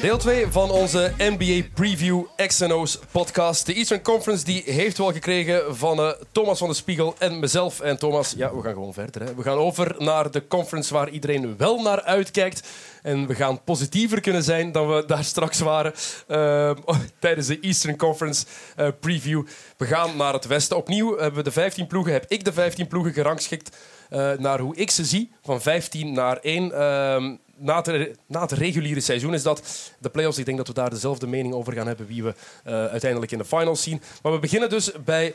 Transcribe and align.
Deel 0.00 0.18
2 0.18 0.46
van 0.50 0.70
onze 0.70 1.12
NBA 1.18 1.68
Preview 1.74 2.22
XNO's 2.36 2.98
podcast. 3.10 3.66
De 3.66 3.74
Eastern 3.74 4.02
Conference 4.02 4.44
die 4.44 4.62
heeft 4.66 4.98
wel 4.98 5.12
gekregen 5.12 5.76
van 5.76 5.98
eh, 5.98 6.10
Thomas 6.32 6.58
van 6.58 6.68
de 6.68 6.74
Spiegel 6.74 7.14
en 7.18 7.38
mezelf. 7.38 7.80
En 7.80 7.98
Thomas, 7.98 8.34
ja, 8.36 8.54
we 8.54 8.62
gaan 8.62 8.72
gewoon 8.72 8.92
verder. 8.92 9.22
Hè. 9.22 9.34
We 9.34 9.42
gaan 9.42 9.56
over 9.56 9.94
naar 9.98 10.30
de 10.30 10.46
conference 10.46 10.94
waar 10.94 11.08
iedereen 11.08 11.56
wel 11.56 11.82
naar 11.82 12.02
uitkijkt. 12.02 12.68
En 13.02 13.26
we 13.26 13.34
gaan 13.34 13.64
positiever 13.64 14.20
kunnen 14.20 14.42
zijn 14.42 14.72
dan 14.72 14.88
we 14.88 15.04
daar 15.06 15.24
straks 15.24 15.58
waren 15.58 15.92
eh, 16.26 16.70
tijdens 17.18 17.46
de 17.46 17.60
Eastern 17.60 17.96
Conference 17.96 18.46
eh, 18.76 18.88
Preview. 19.00 19.42
We 19.76 19.86
gaan 19.86 20.16
naar 20.16 20.32
het 20.32 20.46
westen. 20.46 20.76
Opnieuw 20.76 21.10
hebben 21.18 21.34
we 21.34 21.42
de 21.42 21.52
15 21.52 21.86
ploegen. 21.86 22.12
Heb 22.12 22.24
ik 22.28 22.44
de 22.44 22.52
15 22.52 22.86
ploegen 22.86 23.12
gerangschikt 23.12 23.76
naar 24.38 24.58
hoe 24.58 24.76
ik 24.76 24.90
ze 24.90 25.04
zie. 25.04 25.30
Van 25.42 25.62
15 25.62 26.12
naar 26.12 26.36
1 26.36 27.40
na 27.56 27.82
het, 27.82 28.18
na 28.26 28.40
het 28.40 28.52
reguliere 28.52 29.00
seizoen 29.00 29.34
is 29.34 29.42
dat. 29.42 29.62
De 29.98 30.08
playoffs, 30.08 30.38
ik 30.38 30.44
denk 30.44 30.56
dat 30.56 30.66
we 30.66 30.74
daar 30.74 30.90
dezelfde 30.90 31.26
mening 31.26 31.54
over 31.54 31.72
gaan 31.72 31.86
hebben 31.86 32.06
wie 32.06 32.22
we 32.22 32.34
uh, 32.66 32.72
uiteindelijk 32.72 33.32
in 33.32 33.38
de 33.38 33.44
finals 33.44 33.82
zien. 33.82 34.02
Maar 34.22 34.32
we 34.32 34.38
beginnen 34.38 34.68
dus 34.68 34.92
bij 35.04 35.34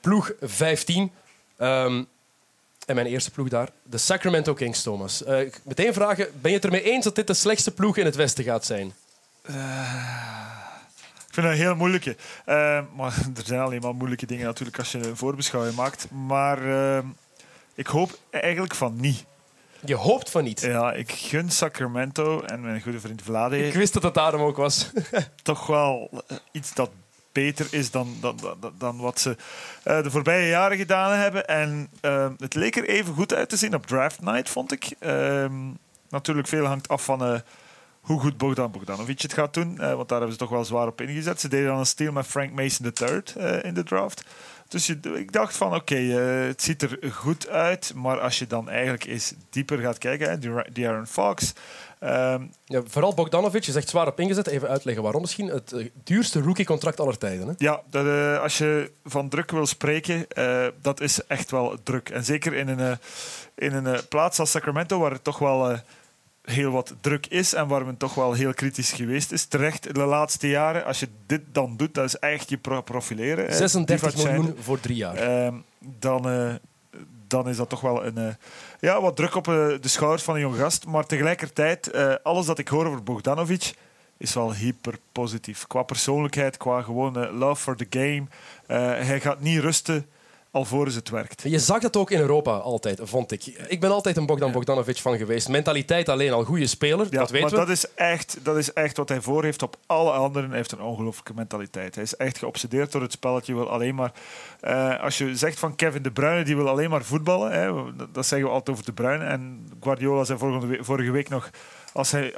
ploeg 0.00 0.32
15. 0.40 1.12
Um, 1.58 2.08
en 2.86 2.94
mijn 2.94 3.06
eerste 3.06 3.30
ploeg 3.30 3.48
daar, 3.48 3.68
de 3.82 3.98
Sacramento 3.98 4.54
Kings, 4.54 4.82
Thomas. 4.82 5.22
Uh, 5.26 5.50
meteen 5.62 5.92
vragen, 5.92 6.26
ben 6.40 6.50
je 6.50 6.56
het 6.56 6.64
ermee 6.64 6.82
eens 6.82 7.04
dat 7.04 7.14
dit 7.14 7.26
de 7.26 7.34
slechtste 7.34 7.70
ploeg 7.70 7.96
in 7.96 8.04
het 8.04 8.16
Westen 8.16 8.44
gaat 8.44 8.64
zijn? 8.64 8.92
Uh, 9.50 9.56
ik 11.26 11.34
vind 11.34 11.46
dat 11.46 11.54
een 11.54 11.62
heel 11.62 11.74
moeilijke. 11.74 12.16
Uh, 12.46 12.80
maar 12.96 13.14
er 13.36 13.44
zijn 13.44 13.60
alleen 13.60 13.80
maar 13.80 13.94
moeilijke 13.94 14.26
dingen 14.26 14.46
natuurlijk 14.46 14.78
als 14.78 14.92
je 14.92 14.98
een 14.98 15.16
voorbeschouwing 15.16 15.76
maakt. 15.76 16.10
Maar 16.10 16.58
ik 17.74 17.86
hoop 17.86 18.18
eigenlijk 18.30 18.74
van 18.74 18.96
niet. 19.00 19.24
Je 19.84 19.94
hoopt 19.94 20.30
van 20.30 20.44
niet. 20.44 20.60
Ja, 20.60 20.92
ik 20.92 21.12
gun 21.12 21.50
Sacramento 21.50 22.40
en 22.40 22.60
mijn 22.60 22.82
goede 22.82 23.00
vriend 23.00 23.22
Vlade. 23.22 23.66
Ik 23.66 23.74
wist 23.74 23.92
dat 23.92 24.02
het 24.02 24.14
daarom 24.14 24.40
ook 24.40 24.56
was. 24.56 24.90
toch 25.42 25.66
wel 25.66 26.22
iets 26.52 26.74
dat 26.74 26.90
beter 27.32 27.66
is 27.70 27.90
dan, 27.90 28.16
dan, 28.20 28.36
dan, 28.60 28.72
dan 28.78 28.96
wat 28.96 29.20
ze 29.20 29.36
uh, 29.84 30.02
de 30.02 30.10
voorbije 30.10 30.48
jaren 30.48 30.76
gedaan 30.76 31.18
hebben. 31.18 31.46
En 31.46 31.88
uh, 32.02 32.28
het 32.38 32.54
leek 32.54 32.76
er 32.76 32.88
even 32.88 33.14
goed 33.14 33.34
uit 33.34 33.48
te 33.48 33.56
zien 33.56 33.74
op 33.74 33.86
draft 33.86 34.20
night, 34.20 34.48
vond 34.48 34.72
ik. 34.72 34.94
Uh, 35.00 35.46
natuurlijk, 36.08 36.48
veel 36.48 36.64
hangt 36.64 36.88
af 36.88 37.04
van 37.04 37.42
hoe 38.00 38.20
goed 38.20 38.36
Bogdan 38.36 38.70
Bogdanovic 38.70 39.22
het 39.22 39.32
gaat 39.32 39.54
doen. 39.54 39.76
want 39.76 40.08
daar 40.08 40.18
hebben 40.18 40.32
ze 40.32 40.38
toch 40.38 40.50
wel 40.50 40.64
zwaar 40.64 40.86
op 40.86 41.00
ingezet. 41.00 41.40
Ze 41.40 41.48
deden 41.48 41.66
dan 41.66 41.78
een 41.78 41.86
steal 41.86 42.12
met 42.12 42.26
Frank 42.26 42.52
Mason 42.52 42.92
III 43.00 43.60
in 43.60 43.74
de 43.74 43.82
draft. 43.82 44.24
Dus 44.72 44.86
je, 44.86 44.98
ik 45.14 45.32
dacht 45.32 45.56
van 45.56 45.66
oké, 45.66 45.76
okay, 45.76 46.04
uh, 46.04 46.46
het 46.46 46.62
ziet 46.62 46.82
er 46.82 46.98
goed 47.12 47.48
uit. 47.48 47.92
Maar 47.94 48.20
als 48.20 48.38
je 48.38 48.46
dan 48.46 48.68
eigenlijk 48.68 49.04
eens 49.04 49.34
dieper 49.50 49.78
gaat 49.78 49.98
kijken, 49.98 50.40
die 50.72 50.88
Aaron 50.88 51.06
Fox. 51.06 51.52
Um, 52.00 52.52
ja, 52.64 52.82
vooral 52.86 53.14
Bogdanovic 53.14 53.66
is 53.66 53.74
echt 53.74 53.88
zwaar 53.88 54.06
op 54.06 54.20
ingezet. 54.20 54.46
Even 54.46 54.68
uitleggen 54.68 55.02
waarom 55.02 55.20
misschien. 55.20 55.46
Het 55.46 55.72
uh, 55.72 55.88
duurste 56.04 56.40
rookie-contract 56.40 57.00
aller 57.00 57.18
tijden. 57.18 57.48
Hè? 57.48 57.54
Ja, 57.56 57.82
dat, 57.90 58.06
uh, 58.06 58.40
als 58.40 58.58
je 58.58 58.92
van 59.04 59.28
druk 59.28 59.50
wil 59.50 59.66
spreken, 59.66 60.26
dat 60.80 61.00
is 61.00 61.26
echt 61.26 61.50
wel 61.50 61.76
druk. 61.82 62.08
En 62.08 62.24
zeker 62.24 62.54
in 62.54 62.68
een, 62.68 62.98
in 63.54 63.72
een 63.72 64.08
plaats 64.08 64.38
als 64.38 64.50
Sacramento, 64.50 64.98
waar 64.98 65.10
het 65.12 65.24
toch 65.24 65.38
wel 65.38 65.78
heel 66.42 66.70
wat 66.70 66.94
druk 67.00 67.26
is 67.26 67.54
en 67.54 67.68
waar 67.68 67.84
men 67.84 67.96
toch 67.96 68.14
wel 68.14 68.32
heel 68.32 68.54
kritisch 68.54 68.92
geweest 68.92 69.32
is. 69.32 69.44
Terecht 69.44 69.94
de 69.94 70.04
laatste 70.04 70.48
jaren, 70.48 70.84
als 70.84 71.00
je 71.00 71.08
dit 71.26 71.40
dan 71.52 71.76
doet, 71.76 71.94
dat 71.94 72.04
is 72.04 72.16
echt 72.16 72.50
je 72.50 72.58
profileren. 72.84 73.54
36 73.54 74.16
miljoen 74.16 74.56
voor 74.60 74.80
drie 74.80 74.96
jaar. 74.96 75.46
Uh, 75.46 75.54
dan, 75.98 76.28
uh, 76.28 76.54
dan 77.26 77.48
is 77.48 77.56
dat 77.56 77.68
toch 77.68 77.80
wel 77.80 78.04
een, 78.04 78.18
uh, 78.18 78.28
ja, 78.80 79.00
wat 79.00 79.16
druk 79.16 79.34
op 79.34 79.48
uh, 79.48 79.54
de 79.80 79.88
schouders 79.88 80.22
van 80.22 80.34
een 80.34 80.40
jong 80.40 80.56
gast. 80.56 80.86
Maar 80.86 81.06
tegelijkertijd, 81.06 81.92
alles 82.22 82.46
dat 82.46 82.58
ik 82.58 82.68
hoor 82.68 82.86
over 82.86 83.02
Bogdanovic 83.02 83.74
is 84.16 84.34
wel 84.34 84.54
hyper 84.54 84.98
positief. 85.12 85.66
Qua 85.66 85.82
persoonlijkheid, 85.82 86.56
qua 86.56 86.82
gewoon 86.82 87.30
love 87.30 87.62
for 87.62 87.76
the 87.76 87.86
game. 87.90 88.24
hij 89.04 89.20
gaat 89.20 89.40
niet 89.40 89.58
rusten 89.58 90.06
alvorens 90.52 90.94
het 90.94 91.08
werkt. 91.08 91.42
Je 91.42 91.58
zag 91.58 91.80
dat 91.80 91.96
ook 91.96 92.10
in 92.10 92.20
Europa 92.20 92.56
altijd, 92.56 93.00
vond 93.02 93.32
ik. 93.32 93.44
Ik 93.46 93.80
ben 93.80 93.90
altijd 93.90 94.16
een 94.16 94.26
Bogdan 94.26 94.52
Bogdanovic 94.52 94.96
van 94.96 95.16
geweest. 95.16 95.48
Mentaliteit 95.48 96.08
alleen 96.08 96.32
al, 96.32 96.44
goede 96.44 96.66
speler, 96.66 97.06
ja, 97.10 97.18
dat 97.18 97.30
weten 97.30 97.50
maar 97.50 97.60
we. 97.60 97.66
Dat 97.66 97.76
is, 97.76 97.94
echt, 97.94 98.38
dat 98.42 98.56
is 98.56 98.72
echt 98.72 98.96
wat 98.96 99.08
hij 99.08 99.20
voor 99.20 99.44
heeft 99.44 99.62
op 99.62 99.76
alle 99.86 100.10
anderen. 100.10 100.48
Hij 100.48 100.58
heeft 100.58 100.72
een 100.72 100.80
ongelooflijke 100.80 101.34
mentaliteit. 101.34 101.94
Hij 101.94 102.04
is 102.04 102.16
echt 102.16 102.38
geobsedeerd 102.38 102.92
door 102.92 103.02
het 103.02 103.12
spelletje. 103.12 103.54
Wil 103.54 103.70
alleen 103.70 103.94
maar, 103.94 104.12
uh, 104.62 105.02
als 105.02 105.18
je 105.18 105.36
zegt 105.36 105.58
van 105.58 105.74
Kevin 105.74 106.02
De 106.02 106.10
Bruyne, 106.10 106.44
die 106.44 106.56
wil 106.56 106.68
alleen 106.68 106.90
maar 106.90 107.04
voetballen. 107.04 107.52
Hè, 107.52 107.72
dat 108.12 108.26
zeggen 108.26 108.48
we 108.48 108.54
altijd 108.54 108.76
over 108.76 108.84
De 108.84 108.92
Bruyne. 108.92 109.24
En 109.24 109.68
Guardiola 109.80 110.24
zei 110.24 110.38
vorige, 110.38 110.84
vorige 110.84 111.10
week 111.10 111.28
nog... 111.28 111.50
Als 111.92 112.10
hij 112.10 112.34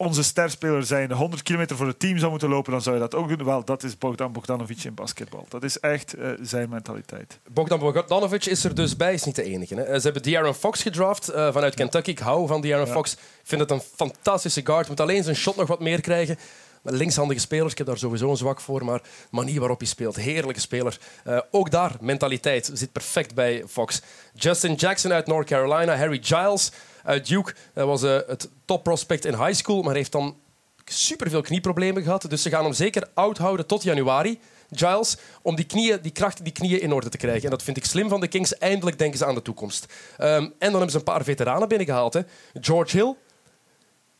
onze 0.00 0.22
sterspeler 0.22 0.84
zijn 0.84 1.12
100 1.12 1.42
kilometer 1.42 1.76
voor 1.76 1.86
het 1.86 1.98
team 1.98 2.18
zou 2.18 2.30
moeten 2.30 2.48
lopen, 2.48 2.72
dan 2.72 2.82
zou 2.82 2.94
je 2.94 3.00
dat 3.00 3.14
ook 3.14 3.28
doen. 3.28 3.44
Wel, 3.44 3.64
dat 3.64 3.82
is 3.82 3.98
Bogdan 3.98 4.32
Bogdanovic 4.32 4.84
in 4.84 4.94
basketbal. 4.94 5.46
Dat 5.48 5.62
is 5.62 5.80
echt 5.80 6.18
uh, 6.18 6.30
zijn 6.40 6.68
mentaliteit. 6.68 7.38
Bogdan 7.48 7.78
Bogdanovic 7.78 8.44
is 8.44 8.64
er 8.64 8.74
dus 8.74 8.96
bij, 8.96 9.14
is 9.14 9.24
niet 9.24 9.34
de 9.34 9.42
enige. 9.42 9.74
Hè. 9.74 9.98
Ze 9.98 10.04
hebben 10.04 10.22
De'Aaron 10.22 10.54
Fox 10.54 10.82
gedraft 10.82 11.30
uh, 11.30 11.52
vanuit 11.52 11.74
Kentucky. 11.74 12.10
Ik 12.10 12.18
hou 12.18 12.46
van 12.46 12.60
De'Aaron 12.60 12.86
ja. 12.86 12.92
Fox. 12.92 13.12
Ik 13.12 13.18
vind 13.42 13.60
het 13.60 13.70
een 13.70 13.80
fantastische 13.94 14.60
guard. 14.64 14.88
Moet 14.88 15.00
alleen 15.00 15.24
zijn 15.24 15.36
shot 15.36 15.56
nog 15.56 15.68
wat 15.68 15.80
meer 15.80 16.00
krijgen. 16.00 16.38
Linkshandige 16.82 17.40
spelers, 17.40 17.72
ik 17.72 17.78
heb 17.78 17.86
daar 17.86 17.98
sowieso 17.98 18.30
een 18.30 18.36
zwak 18.36 18.60
voor, 18.60 18.84
maar 18.84 18.98
de 19.02 19.08
manier 19.30 19.58
waarop 19.58 19.78
hij 19.78 19.88
speelt, 19.88 20.16
heerlijke 20.16 20.60
speler. 20.60 20.98
Uh, 21.26 21.38
ook 21.50 21.70
daar, 21.70 21.96
mentaliteit, 22.00 22.70
zit 22.72 22.92
perfect 22.92 23.34
bij 23.34 23.64
Fox. 23.68 24.02
Justin 24.34 24.74
Jackson 24.74 25.12
uit 25.12 25.26
North 25.26 25.46
Carolina, 25.46 25.96
Harry 25.96 26.18
Giles 26.22 26.72
uit 27.08 27.28
Duke. 27.28 27.54
Dat 27.74 27.86
was 27.86 28.02
uh, 28.02 28.18
het 28.26 28.48
top 28.64 28.82
prospect 28.82 29.24
in 29.24 29.34
high 29.34 29.52
school, 29.52 29.82
maar 29.82 29.94
heeft 29.94 30.12
dan 30.12 30.36
superveel 30.84 31.40
knieproblemen 31.40 32.02
gehad. 32.02 32.30
Dus 32.30 32.42
ze 32.42 32.50
gaan 32.50 32.64
hem 32.64 32.72
zeker 32.72 33.08
oud 33.14 33.38
houden 33.38 33.66
tot 33.66 33.82
januari. 33.82 34.40
Giles, 34.70 35.16
om 35.42 35.56
die, 35.56 35.64
knieën, 35.64 35.98
die 36.02 36.12
kracht 36.12 36.44
die 36.44 36.52
knieën 36.52 36.80
in 36.80 36.92
orde 36.92 37.08
te 37.08 37.16
krijgen. 37.16 37.44
En 37.44 37.50
dat 37.50 37.62
vind 37.62 37.76
ik 37.76 37.84
slim 37.84 38.08
van 38.08 38.20
de 38.20 38.28
Kings. 38.28 38.58
Eindelijk 38.58 38.98
denken 38.98 39.18
ze 39.18 39.24
aan 39.24 39.34
de 39.34 39.42
toekomst. 39.42 39.86
Um, 40.18 40.26
en 40.26 40.52
dan 40.58 40.70
hebben 40.70 40.90
ze 40.90 40.96
een 40.96 41.02
paar 41.02 41.24
veteranen 41.24 41.68
binnengehaald. 41.68 42.12
Hè. 42.12 42.20
George 42.60 42.96
Hill, 42.96 43.14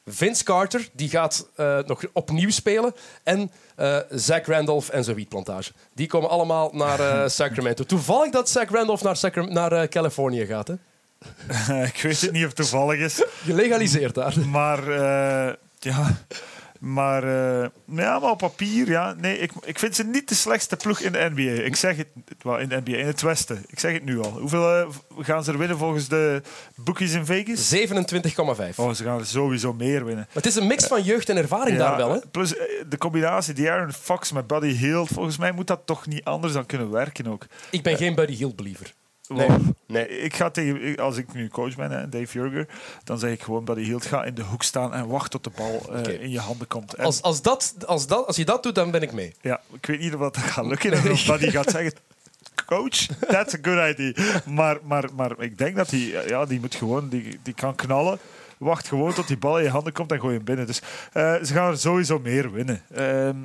Vince 0.06 0.44
Carter, 0.44 0.88
die 0.92 1.08
gaat 1.08 1.48
uh, 1.56 1.78
nog 1.86 2.02
opnieuw 2.12 2.50
spelen. 2.50 2.94
En 3.22 3.50
uh, 3.76 3.98
Zach 4.10 4.46
Randolph 4.46 4.88
en 4.88 5.04
zijn 5.04 5.16
wietplantage. 5.16 5.72
Die 5.94 6.06
komen 6.06 6.30
allemaal 6.30 6.70
naar 6.72 7.00
uh, 7.00 7.28
Sacramento. 7.38 7.84
Toevallig 7.84 8.30
dat 8.32 8.48
Zach 8.48 8.70
Randolph 8.70 9.02
naar, 9.02 9.16
Sacra 9.16 9.42
naar 9.44 9.88
Californië 9.88 10.46
gaat. 10.46 10.68
Hè? 10.68 10.74
ik 11.94 12.00
weet 12.02 12.20
het 12.20 12.32
niet 12.32 12.42
of 12.42 12.48
het 12.48 12.56
toevallig 12.56 12.98
is. 12.98 13.24
Gelegaliseerd 13.44 14.14
daar. 14.14 14.34
Maar 14.46 14.88
uh, 14.88 15.54
ja, 15.78 16.16
maar, 16.78 17.24
uh, 17.24 17.66
ja, 17.84 18.18
maar 18.18 18.30
op 18.30 18.38
papier, 18.38 18.88
ja. 18.88 19.14
Nee, 19.18 19.38
ik, 19.38 19.52
ik 19.64 19.78
vind 19.78 19.94
ze 19.94 20.04
niet 20.04 20.28
de 20.28 20.34
slechtste 20.34 20.76
ploeg 20.76 21.00
in 21.00 21.12
de 21.12 21.30
NBA. 21.34 21.62
Ik 21.62 21.76
zeg 21.76 21.96
het, 21.96 22.06
in 22.60 22.68
de 22.68 22.80
NBA, 22.84 22.96
in 22.96 23.06
het 23.06 23.20
Westen. 23.20 23.64
Ik 23.68 23.78
zeg 23.78 23.92
het 23.92 24.04
nu 24.04 24.20
al. 24.20 24.30
Hoeveel 24.30 24.78
uh, 24.78 24.88
gaan 25.18 25.44
ze 25.44 25.52
er 25.52 25.58
winnen 25.58 25.78
volgens 25.78 26.08
de 26.08 26.42
bookies 26.74 27.12
in 27.12 27.26
Vegas? 27.26 27.74
27,5. 27.74 28.74
Oh, 28.76 28.92
ze 28.92 29.04
gaan 29.04 29.26
sowieso 29.26 29.72
meer 29.72 30.04
winnen. 30.04 30.26
Maar 30.26 30.42
het 30.42 30.46
is 30.46 30.56
een 30.56 30.66
mix 30.66 30.86
van 30.86 31.02
jeugd 31.02 31.28
en 31.28 31.36
ervaring 31.36 31.78
daar 31.78 31.96
wel, 31.96 32.12
hè? 32.12 32.18
Plus 32.30 32.54
de 32.88 32.98
combinatie 32.98 33.54
die 33.54 33.70
Aaron 33.70 33.92
Fox 33.92 34.32
met 34.32 34.46
Buddy 34.46 34.72
Hield, 34.76 35.08
volgens 35.08 35.36
mij 35.36 35.52
moet 35.52 35.66
dat 35.66 35.80
toch 35.84 36.06
niet 36.06 36.24
anders 36.24 36.52
dan 36.52 36.66
kunnen 36.66 36.90
werken 36.90 37.26
ook. 37.26 37.46
Ik 37.70 37.82
ben 37.82 37.96
geen 37.96 38.14
Buddy 38.14 38.34
Hield 38.34 38.56
believer. 38.56 38.94
Nee. 39.28 39.48
nee. 39.86 40.08
Ik 40.08 40.34
ga 40.34 40.50
tegen, 40.50 40.96
als 40.96 41.16
ik 41.16 41.32
nu 41.32 41.48
coach 41.48 41.76
ben, 41.76 41.90
hè, 41.90 42.08
Dave 42.08 42.32
Jurger, 42.32 42.66
dan 43.04 43.18
zeg 43.18 43.30
ik 43.30 43.42
gewoon 43.42 43.64
dat 43.64 43.76
hij 43.76 43.84
hield. 43.84 44.06
Ga 44.06 44.24
in 44.24 44.34
de 44.34 44.42
hoek 44.42 44.62
staan 44.62 44.94
en 44.94 45.08
wacht 45.08 45.30
tot 45.30 45.44
de 45.44 45.50
bal 45.56 45.82
uh, 45.92 46.22
in 46.22 46.30
je 46.30 46.40
handen 46.40 46.66
komt. 46.66 46.94
En 46.94 47.04
als, 47.04 47.22
als, 47.22 47.42
dat, 47.42 47.74
als, 47.86 48.06
dat, 48.06 48.26
als 48.26 48.36
je 48.36 48.44
dat 48.44 48.62
doet, 48.62 48.74
dan 48.74 48.90
ben 48.90 49.02
ik 49.02 49.12
mee. 49.12 49.34
Ja, 49.40 49.60
ik 49.72 49.86
weet 49.86 50.00
niet 50.00 50.14
of 50.14 50.20
dat 50.20 50.36
gaat 50.36 50.66
lukken. 50.66 50.90
Nee. 50.90 51.12
Of 51.12 51.22
dat 51.22 51.40
hij 51.40 51.50
gaat 51.50 51.70
zeggen, 51.70 51.92
coach, 52.66 53.06
that's 53.28 53.54
a 53.54 53.58
good 53.62 53.98
idea. 53.98 54.12
Maar, 54.46 54.78
maar, 54.82 55.04
maar 55.16 55.32
ik 55.38 55.58
denk 55.58 55.76
dat 55.76 55.90
hij, 55.90 56.24
ja, 56.26 56.44
die 56.44 56.60
moet 56.60 56.74
gewoon, 56.74 57.08
die, 57.08 57.38
die 57.42 57.54
kan 57.54 57.74
knallen. 57.74 58.18
wacht 58.58 58.88
gewoon 58.88 59.12
tot 59.12 59.26
die 59.26 59.38
bal 59.38 59.58
in 59.58 59.64
je 59.64 59.70
handen 59.70 59.92
komt 59.92 60.12
en 60.12 60.20
gooi 60.20 60.34
hem 60.34 60.44
binnen. 60.44 60.66
Dus 60.66 60.82
eh, 61.12 61.34
ze 61.34 61.52
gaan 61.52 61.70
er 61.70 61.78
sowieso 61.78 62.18
meer 62.18 62.52
winnen. 62.52 62.82
Ehm, 62.94 63.36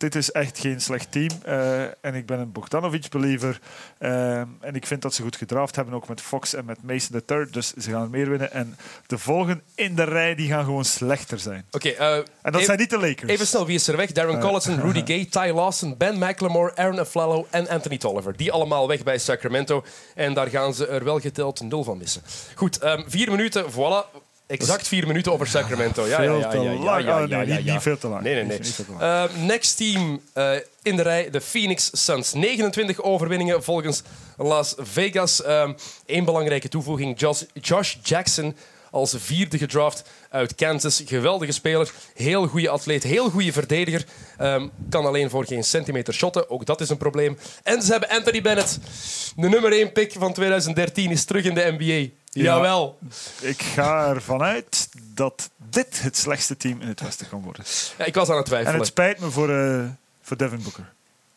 dit 0.00 0.14
is 0.14 0.30
echt 0.32 0.58
geen 0.58 0.80
slecht 0.80 1.12
team. 1.12 1.28
eh, 1.44 1.82
en 1.82 2.14
ik 2.14 2.26
ben 2.26 2.38
een 2.38 2.52
Bogdanovic-believer. 2.52 3.60
Ehm, 3.98 4.46
en 4.60 4.74
ik 4.74 4.86
vind 4.86 5.02
dat 5.02 5.14
ze 5.14 5.22
goed 5.22 5.36
gedraft 5.36 5.76
hebben, 5.76 5.94
ook 5.94 6.08
met 6.08 6.20
Fox 6.20 6.54
en 6.54 6.64
met 6.64 6.82
Mason 6.82 7.22
III. 7.26 7.46
Dus 7.50 7.72
ze 7.72 7.90
gaan 7.90 8.02
er 8.02 8.10
meer 8.10 8.28
winnen. 8.30 8.52
En 8.52 8.76
de 9.06 9.18
volgen 9.18 9.62
in 9.74 9.94
de 9.94 10.02
rij 10.04 10.34
die 10.34 10.48
gaan 10.48 10.64
gewoon 10.64 10.84
slechter 10.84 11.38
zijn. 11.38 11.64
Oké, 11.70 11.88
eh, 11.88 12.16
En 12.42 12.52
dat 12.52 12.64
zijn 12.64 12.78
niet 12.78 12.90
de 12.90 12.98
Lakers. 12.98 13.30
Even 13.30 13.46
snel, 13.46 13.66
wie 13.66 13.74
is 13.74 13.88
er 13.88 13.96
weg? 13.96 14.12
Darren 14.12 14.40
Collison, 14.40 14.80
Rudy 14.80 15.02
Gay, 15.04 15.24
Ty 15.30 15.52
Lawson, 15.54 15.94
Ben 15.96 16.18
McLemore, 16.18 16.76
Aaron 16.76 16.98
Aflalo 16.98 17.46
en 17.50 17.68
Anthony 17.68 17.98
Tolliver. 17.98 18.36
Die 18.36 18.52
allemaal 18.52 18.88
weg 18.88 19.02
bij 19.02 19.18
Sacramento. 19.18 19.84
En 20.14 20.34
daar 20.34 20.46
gaan 20.48 20.74
ze 20.74 20.86
er 20.86 21.04
wel 21.04 21.20
geteld 21.20 21.60
nul 21.60 21.84
van 21.84 21.98
missen. 21.98 22.22
Goed, 22.54 22.78
ehm, 22.78 23.02
vier 23.06 23.30
minuten, 23.30 23.64
voilà. 23.72 24.20
Exact 24.50 24.88
vier 24.88 25.06
minuten 25.06 25.32
over 25.32 25.46
Sacramento. 25.46 26.06
Ja, 26.06 26.08
ja, 26.08 26.16
veel 26.30 26.38
ja, 26.38 26.48
te 26.48 26.58
ja, 26.58 26.98
ja, 26.98 27.40
ja, 27.40 27.72
niet- 27.72 27.82
veel 27.82 27.98
te 27.98 28.08
lang. 28.08 28.22
Nee, 28.22 28.34
nee, 28.34 28.44
nee. 28.44 28.58
Niet- 28.58 28.66
niet 28.66 28.74
veel 28.74 28.84
te 28.84 28.90
lang. 28.98 29.30
Eh, 29.32 29.44
next 29.46 29.76
team 29.76 30.20
eh, 30.32 30.50
in 30.82 30.96
de 30.96 31.02
rij, 31.02 31.30
de 31.30 31.40
Phoenix 31.40 31.90
Suns. 31.92 32.32
29 32.32 33.02
overwinningen 33.02 33.62
volgens 33.62 34.02
Las 34.36 34.74
Vegas. 34.78 35.42
Eén 36.06 36.24
belangrijke 36.24 36.68
toevoeging, 36.68 37.20
Josh 37.62 37.94
Jackson 38.02 38.56
als 38.90 39.14
vierde 39.18 39.58
gedraft 39.58 40.02
uit 40.30 40.54
Kansas. 40.54 41.02
Geweldige 41.06 41.52
speler, 41.52 41.92
heel 42.14 42.46
goede 42.46 42.68
atleet, 42.68 43.02
heel 43.02 43.30
goede 43.30 43.52
verdediger. 43.52 44.04
Ehm, 44.38 44.68
kan 44.90 45.06
alleen 45.06 45.30
voor 45.30 45.44
geen 45.46 45.64
centimeter 45.64 46.14
shotten, 46.14 46.50
ook 46.50 46.66
dat 46.66 46.80
is 46.80 46.88
een 46.88 46.96
probleem. 46.96 47.38
En 47.62 47.82
ze 47.82 47.90
hebben 47.90 48.08
Anthony 48.08 48.42
Bennett. 48.42 48.78
De 49.36 49.48
nummer 49.48 49.72
1 49.72 49.92
pick 49.92 50.12
van 50.18 50.32
2013 50.32 51.10
is 51.10 51.24
terug 51.24 51.44
in 51.44 51.54
de 51.54 51.74
NBA. 51.78 52.12
Jawel. 52.32 52.98
Ik 53.40 53.62
ga 53.62 54.08
ervan 54.08 54.42
uit 54.42 54.88
dat 55.14 55.50
dit 55.70 56.02
het 56.02 56.16
slechtste 56.16 56.56
team 56.56 56.80
in 56.80 56.88
het 56.88 57.00
Westen 57.00 57.28
kan 57.28 57.42
worden. 57.42 57.64
Ja, 57.98 58.04
ik 58.04 58.14
was 58.14 58.28
aan 58.28 58.36
het 58.36 58.44
En 58.44 58.50
twijfelen. 58.50 58.78
het 58.78 58.86
spijt 58.86 59.20
me 59.20 59.30
voor, 59.30 59.50
eh, 59.50 59.84
voor 60.22 60.36
Devin 60.36 60.62
Booker. 60.62 60.92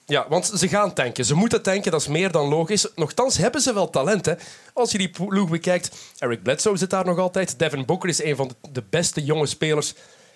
Ja, 0.06 0.26
want 0.30 0.46
ze 0.46 0.68
gaan 0.68 0.94
tanken. 0.94 1.26
Ze 1.26 1.36
moeten 1.36 1.62
tanken, 1.62 1.92
dat 1.92 2.02
is 2.02 2.08
meer 2.08 2.32
dan 2.32 2.48
logisch. 2.48 2.88
Nochtans 2.96 3.38
hebben 3.38 3.62
ze 3.62 3.74
wel 3.74 3.90
talent. 3.90 4.26
Hè. 4.26 4.34
Als 4.74 4.92
je 4.92 4.98
die 4.98 5.10
ploeg 5.10 5.50
bekijkt, 5.50 5.96
Eric 6.18 6.44
Bledsoe 6.44 6.78
zit 6.78 6.90
daar 6.90 7.06
nog 7.06 7.18
altijd. 7.18 7.60
Devin 7.60 7.86
Booker 7.86 8.10
is 8.10 8.24
een 8.24 8.36
van 8.36 8.52
de, 8.72 8.84
beste 8.90 9.24
jonge 9.24 9.46
spelers 9.46 9.94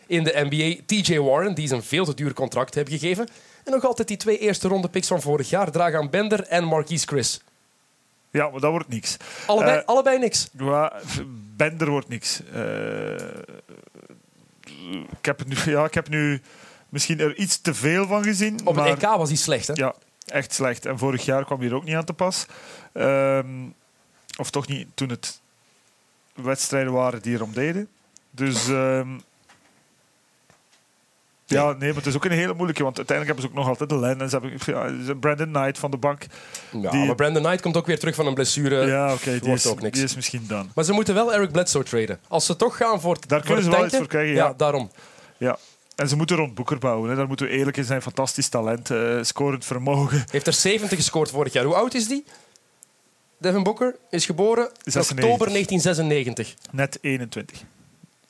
in 0.08 0.24
de 0.24 0.48
NBA. 0.50 0.82
TJ 0.86 1.18
Warren, 1.20 1.54
die 1.54 1.68
ze 1.68 1.76
een 1.76 1.84
veel 1.84 2.06
te 2.06 2.14
duur 2.14 2.34
contract 2.34 2.76
hebben 2.76 3.00
gegeven. 3.00 3.28
En 3.64 3.72
nog 3.72 3.86
altijd 3.86 4.08
die 4.08 4.18
twee 4.18 4.38
eerste 4.38 4.68
ronde 4.68 4.90
picks 4.90 5.08
van 5.08 5.22
vorig 5.22 5.50
jaar. 5.50 5.72
Dragan 5.72 6.10
Bender 6.10 6.44
en 6.44 6.64
Marquise 6.64 7.08
Chris. 7.08 7.42
Ja, 8.32 8.50
maar 8.50 8.60
dat 8.60 8.72
wordt 8.72 8.88
niks. 8.88 9.18
Allebei, 9.46 9.78
Eh, 9.78 9.86
allebei 9.86 10.20
niks. 10.20 10.50
Bender 11.56 11.90
wordt 11.90 12.08
niks. 12.08 12.42
Eh, 12.54 13.12
ik, 15.18 15.26
heb 15.26 15.46
nu, 15.46 15.56
ja, 15.72 15.86
ik 15.86 15.94
heb 15.94 16.10
nu 16.10 16.42
misschien 16.90 17.20
er 17.20 17.36
iets 17.36 17.62
te 17.62 17.74
veel 17.74 18.08
van 18.08 18.24
gezien. 18.24 18.60
Op 18.64 18.76
maar, 18.76 18.88
het 18.88 19.04
EK 19.04 19.10
was 19.10 19.28
hij 19.30 19.38
slecht. 19.38 19.68
Hè? 19.68 19.74
Ja, 19.74 19.94
echt 20.26 20.54
slecht. 20.54 20.86
En 20.86 20.98
vorig 20.98 21.26
jaar 21.26 21.46
kwam 21.46 21.60
hij 21.60 21.68
er 21.70 21.76
ook 21.76 21.84
niet 21.84 21.96
aan 21.96 22.06
te 22.06 22.14
pas. 22.14 22.46
Ehm, 22.94 23.48
of 24.38 24.50
toch 24.50 24.68
niet 24.68 24.88
toen 24.94 25.10
het 25.10 25.40
wedstrijden 26.34 26.94
waren 26.94 27.22
die 27.22 27.34
erom 27.36 27.54
deden. 27.54 27.88
Dus 28.32 28.68
ehm, 28.70 29.08
ja, 31.46 31.72
nee, 31.72 31.88
maar 31.88 31.98
het 31.98 32.06
is 32.06 32.16
ook 32.16 32.26
een 32.26 32.32
hele 32.32 32.54
moeilijke. 32.54 32.84
Want 32.84 32.98
uiteindelijk 32.98 33.38
hebben 33.38 33.42
ze 33.42 33.50
ook 33.50 33.66
nog 33.66 33.68
altijd 33.80 33.90
de 33.90 34.06
lijn. 34.06 34.22
En 34.22 34.30
ze 34.30 34.38
hebben 34.40 35.06
ja, 35.06 35.14
Brandon 35.14 35.52
Knight 35.52 35.78
van 35.80 35.92
de 35.92 35.98
bank. 35.98 36.26
Ja, 36.72 36.92
Die- 36.92 37.06
maar 37.06 37.16
Brandon 37.16 37.44
Knight 37.44 37.62
komt 37.62 37.78
ook 37.78 37.86
weer 37.86 38.00
terug 38.00 38.16
van 38.16 38.28
een 38.28 38.34
blessure. 38.34 38.86
ja, 38.86 39.14
oké, 39.14 39.40
die, 39.40 39.52
is- 39.54 39.66
ook 39.66 39.82
niks. 39.82 39.96
die 39.96 40.06
is 40.06 40.16
misschien 40.16 40.44
dan. 40.48 40.72
Maar 40.76 40.84
ze 40.84 40.92
moeten 40.94 41.14
wel 41.14 41.34
Eric 41.34 41.52
Bledsoe 41.52 41.84
traden. 41.84 42.20
Als 42.28 42.46
ze 42.46 42.56
toch 42.56 42.78
gaan 42.78 43.02
voor 43.02 43.14
het 43.14 43.28
Daar 43.30 43.42
kunnen 43.42 43.64
ze 43.64 43.70
wel 43.70 43.80
tanken, 43.80 43.88
iets 43.88 43.98
voor 43.98 44.08
krijgen, 44.20 44.36
ja. 44.36 44.54
daarom. 44.58 44.92
Ja. 45.38 45.58
En 45.98 46.08
ze 46.10 46.16
moeten 46.16 46.36
rond 46.36 46.54
Boeker 46.54 46.78
bouwen. 46.78 47.10
Hè. 47.10 47.16
Daar 47.16 47.28
moeten 47.28 47.46
we 47.46 47.52
eerlijk 47.52 47.78
in 47.78 47.84
zijn. 47.84 48.02
Fantastisch 48.02 48.48
talent, 48.50 48.90
eh, 48.92 49.18
scorend 49.22 49.66
vermogen. 49.66 50.26
Heeft 50.32 50.48
er 50.48 50.54
70 50.54 50.98
gescoord 50.98 51.30
vorig 51.32 51.54
jaar. 51.54 51.64
Hoe 51.66 51.76
oud 51.76 51.94
is 51.94 52.08
die? 52.08 52.24
Devin 53.38 53.64
Booker 53.64 53.96
is 54.10 54.26
geboren 54.26 54.64
in 54.84 54.92
96. 54.92 55.26
oktober 55.26 55.52
1996. 55.52 56.56
Net 56.72 56.98
21. 57.02 57.64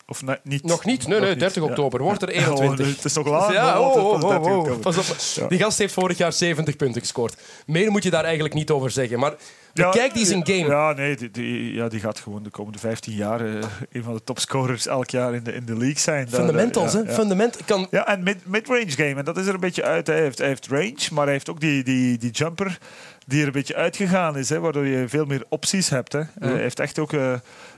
Of 0.07 0.21
niet? 0.43 0.63
Nog 0.63 0.85
niet? 0.85 1.07
Nee, 1.07 1.19
nee, 1.19 1.29
niet. 1.29 1.39
30 1.39 1.63
Ja. 1.63 1.69
oktober. 1.69 2.01
Wordt 2.01 2.21
er 2.21 2.29
Oh, 2.33 2.35
21. 2.35 2.95
het 2.95 3.05
is 3.05 3.13
nog 3.13 3.27
laat. 3.27 3.51
ja, 3.51 3.79
oh, 3.81 3.95
oh, 3.95 4.11
pas 4.11 4.29
30 4.29 4.47
oh, 4.51 4.57
oh. 4.57 4.79
Pas 4.79 5.37
op. 5.39 5.49
Die 5.49 5.59
gast 5.59 5.77
heeft 5.77 5.93
vorig 5.93 6.17
jaar 6.17 6.33
70 6.33 6.75
punten 6.75 7.01
gescoord. 7.01 7.35
Meer 7.65 7.91
moet 7.91 8.03
je 8.03 8.09
daar 8.09 8.23
eigenlijk 8.23 8.53
niet 8.53 8.69
over 8.69 8.91
zeggen. 8.91 9.19
Maar 9.19 9.33
Ja, 9.77 9.89
bekijk 9.89 10.13
die 10.13 10.25
zijn 10.25 10.45
game. 10.45 10.65
Ja, 10.67 10.93
nee, 10.93 11.15
die, 11.15 11.31
die- 11.31 11.73
ja, 11.73 11.87
die 11.87 11.99
gaat 11.99 12.19
gewoon 12.19 12.43
de 12.43 12.49
komende 12.49 12.79
15 12.79 13.13
jaar 13.13 13.45
eh, 13.45 13.63
een 13.91 14.03
van 14.03 14.13
de 14.13 14.23
topscorers 14.23 14.87
elk 14.87 15.09
jaar 15.09 15.33
in 15.33 15.43
de, 15.43 15.53
in 15.53 15.65
de 15.65 15.77
league 15.77 15.99
zijn. 15.99 16.29
Fundamentals, 16.29 16.93
ja, 16.93 16.99
hè? 17.03 17.07
ja. 17.09 17.13
Fundament 17.13 17.57
kan... 17.65 17.87
Ja, 17.91 18.07
en 18.07 18.23
mid- 18.23 18.45
mid-range 18.45 18.91
game. 18.91 19.15
En 19.15 19.25
dat 19.25 19.37
is 19.37 19.45
er 19.47 19.53
een 19.53 19.59
beetje 19.59 19.83
uit. 19.83 20.07
hè. 20.07 20.13
Hij 20.13 20.21
heeft, 20.23 20.37
hij 20.37 20.47
heeft 20.47 20.67
range, 20.67 20.97
maar 21.11 21.23
hij 21.23 21.33
heeft 21.33 21.49
ook 21.49 21.59
die, 21.59 21.83
die, 21.83 22.17
die 22.17 22.31
jumper 22.31 22.77
die 23.25 23.39
er 23.41 23.45
een 23.47 23.51
beetje 23.51 23.75
uitgegaan 23.75 24.37
is. 24.37 24.49
Hè, 24.49 24.59
waardoor 24.59 24.85
je 24.85 25.07
veel 25.09 25.25
meer 25.25 25.43
opties 25.49 25.89
hebt. 25.89 26.13
Hè. 26.13 26.19
Eh, 26.19 26.27
hij 26.39 26.57
heeft 26.61 26.79
echt 26.79 26.99
ook 26.99 27.13
eh, 27.13 27.33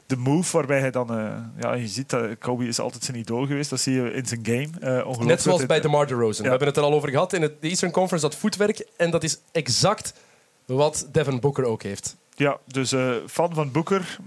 de 0.05 0.15
move 0.17 0.57
waarbij 0.57 0.79
hij 0.79 0.91
dan... 0.91 1.13
eh, 1.13 1.31
ja, 1.59 1.73
je 1.73 1.87
ziet, 1.87 2.09
dat 2.09 2.37
Kobe 2.39 2.67
is 2.67 2.79
altijd 2.79 3.03
zijn 3.03 3.17
idool 3.17 3.45
geweest. 3.45 3.69
Dat 3.69 3.79
zie 3.79 3.93
je 4.01 4.11
in 4.13 4.25
zijn 4.25 4.39
game. 4.45 4.67
Eh, 4.79 4.91
ongelooflijk. 4.91 5.27
Net 5.27 5.41
zoals 5.41 5.65
bij 5.65 5.79
DeMar 5.81 6.07
DeRozan. 6.07 6.37
We 6.37 6.43
Ja. 6.43 6.49
hebben 6.49 6.67
het 6.67 6.77
er 6.77 6.83
al 6.83 6.93
over 6.93 7.09
gehad 7.09 7.33
in 7.33 7.41
het, 7.41 7.61
de 7.61 7.67
Eastern 7.67 7.91
Conference, 7.91 8.27
dat 8.29 8.35
voetwerk. 8.39 8.87
En 8.97 9.11
dat 9.11 9.23
is 9.23 9.39
exact 9.51 10.13
wat 10.75 11.07
Devin 11.11 11.39
Booker 11.39 11.63
ook 11.63 11.83
heeft. 11.83 12.17
Ja, 12.35 12.57
dus 12.65 12.91
eh, 12.91 13.11
fan 13.27 13.53
van 13.53 13.71
Booker, 13.71 14.17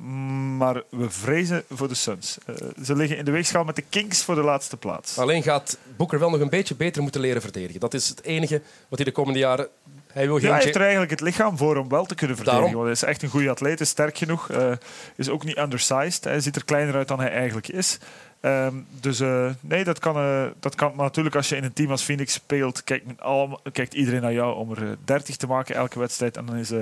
maar 0.57 0.83
we 0.89 1.11
vrezen 1.11 1.65
voor 1.71 1.89
de 1.89 1.95
Suns. 1.95 2.39
Eh, 2.47 2.55
ze 2.85 2.97
liggen 2.97 3.17
in 3.17 3.25
de 3.25 3.31
weegschaal 3.31 3.65
met 3.65 3.77
de 3.77 3.85
Kings 3.89 4.25
voor 4.25 4.35
de 4.35 4.43
laatste 4.43 4.77
plaats. 4.77 5.19
Alleen 5.19 5.43
gaat 5.43 5.79
Booker 5.97 6.19
wel 6.19 6.31
nog 6.31 6.41
een 6.41 6.49
beetje 6.49 6.75
beter 6.75 7.03
moeten 7.03 7.21
leren 7.21 7.43
verdedigen. 7.43 7.81
Dat 7.81 7.95
is 7.95 8.09
het 8.09 8.23
enige 8.23 8.63
wat 8.89 8.99
hij 8.99 9.05
de 9.05 9.13
komende 9.13 9.39
jaren... 9.39 9.69
Hij 10.13 10.27
wil 10.27 10.37
Ja, 10.37 10.49
hij 10.53 10.63
heeft 10.63 10.75
er 10.75 10.81
eigenlijk 10.81 11.11
het 11.11 11.21
lichaam 11.21 11.57
voor 11.57 11.77
om 11.77 11.89
wel 11.89 12.05
te 12.05 12.15
kunnen 12.15 12.37
verdedigen. 12.37 12.71
Daarom. 12.71 12.85
Want 12.85 12.99
hij 12.99 13.09
is 13.09 13.15
echt 13.15 13.23
een 13.23 13.29
goede 13.29 13.51
atleet, 13.51 13.81
is 13.81 13.89
sterk 13.89 14.19
genoeg. 14.19 14.51
eh, 14.51 14.73
is 15.17 15.29
ook 15.29 15.45
niet 15.45 15.59
undersized. 15.59 16.25
Hij 16.25 16.41
ziet 16.41 16.57
er 16.57 16.65
kleiner 16.65 16.95
uit 16.95 17.09
dan 17.09 17.21
hij 17.21 17.31
eigenlijk 17.31 17.69
is. 17.69 17.99
Ehm, 18.43 18.75
dus 19.01 19.21
eh, 19.21 19.51
nee, 19.61 19.85
dat 19.85 19.99
kan, 19.99 20.17
eh, 20.17 20.47
dat 20.61 20.75
kan. 20.75 20.93
Maar 20.95 21.05
natuurlijk, 21.05 21.37
als 21.37 21.49
je 21.49 21.57
in 21.57 21.65
een 21.65 21.73
team 21.73 21.91
als 21.91 22.03
Phoenix 22.03 22.33
speelt, 22.33 22.85
kijkt, 22.85 23.05
kijkt 23.73 23.95
iedereen 23.95 24.21
naar 24.21 24.33
jou 24.33 24.57
om 24.57 24.71
er 24.71 24.83
eh, 24.83 24.97
30 25.05 25.37
te 25.37 25.47
maken 25.47 25.75
elke 25.75 25.99
wedstrijd. 25.99 26.37
En 26.37 26.47
dan 26.47 26.57
is 26.57 26.71
eh 26.71 26.81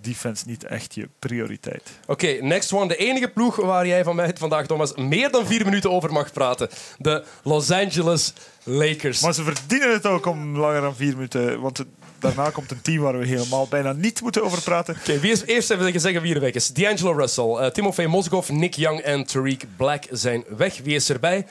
defense 0.00 0.44
niet 0.46 0.64
echt 0.64 0.94
je 0.94 1.08
prioriteit. 1.18 1.82
Oké, 2.06 2.26
next 2.40 2.72
one. 2.72 2.88
De 2.88 2.96
enige 2.96 3.28
ploeg 3.28 3.56
waar 3.56 3.86
jij 3.86 4.04
van 4.04 4.16
mij 4.16 4.32
vandaag, 4.38 4.66
Thomas, 4.66 4.94
meer 4.94 5.30
dan 5.30 5.46
vier 5.46 5.64
minuten 5.64 5.90
over 5.90 6.12
mag 6.12 6.32
praten. 6.32 6.68
De 6.98 7.24
Los 7.42 7.70
Angeles 7.70 8.32
Lakers. 8.64 9.20
Maar 9.20 9.34
ze 9.34 9.42
verdienen 9.42 9.92
het 9.92 10.06
ook 10.06 10.26
om 10.26 10.56
langer 10.58 10.80
dan 10.80 10.96
vier 10.96 11.14
minuten. 11.14 11.60
Want 11.60 11.78
het- 11.78 11.86
daarna 12.18 12.50
komt 12.50 12.70
een 12.70 12.80
team 12.82 13.02
waar 13.02 13.18
we 13.18 13.26
helemaal 13.26 13.66
bijna 13.68 13.92
niet 13.92 14.20
moeten 14.20 14.44
over 14.44 14.62
praten. 14.62 14.96
Oké, 15.00 15.18
wie 15.18 15.30
is 15.32 15.44
eerst 15.44 15.70
even 15.70 16.00
zeggen 16.00 16.22
wie 16.22 16.34
er 16.34 16.40
weg 16.40 16.52
is? 16.52 16.68
D'Angelo 16.68 17.12
Russell, 17.12 17.44
uh, 17.60 17.66
Timofey 17.66 18.06
Mozgov, 18.06 18.48
Nick 18.48 18.74
Young 18.74 19.00
en 19.00 19.26
Tariq 19.26 19.76
Black 19.76 20.02
zijn 20.10 20.44
weg. 20.56 20.78
Wie 20.82 20.94
is 20.94 21.10
erbij? 21.10 21.46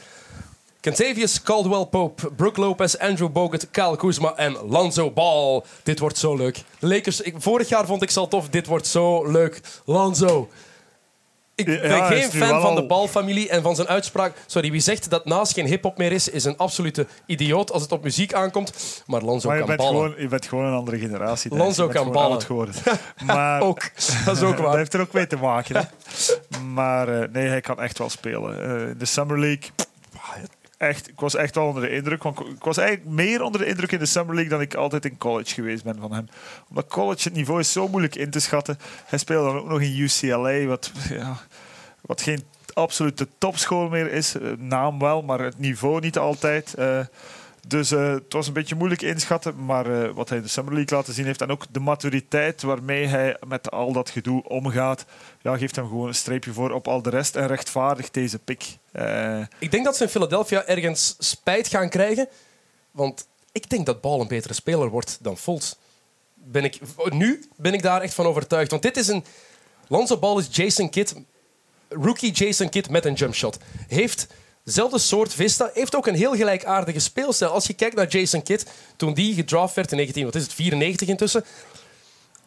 Kentavious 0.81 1.41
Caldwell 1.43 1.85
Pope, 1.85 2.31
Brooke 2.35 2.59
Lopez, 2.59 2.95
Andrew 2.95 3.29
Bogut, 3.31 3.67
Kyle 3.71 3.95
Kuzma 3.97 4.33
en 4.35 4.57
Lonzo 4.69 5.11
Ball. 5.11 5.61
Dit 5.83 5.99
wordt 5.99 6.17
zo 6.17 6.35
leuk. 6.35 6.61
Lakers, 6.79 7.21
ik, 7.21 7.35
vorig 7.37 7.69
jaar 7.69 7.85
vond 7.85 8.01
ik 8.01 8.09
ze 8.09 8.19
al 8.19 8.27
tof. 8.27 8.49
Dit 8.49 8.67
wordt 8.67 8.87
zo 8.87 9.31
leuk. 9.31 9.61
Lonzo. 9.85 10.49
Ik 11.55 11.65
ben 11.65 12.03
geen 12.05 12.29
fan 12.31 12.61
van 12.61 12.75
de 12.75 12.81
al- 12.81 12.87
Ball-familie 12.87 13.49
en 13.49 13.61
van 13.61 13.75
zijn 13.75 13.87
uitspraak. 13.87 14.35
Sorry, 14.45 14.71
wie 14.71 14.81
zegt 14.81 15.09
dat 15.09 15.25
naast 15.25 15.53
geen 15.53 15.65
hip-hop 15.65 15.97
meer 15.97 16.11
is, 16.11 16.29
is 16.29 16.43
een 16.43 16.57
absolute 16.57 17.07
idioot 17.25 17.71
als 17.71 17.81
het 17.81 17.91
op 17.91 18.03
muziek 18.03 18.33
aankomt. 18.33 19.03
Maar 19.07 19.21
Lonzo 19.21 19.47
Maar 19.47 19.57
je 19.57 19.63
kan 19.63 19.75
ballen. 19.75 19.93
gewoon, 19.93 20.21
je 20.21 20.27
bent 20.27 20.47
gewoon 20.47 20.65
een 20.65 20.73
andere 20.73 20.97
generatie. 20.99 21.55
Lonzo. 21.55 21.85
Je 21.87 21.93
kan 21.93 22.11
ballen. 22.11 22.41
geworden. 22.41 22.75
Maar, 23.25 23.61
Ook. 23.61 23.81
Dat 24.25 24.35
is 24.35 24.41
ook 24.43 24.55
Dat 24.57 24.65
waar. 24.65 24.77
heeft 24.77 24.93
er 24.93 25.01
ook 25.01 25.11
mee 25.13 25.27
te 25.27 25.35
maken. 25.37 25.75
Hè. 25.75 26.57
Maar 26.63 27.21
eh, 27.21 27.29
nee, 27.31 27.47
hij 27.47 27.61
kan 27.61 27.81
echt 27.81 27.97
wel 27.97 28.09
spelen. 28.09 28.63
Eh, 28.63 28.93
de 28.97 29.05
Summer 29.05 29.39
League, 29.39 29.69
echt, 30.79 31.09
ik 31.09 31.19
was 31.19 31.35
echt 31.35 31.55
wel 31.55 31.67
onder 31.67 31.81
de 31.81 31.89
indruk. 31.89 32.23
Want 32.23 32.39
ik 32.39 32.63
was 32.63 32.77
eigenlijk 32.77 33.09
meer 33.09 33.41
onder 33.41 33.61
de 33.61 33.67
indruk 33.67 33.91
in 33.91 33.99
de 33.99 34.05
Summer 34.05 34.35
League 34.35 34.51
dan 34.51 34.61
ik 34.61 34.73
altijd 34.73 35.05
in 35.05 35.17
college 35.17 35.53
geweest 35.53 35.83
ben 35.83 35.99
van 35.99 36.13
hem. 36.13 36.27
Omdat 36.69 36.87
college 36.87 37.23
het 37.23 37.33
niveau 37.33 37.59
is 37.59 37.71
zo 37.71 37.87
moeilijk 37.87 38.15
in 38.15 38.29
te 38.29 38.39
schatten. 38.39 38.77
Hij 39.05 39.19
speelde 39.19 39.47
dan 39.47 39.59
ook 39.59 39.69
nog 39.69 39.81
in 39.81 39.97
UCLA, 39.97 40.65
wat, 40.65 40.91
ja, 41.09 41.37
wat 42.01 42.21
geen 42.21 42.43
absolute 42.73 43.27
topschool 43.37 43.89
meer 43.89 44.11
is. 44.11 44.35
Eh, 44.35 44.51
naam 44.57 44.99
wel, 44.99 45.21
maar 45.21 45.39
het 45.39 45.59
niveau 45.59 45.99
niet 45.99 46.17
altijd. 46.17 46.73
Eh, 46.73 46.99
dus 47.69 47.91
eh, 47.91 48.11
het 48.13 48.33
was 48.33 48.47
een 48.47 48.53
beetje 48.53 48.75
moeilijk 48.75 49.01
inschatten, 49.01 49.65
maar 49.65 50.03
eh, 50.03 50.13
wat 50.13 50.29
hij 50.29 50.37
in 50.37 50.43
de 50.43 50.49
Summer 50.49 50.73
League 50.73 50.97
laten 50.97 51.13
zien 51.13 51.25
heeft 51.25 51.41
en 51.41 51.49
ook 51.49 51.65
de 51.71 51.79
maturiteit 51.79 52.61
waarmee 52.61 53.05
hij 53.05 53.37
met 53.47 53.71
al 53.71 53.91
dat 53.91 54.09
gedoe 54.09 54.43
omgaat, 54.43 55.05
ja, 55.41 55.57
geeft 55.57 55.75
hem 55.75 55.87
gewoon 55.87 56.07
een 56.07 56.15
streepje 56.15 56.53
voor 56.53 56.71
op 56.71 56.87
al 56.87 57.01
de 57.01 57.09
rest 57.09 57.35
en 57.35 57.47
rechtvaardigt 57.47 58.13
deze 58.13 58.39
pick. 58.39 58.63
Eh, 58.91 59.41
Ik 59.59 59.71
denk 59.71 59.85
dat 59.85 59.97
ze 59.97 60.03
in 60.03 60.09
Philadelphia 60.09 60.65
ergens 60.65 61.15
spijt 61.19 61.67
gaan 61.67 61.89
krijgen. 61.89 62.27
Want 62.91 63.27
ik 63.51 63.69
denk 63.69 63.85
dat 63.85 64.01
Ball 64.01 64.19
een 64.19 64.27
betere 64.27 64.53
speler 64.53 64.89
wordt 64.89 65.17
dan 65.21 65.37
Fultz. 65.37 65.73
Ben 66.33 66.63
ik, 66.63 66.79
nu 67.09 67.49
ben 67.55 67.73
ik 67.73 67.81
daar 67.81 68.01
echt 68.01 68.13
van 68.13 68.25
overtuigd. 68.25 68.71
Want 68.71 68.83
dit 68.83 68.97
is 68.97 69.07
een... 69.07 69.23
Lonzo 69.87 70.17
Ball 70.17 70.37
is 70.37 70.47
Jason 70.51 70.89
Kidd 70.89 71.15
rookie 71.89 72.31
Jason 72.31 72.69
Kidd 72.69 72.89
met 72.89 73.05
een 73.05 73.13
jumpshot. 73.13 73.57
Heeft 73.87 74.27
dezelfde 74.69 74.99
soort 74.99 75.33
vista. 75.33 75.69
Heeft 75.73 75.95
ook 75.95 76.07
een 76.07 76.15
heel 76.15 76.35
gelijkaardige 76.35 76.99
speelstijl. 76.99 77.51
Als 77.51 77.67
je 77.67 77.73
kijkt 77.73 77.95
naar 77.95 78.07
Jason 78.07 78.43
Kidd, 78.43 78.65
toen 78.95 79.13
die 79.13 79.33
gedraft 79.33 79.75
werd 79.75 79.91
in 79.91 79.97
19, 79.97 80.25
wat 80.25 80.35
is 80.35 80.43
het, 80.43 80.53
94 80.53 81.07
intussen. 81.07 81.45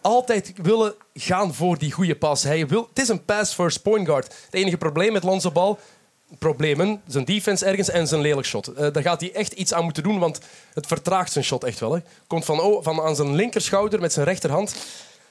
Altijd 0.00 0.52
willen 0.62 0.94
gaan 1.14 1.54
voor 1.54 1.78
die 1.78 1.92
goede 1.92 2.16
pas. 2.16 2.42
Hij 2.42 2.66
wil, 2.66 2.88
het 2.88 2.98
is 2.98 3.08
een 3.08 3.24
pass-first 3.24 3.82
point 3.82 4.06
guard. 4.06 4.26
Het 4.26 4.54
enige 4.54 4.76
probleem 4.76 5.12
met 5.12 5.22
Lonzo 5.22 5.50
Ball 5.50 5.76
problemen. 6.38 7.02
Zijn 7.06 7.24
defense 7.24 7.64
ergens 7.64 7.90
en 7.90 8.06
zijn 8.06 8.20
lelijk 8.20 8.46
shot. 8.46 8.66
Eh, 8.66 8.92
daar 8.92 9.02
gaat 9.02 9.20
hij 9.20 9.32
echt 9.32 9.52
iets 9.52 9.74
aan 9.74 9.84
moeten 9.84 10.02
doen, 10.02 10.18
want 10.18 10.40
het 10.74 10.86
vertraagt 10.86 11.32
zijn 11.32 11.44
shot 11.44 11.64
echt 11.64 11.80
wel. 11.80 11.94
Hè. 11.94 12.00
Komt 12.26 12.44
van, 12.44 12.60
oh, 12.60 12.84
van 12.84 13.00
aan 13.00 13.16
zijn 13.16 13.34
linkerschouder 13.34 14.00
met 14.00 14.12
zijn 14.12 14.26
rechterhand. 14.26 14.74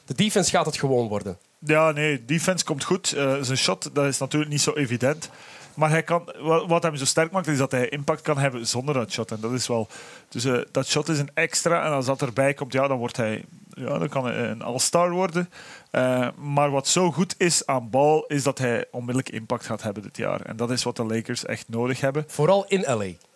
De 0.06 0.14
defense 0.14 0.50
gaat 0.52 0.66
het 0.66 0.78
gewoon 0.78 1.08
worden. 1.08 1.38
Ja, 1.60 1.92
nee, 1.92 2.26
defense 2.26 2.66
komt 2.66 2.84
goed. 2.84 3.12
Eh, 3.12 3.36
zijn 3.42 3.58
shot 3.58 3.90
dat 3.94 4.06
is 4.06 4.18
natuurlijk 4.18 4.52
niet 4.52 4.62
zo 4.62 4.74
evident. 4.74 5.30
Maar 5.74 5.90
hij 5.90 6.04
kan, 6.04 6.34
wat, 6.68 6.84
hem 6.84 6.96
zo 6.96 7.06
sterk 7.06 7.32
maakt, 7.32 7.48
is 7.48 7.58
dat 7.58 7.72
hij 7.72 7.90
impact 7.90 8.22
kan 8.22 8.38
hebben 8.38 8.68
zonder 8.68 8.94
dat 8.94 9.12
shot. 9.12 9.32
En 9.32 9.40
dat 9.40 9.52
is 9.52 9.68
wel. 9.68 9.88
Dus 10.30 10.46
eh, 10.46 10.60
dat 10.72 10.88
shot 10.88 11.10
is 11.10 11.20
een 11.20 11.32
extra. 11.34 11.86
En 11.86 11.92
als 11.92 12.06
dat 12.06 12.22
erbij 12.22 12.54
komt, 12.54 12.74
ja, 12.74 12.88
dan 12.88 12.98
wordt 12.98 13.18
hij. 13.18 13.46
Ja, 13.74 13.98
dan 13.98 14.10
kan 14.10 14.26
hij 14.26 14.50
een 14.50 14.62
all-star 14.62 15.12
worden. 15.12 15.50
Uh, 15.92 16.28
maar 16.38 16.72
wat 16.72 16.88
zo 16.88 17.12
goed 17.12 17.36
is 17.38 17.66
aan 17.66 17.90
bal, 17.90 18.26
is 18.28 18.44
dat 18.44 18.58
hij 18.58 18.86
onmiddellijk 18.92 19.30
impact 19.30 19.66
gaat 19.66 19.82
hebben 19.82 20.04
dit 20.04 20.18
jaar. 20.18 20.42
En 20.42 20.56
dat 20.56 20.72
is 20.72 20.84
wat 20.84 20.96
de 20.96 21.04
Lakers 21.06 21.46
echt 21.46 21.70
nodig 21.70 22.02
hebben. 22.02 22.24
Vooral 22.28 22.66
in 22.68 22.82
LA. 22.82 23.31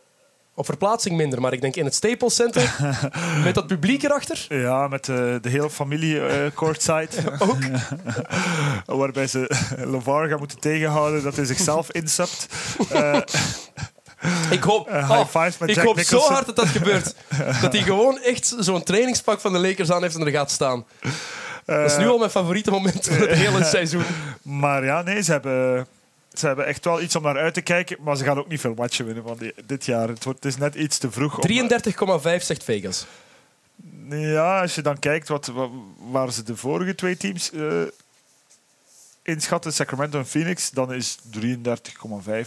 Op 0.58 0.66
verplaatsing 0.66 1.16
minder, 1.16 1.42
maar 1.42 1.54
ik 1.54 1.62
denk 1.62 1.76
in 1.76 1.86
het 1.86 1.96
Staples 1.96 2.36
Center. 2.36 2.76
met 3.44 3.56
dat 3.56 3.68
publiek 3.68 4.04
erachter. 4.04 4.46
Ja, 4.50 4.88
met 4.88 5.08
uh, 5.08 5.16
de 5.42 5.50
hele 5.50 5.70
familie 5.70 6.16
uh, 6.16 6.28
courtside. 6.54 7.10
Ook. 7.48 7.58
Waarbij 9.00 9.28
ze 9.28 9.52
LeVar 9.78 10.28
gaan 10.28 10.38
moeten 10.38 10.60
tegenhouden 10.60 11.24
dat 11.24 11.36
hij 11.36 11.46
zichzelf 11.46 11.92
insapt. 11.92 12.48
Uh, 12.94 13.18
ik 14.50 14.64
hoop, 14.64 14.88
oh, 14.88 15.28
ik 15.66 15.78
hoop 15.78 16.00
zo 16.00 16.20
hard 16.20 16.46
dat 16.46 16.56
dat 16.56 16.68
gebeurt. 16.68 17.16
dat 17.62 17.74
hij 17.74 17.82
gewoon 17.82 18.20
echt 18.20 18.56
zo'n 18.60 18.84
trainingspak 18.84 19.40
van 19.40 19.54
de 19.54 19.60
Lakers 19.60 19.92
aan 19.92 20.02
heeft 20.02 20.16
en 20.16 20.26
er 20.26 20.32
gaat 20.32 20.52
staan. 20.52 20.86
dat 21.66 21.92
is 21.92 21.98
nu 21.98 22.08
al 22.08 22.18
mijn 22.18 22.32
favoriete 22.32 22.72
moment 22.72 23.06
van 23.06 23.18
het 23.18 23.32
hele 23.32 23.64
seizoen. 23.64 24.06
Maar 24.42 24.86
ja, 24.86 25.02
nee, 25.02 25.24
ze 25.24 25.32
hebben 25.32 25.88
ze 26.40 26.48
hebben 26.48 26.66
echt 26.66 26.86
wel 26.86 27.02
iets 27.02 27.16
om 27.16 27.24
naar 27.24 27.38
uit 27.38 27.54
te 27.54 27.62
kijken, 27.62 27.98
maar 28.00 28.16
ze 28.18 28.24
gaan 28.24 28.38
ook 28.38 28.48
niet 28.48 28.60
veel 28.60 28.74
matchen 28.74 29.06
winnen 29.06 29.24
van 29.24 29.52
dit 29.66 29.86
jaar. 29.86 30.08
Het, 30.08 30.24
wordt, 30.24 30.44
het 30.44 30.54
is 30.54 30.60
net 30.60 30.76
iets 30.76 30.98
te 30.98 31.12
vroeg. 31.12 31.40
33,5 31.48 32.42
zegt 32.42 32.64
Vegas. 32.64 33.06
Ja, 34.10 34.62
als 34.62 34.76
je 34.76 34.82
dan 34.82 35.00
kijkt 35.00 35.28
wat, 35.28 35.52
waar 35.98 36.32
ze 36.32 36.44
de 36.44 36.56
vorige 36.56 36.96
twee 36.96 37.18
teams 37.18 37.52
uh, 37.54 37.82
inschatten, 39.24 39.74
Sacramento 39.74 40.18
en 40.18 40.26
Phoenix, 40.26 40.72
dan 40.72 40.94
is 40.94 41.18
33,5 41.40 41.42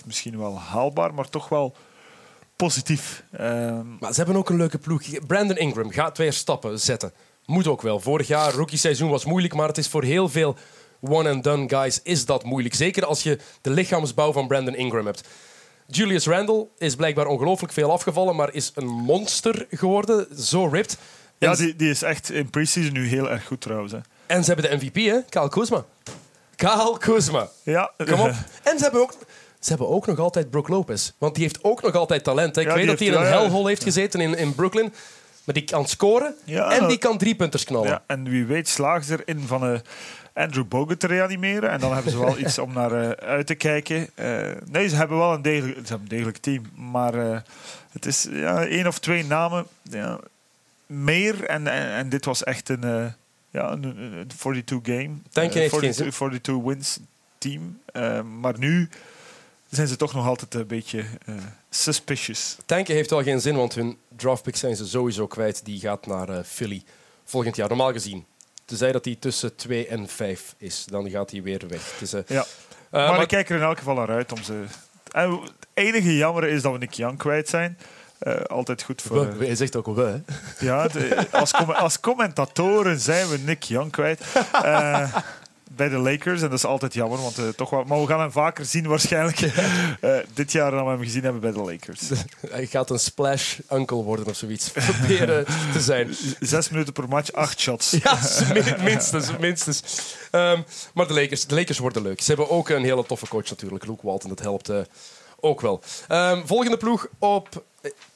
misschien 0.04 0.38
wel 0.38 0.59
haalbaar, 0.59 1.14
maar 1.14 1.28
toch 1.28 1.49
wel 1.49 1.76
positief. 2.57 3.23
Um, 3.40 3.97
maar 4.00 4.12
ze 4.12 4.16
hebben 4.16 4.37
ook 4.37 4.50
een 4.50 4.57
leuke 4.57 4.78
ploeg. 4.78 5.02
Brandon 5.26 5.57
Ingram 5.57 5.90
gaat 5.90 6.18
weer 6.18 6.33
stappen 6.33 6.80
zetten. 6.80 7.12
Moet 7.47 7.66
ook 7.66 7.83
wel. 7.83 8.00
Vorig 8.00 8.26
jaar, 8.26 8.52
rookie 8.52 8.78
seizoen 8.78 9.11
was 9.11 9.25
moeilijk, 9.25 9.54
maar 9.54 9.68
het 9.68 9.78
is 9.78 9.88
voor 9.88 10.02
heel 10.02 10.28
veel 10.28 10.57
one-and-done 11.00 11.68
guys 11.68 12.00
is 12.02 12.24
dat 12.24 12.44
moeilijk. 12.44 12.74
Zeker 12.74 13.04
als 13.04 13.22
je 13.22 13.38
de 13.60 13.70
lichaamsbouw 13.70 14.32
van 14.32 14.46
Brandon 14.46 14.74
Ingram 14.74 15.06
hebt. 15.06 15.28
Julius 15.86 16.26
Randle 16.26 16.66
is 16.78 16.94
blijkbaar 16.94 17.26
ongelooflijk 17.26 17.72
veel 17.72 17.90
afgevallen, 17.92 18.36
maar 18.36 18.54
is 18.54 18.72
een 18.74 18.86
monster 18.86 19.66
geworden. 19.70 20.26
Zo 20.38 20.66
ripped. 20.66 20.98
Ja, 21.38 21.54
die, 21.54 21.76
die 21.76 21.90
is 21.90 22.02
echt 22.02 22.30
in 22.30 22.50
preseason 22.50 22.92
nu 22.92 23.08
heel 23.08 23.30
erg 23.30 23.46
goed 23.46 23.60
trouwens. 23.60 23.92
Hè. 23.92 23.98
En 24.26 24.44
ze 24.44 24.52
hebben 24.52 24.70
de 24.70 24.76
MVP, 24.76 24.96
hè? 25.06 25.22
Kyle 25.28 25.48
Kuzma. 25.48 25.84
Kyle 26.56 26.96
Kuzma. 26.98 27.48
Ja. 27.62 27.92
Kom 27.96 28.20
op. 28.20 28.32
En 28.62 28.78
ze 28.78 28.82
hebben 28.82 29.00
ook... 29.00 29.14
Ze 29.60 29.68
hebben 29.68 29.88
ook 29.88 30.06
nog 30.06 30.18
altijd 30.18 30.50
Brook 30.50 30.68
Lopez. 30.68 31.12
Want 31.18 31.34
die 31.34 31.42
heeft 31.42 31.64
ook 31.64 31.82
nog 31.82 31.94
altijd 31.94 32.24
talent. 32.24 32.54
Hè. 32.54 32.60
Ik 32.60 32.70
weet 32.70 32.86
dat 32.86 32.98
hij 32.98 33.08
in 33.08 33.14
een 33.14 33.22
ja, 33.22 33.28
hellhole 33.28 33.68
heeft 33.68 33.82
gezeten 33.82 34.20
in, 34.20 34.36
in 34.36 34.54
Brooklyn. 34.54 34.92
Maar 35.48 35.56
die 35.56 35.66
kan 35.66 35.86
scoren 35.86 36.34
en 36.46 36.88
die 36.88 36.98
kan 36.98 37.18
drie 37.18 37.34
punters 37.34 37.64
knallen. 37.64 37.88
Ja, 37.88 38.02
en 38.06 38.28
wie 38.28 38.44
weet 38.44 38.68
slagen 38.68 39.04
ze 39.04 39.24
erin 39.24 39.46
van... 39.46 39.62
een 39.62 39.80
Andrew 40.32 40.68
Bogut 40.68 41.00
te 41.00 41.06
reanimeren. 41.06 41.70
En 41.70 41.80
dan 41.80 41.94
hebben 41.94 42.12
ze 42.12 42.18
wel 42.18 42.38
iets 42.44 42.58
om 42.58 42.72
naar 42.72 42.92
uh, 42.92 43.10
uit 43.10 43.46
te 43.46 43.54
kijken. 43.54 44.08
Uh, 44.14 44.50
nee, 44.64 44.88
ze 44.88 44.96
hebben 44.96 45.18
wel 45.18 45.32
een 45.32 45.42
degelijk, 45.42 45.76
ze 45.76 45.88
hebben 45.88 46.00
een 46.00 46.16
degelijk 46.16 46.36
team. 46.36 46.70
Maar 46.90 47.44
het 47.90 48.06
is 48.06 48.26
ja, 48.30 48.66
één 48.66 48.86
of 48.86 48.98
twee 48.98 49.24
namen 49.24 49.66
ja, 49.82 50.18
meer. 50.86 51.44
En, 51.44 51.66
en, 51.66 51.90
en, 51.90 52.08
dit 52.08 52.24
was 52.24 52.44
echt 52.44 52.68
een, 52.68 53.14
ja, 53.50 53.70
een, 53.70 53.84
een 53.84 54.26
42 54.36 54.78
game. 54.82 55.10
Denk 55.30 55.52
je 55.52 55.68
42, 55.68 56.14
42 56.14 56.56
wins 56.64 56.98
team. 57.38 57.80
maar 58.40 58.58
nu 58.58 58.88
zijn 59.70 59.88
ze 59.88 59.96
toch 59.96 60.14
nog 60.14 60.26
altijd 60.26 60.54
een 60.54 60.66
beetje 60.66 61.04
suspicious. 61.70 62.56
Tanken 62.66 62.94
heeft 62.94 63.10
wel 63.10 63.22
geen 63.22 63.40
zin, 63.40 63.56
want 63.56 63.75
hun 63.75 63.98
draftpicks 64.16 64.60
zijn 64.60 64.76
ze 64.76 64.87
sowieso 64.87 65.26
kwijt. 65.26 65.64
Die 65.64 65.80
gaat 65.80 66.06
naar 66.06 66.44
Philly 66.44 66.82
volgend 67.25 67.56
jaar, 67.56 67.68
normaal 67.68 67.92
gezien. 67.92 68.26
Tenzij 68.64 68.92
dat 68.92 69.04
hij 69.04 69.16
tussen 69.20 69.56
2 69.56 69.87
en 69.87 70.08
5 70.08 70.54
is, 70.58 70.84
dan 70.90 71.10
gaat 71.10 71.30
hij 71.30 71.42
weer 71.42 71.64
weg. 71.68 71.94
Dus, 71.98 72.14
uh, 72.14 72.20
ja. 72.26 72.37
Uh, 72.40 72.44
maar, 72.90 73.10
maar, 73.10 73.22
ik 73.22 73.28
kijk 73.28 73.48
er 73.48 73.56
in 73.56 73.62
elk 73.62 73.78
geval 73.78 73.94
naar 73.94 74.08
uit 74.08 74.32
om 74.32 74.42
ze. 74.42 74.64
En 75.10 75.30
het 75.30 75.52
enige 75.75 76.16
jammer 76.16 76.44
is 76.44 76.62
dat 76.62 76.72
we 76.72 76.78
Nick 76.78 76.92
Young 76.92 77.18
kwijt 77.18 77.48
zijn. 77.48 77.78
Uh, 78.22 78.40
altijd 78.40 78.82
goed 78.82 79.02
voor. 79.02 79.38
We, 79.38 79.46
hij 79.46 79.54
zegt 79.54 79.76
ook 79.76 79.87
we. 79.87 80.02
Hè? 80.02 80.20
Ja, 80.66 80.88
de, 80.88 81.26
als, 81.30 81.52
com 81.52 81.70
als, 81.70 82.00
commentatoren 82.00 83.00
zijn 83.00 83.28
we 83.28 83.38
Nick 83.38 83.62
Young 83.62 83.90
kwijt. 83.90 84.20
bij 85.78 85.88
de 85.88 85.99
Lakers. 85.99 86.42
En 86.42 86.49
dat 86.49 86.58
is 86.58 86.64
altijd 86.64 86.94
jammer, 86.94 87.23
want 87.23 87.38
uh, 87.38 87.49
toch 87.49 87.70
wel, 87.70 87.85
maar 87.85 88.00
we 88.00 88.06
gaan 88.06 88.20
hem 88.20 88.32
vaker 88.32 88.64
zien 88.64 88.87
waarschijnlijk 88.87 89.40
uh, 89.40 90.16
dit 90.35 90.52
jaar 90.52 90.70
dan 90.70 90.85
we 90.85 90.90
hem 90.90 91.02
gezien 91.02 91.23
hebben 91.23 91.40
bij 91.40 91.52
de 91.52 91.61
Lakers. 91.61 92.00
Hij 92.50 92.66
gaat 92.66 92.90
een 92.90 92.99
splash 92.99 93.58
uncle 93.73 94.02
worden 94.02 94.26
of 94.26 94.37
zoiets. 94.37 94.70
Proberen 94.99 95.44
te 95.73 95.80
zijn. 95.80 96.16
Zes 96.40 96.68
minuten 96.68 96.92
per 96.92 97.08
match, 97.08 97.32
acht 97.32 97.61
shots. 97.61 97.90
Ja, 97.90 98.18
minstens. 98.82 99.37
minstens. 99.38 99.82
Um, 100.32 100.64
maar 100.94 101.06
de 101.06 101.14
Lakers, 101.14 101.47
de 101.47 101.54
Lakers 101.54 101.78
worden 101.78 102.02
leuk. 102.02 102.20
Ze 102.20 102.28
hebben 102.28 102.50
ook 102.50 102.68
een 102.68 102.85
hele 102.85 103.06
toffe 103.06 103.28
coach 103.28 103.49
natuurlijk. 103.49 103.87
Luke 103.87 104.06
Walton, 104.06 104.28
dat 104.28 104.40
helpt 104.40 104.70
uh, 104.70 104.78
ook 105.40 105.61
wel. 105.61 105.82
Um, 106.08 106.47
volgende 106.47 106.76
ploeg 106.76 107.08
op, 107.18 107.64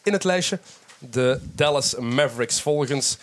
in 0.03 0.13
het 0.13 0.25
lijstje. 0.25 0.59
De 0.99 1.41
Dallas 1.55 1.95
Mavericks. 1.97 2.61
Volgens 2.61 3.19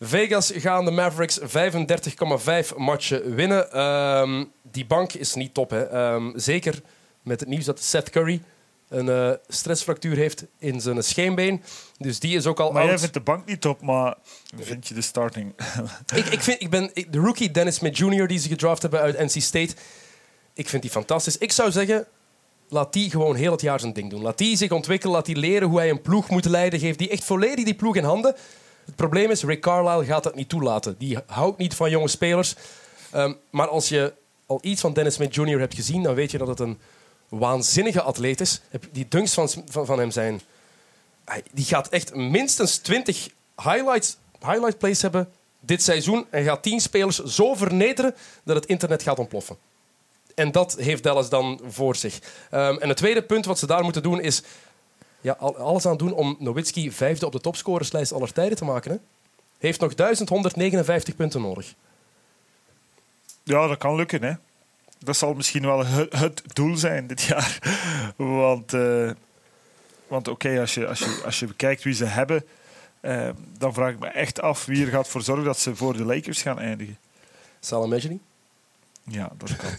Vegas 0.00 0.52
gaan 0.54 0.84
de 0.84 0.90
Mavericks 0.90 1.40
35,5 1.40 2.76
matchen 2.76 3.34
winnen. 3.34 3.80
Um, 3.80 4.52
die 4.62 4.86
bank 4.86 5.12
is 5.12 5.34
niet 5.34 5.54
top. 5.54 5.70
Hè. 5.70 6.12
Um, 6.12 6.32
zeker 6.34 6.82
met 7.22 7.40
het 7.40 7.48
nieuws 7.48 7.64
dat 7.64 7.80
Seth 7.80 8.10
Curry 8.10 8.42
een 8.88 9.06
uh, 9.06 9.30
stressfractuur 9.48 10.16
heeft 10.16 10.44
in 10.58 10.80
zijn 10.80 11.02
scheenbeen. 11.02 11.62
Dus 11.98 12.20
die 12.20 12.36
is 12.36 12.46
ook 12.46 12.60
al 12.60 12.72
maar 12.72 12.80
out. 12.80 12.90
jij 12.90 12.98
vindt 12.98 13.14
de 13.14 13.20
bank 13.20 13.46
niet 13.46 13.60
top, 13.60 13.82
maar 13.82 14.16
vind 14.56 14.88
je 14.88 14.94
de 14.94 15.00
starting? 15.00 15.52
ik, 16.14 16.26
ik, 16.26 16.40
vind, 16.40 16.62
ik 16.62 16.70
ben 16.70 16.90
de 17.10 17.18
rookie 17.18 17.50
Dennis 17.50 17.74
Smith 17.74 17.98
Jr. 17.98 18.26
die 18.26 18.38
ze 18.38 18.48
gedraft 18.48 18.82
hebben 18.82 19.00
uit 19.00 19.18
NC 19.18 19.42
State. 19.42 19.74
Ik 20.54 20.68
vind 20.68 20.82
die 20.82 20.90
fantastisch. 20.90 21.38
Ik 21.38 21.52
zou 21.52 21.70
zeggen, 21.70 22.06
laat 22.68 22.92
die 22.92 23.10
gewoon 23.10 23.34
heel 23.34 23.52
het 23.52 23.60
jaar 23.60 23.80
zijn 23.80 23.92
ding 23.92 24.10
doen. 24.10 24.22
Laat 24.22 24.38
die 24.38 24.56
zich 24.56 24.70
ontwikkelen, 24.70 25.14
laat 25.14 25.26
die 25.26 25.36
leren 25.36 25.68
hoe 25.68 25.78
hij 25.78 25.90
een 25.90 26.02
ploeg 26.02 26.28
moet 26.28 26.44
leiden. 26.44 26.80
Geef 26.80 26.96
die 26.96 27.08
echt 27.08 27.24
volledig 27.24 27.64
die 27.64 27.74
ploeg 27.74 27.96
in 27.96 28.04
handen. 28.04 28.34
Het 28.88 28.96
probleem 28.96 29.30
is, 29.30 29.42
Rick 29.42 29.60
Carlisle 29.60 30.04
gaat 30.04 30.22
dat 30.22 30.34
niet 30.34 30.48
toelaten. 30.48 30.98
Die 30.98 31.18
houdt 31.26 31.58
niet 31.58 31.74
van 31.74 31.90
jonge 31.90 32.08
spelers. 32.08 32.54
Um, 33.14 33.36
maar 33.50 33.68
als 33.68 33.88
je 33.88 34.12
al 34.46 34.58
iets 34.62 34.80
van 34.80 34.92
Dennis 34.92 35.14
Smith 35.14 35.34
Jr. 35.34 35.58
hebt 35.58 35.74
gezien, 35.74 36.02
dan 36.02 36.14
weet 36.14 36.30
je 36.30 36.38
dat 36.38 36.48
het 36.48 36.60
een 36.60 36.78
waanzinnige 37.28 38.02
atleet 38.02 38.40
is. 38.40 38.60
Die 38.92 39.06
dunks 39.08 39.34
van, 39.34 39.50
van, 39.68 39.98
hem 39.98 40.10
zijn... 40.10 40.40
Die 41.52 41.64
gaat 41.64 41.88
echt 41.88 42.14
minstens 42.14 42.76
20 42.76 43.28
highlights, 43.56 44.16
highlight 44.40 44.78
plays 44.78 45.02
hebben 45.02 45.28
dit 45.60 45.82
seizoen 45.82 46.26
en 46.30 46.44
gaat 46.44 46.62
10 46.62 46.80
spelers 46.80 47.22
zo 47.24 47.54
vernederen 47.54 48.14
dat 48.44 48.56
het 48.56 48.66
internet 48.66 49.02
gaat 49.02 49.18
ontploffen. 49.18 49.56
En 50.34 50.52
dat 50.52 50.76
heeft 50.78 51.02
Dallas 51.02 51.28
dan 51.28 51.60
voor 51.68 51.96
zich. 51.96 52.18
Um, 52.54 52.78
en 52.78 52.88
het 52.88 52.96
tweede 52.96 53.22
punt 53.22 53.44
wat 53.44 53.58
ze 53.58 53.66
daar 53.66 53.82
moeten 53.82 54.02
doen 54.02 54.20
is 54.20 54.42
ja, 55.20 55.32
alles 55.32 55.86
aan 55.86 55.96
doen 55.96 56.12
om 56.12 56.36
Nowitzki 56.38 56.92
vijfde 56.92 57.26
op 57.26 57.32
de 57.32 57.40
topscorerslijst 57.40 58.12
aller 58.12 58.32
tijden 58.32 58.56
te 58.56 58.64
maken. 58.64 58.90
Hè? 58.90 58.96
Heeft 59.58 59.80
nog 59.80 59.94
1159 59.94 61.16
punten 61.16 61.40
nodig. 61.40 61.74
Ja, 63.42 63.66
dat 63.66 63.78
kan 63.78 63.94
lukken. 63.94 64.22
Hè. 64.22 64.32
Dat 64.98 65.16
zal 65.16 65.34
misschien 65.34 65.62
wel 65.62 65.86
het, 65.86 66.42
doel 66.52 66.76
zijn 66.76 67.06
dit 67.06 67.22
jaar. 67.22 67.58
Want, 68.16 68.72
uh, 68.72 69.10
want 70.08 70.28
oké, 70.28 70.60
als, 70.60 70.74
je, 70.74 70.86
als, 70.86 70.98
je, 70.98 71.20
als 71.24 71.38
je 71.38 71.46
bekijkt 71.46 71.82
wie 71.82 71.94
ze 71.94 72.04
hebben, 72.04 72.44
uh, 73.00 73.28
dan 73.58 73.74
vraag 73.74 73.92
ik 73.92 73.98
me 73.98 74.06
echt 74.06 74.40
af 74.40 74.64
wie 74.64 74.84
er 74.84 74.90
gaat 74.90 75.08
voor 75.08 75.22
zorgen 75.22 75.44
dat 75.44 75.58
ze 75.58 75.76
voor 75.76 75.96
de 75.96 76.04
Lakers 76.04 76.42
gaan 76.42 76.58
eindigen. 76.58 76.98
Salah 77.60 77.88
Mejani? 77.88 78.20
Ja, 79.08 79.30
dat 79.36 79.56
kan. 79.56 79.70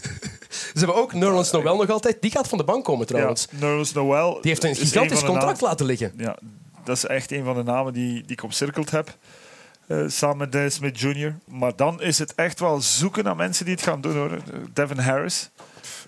Ze 0.50 0.78
hebben 0.78 0.94
ook 0.96 1.12
Nerlens 1.12 1.50
Noel 1.50 1.76
nog 1.76 1.90
altijd. 1.90 2.22
Die 2.22 2.30
gaat 2.30 2.48
van 2.48 2.58
de 2.58 2.64
bank 2.64 2.84
komen 2.84 3.06
trouwens. 3.06 3.46
Ja, 3.50 3.58
Nerlens 3.58 3.92
Noel. 3.92 4.32
Die 4.32 4.50
heeft 4.50 4.64
een 4.64 4.74
gigantisch 4.76 5.24
contract 5.24 5.60
laten 5.60 5.86
liggen. 5.86 6.12
Ja, 6.16 6.38
dat 6.84 6.96
is 6.96 7.06
echt 7.06 7.32
een 7.32 7.44
van 7.44 7.54
de 7.54 7.62
namen 7.62 7.92
die, 7.92 8.12
die 8.12 8.32
ik 8.32 8.42
omcirkeld 8.42 8.90
heb. 8.90 9.16
Eh, 9.86 10.04
samen 10.06 10.36
met 10.36 10.52
Dennis 10.52 10.74
Smith 10.74 11.00
Jr. 11.00 11.36
Maar 11.46 11.76
dan 11.76 12.02
is 12.02 12.18
het 12.18 12.34
echt 12.34 12.60
wel 12.60 12.80
zoeken 12.80 13.24
naar 13.24 13.36
mensen 13.36 13.64
die 13.64 13.74
het 13.74 13.82
gaan 13.82 14.00
doen 14.00 14.16
hoor. 14.16 14.38
Devin 14.72 14.98
Harris 14.98 15.50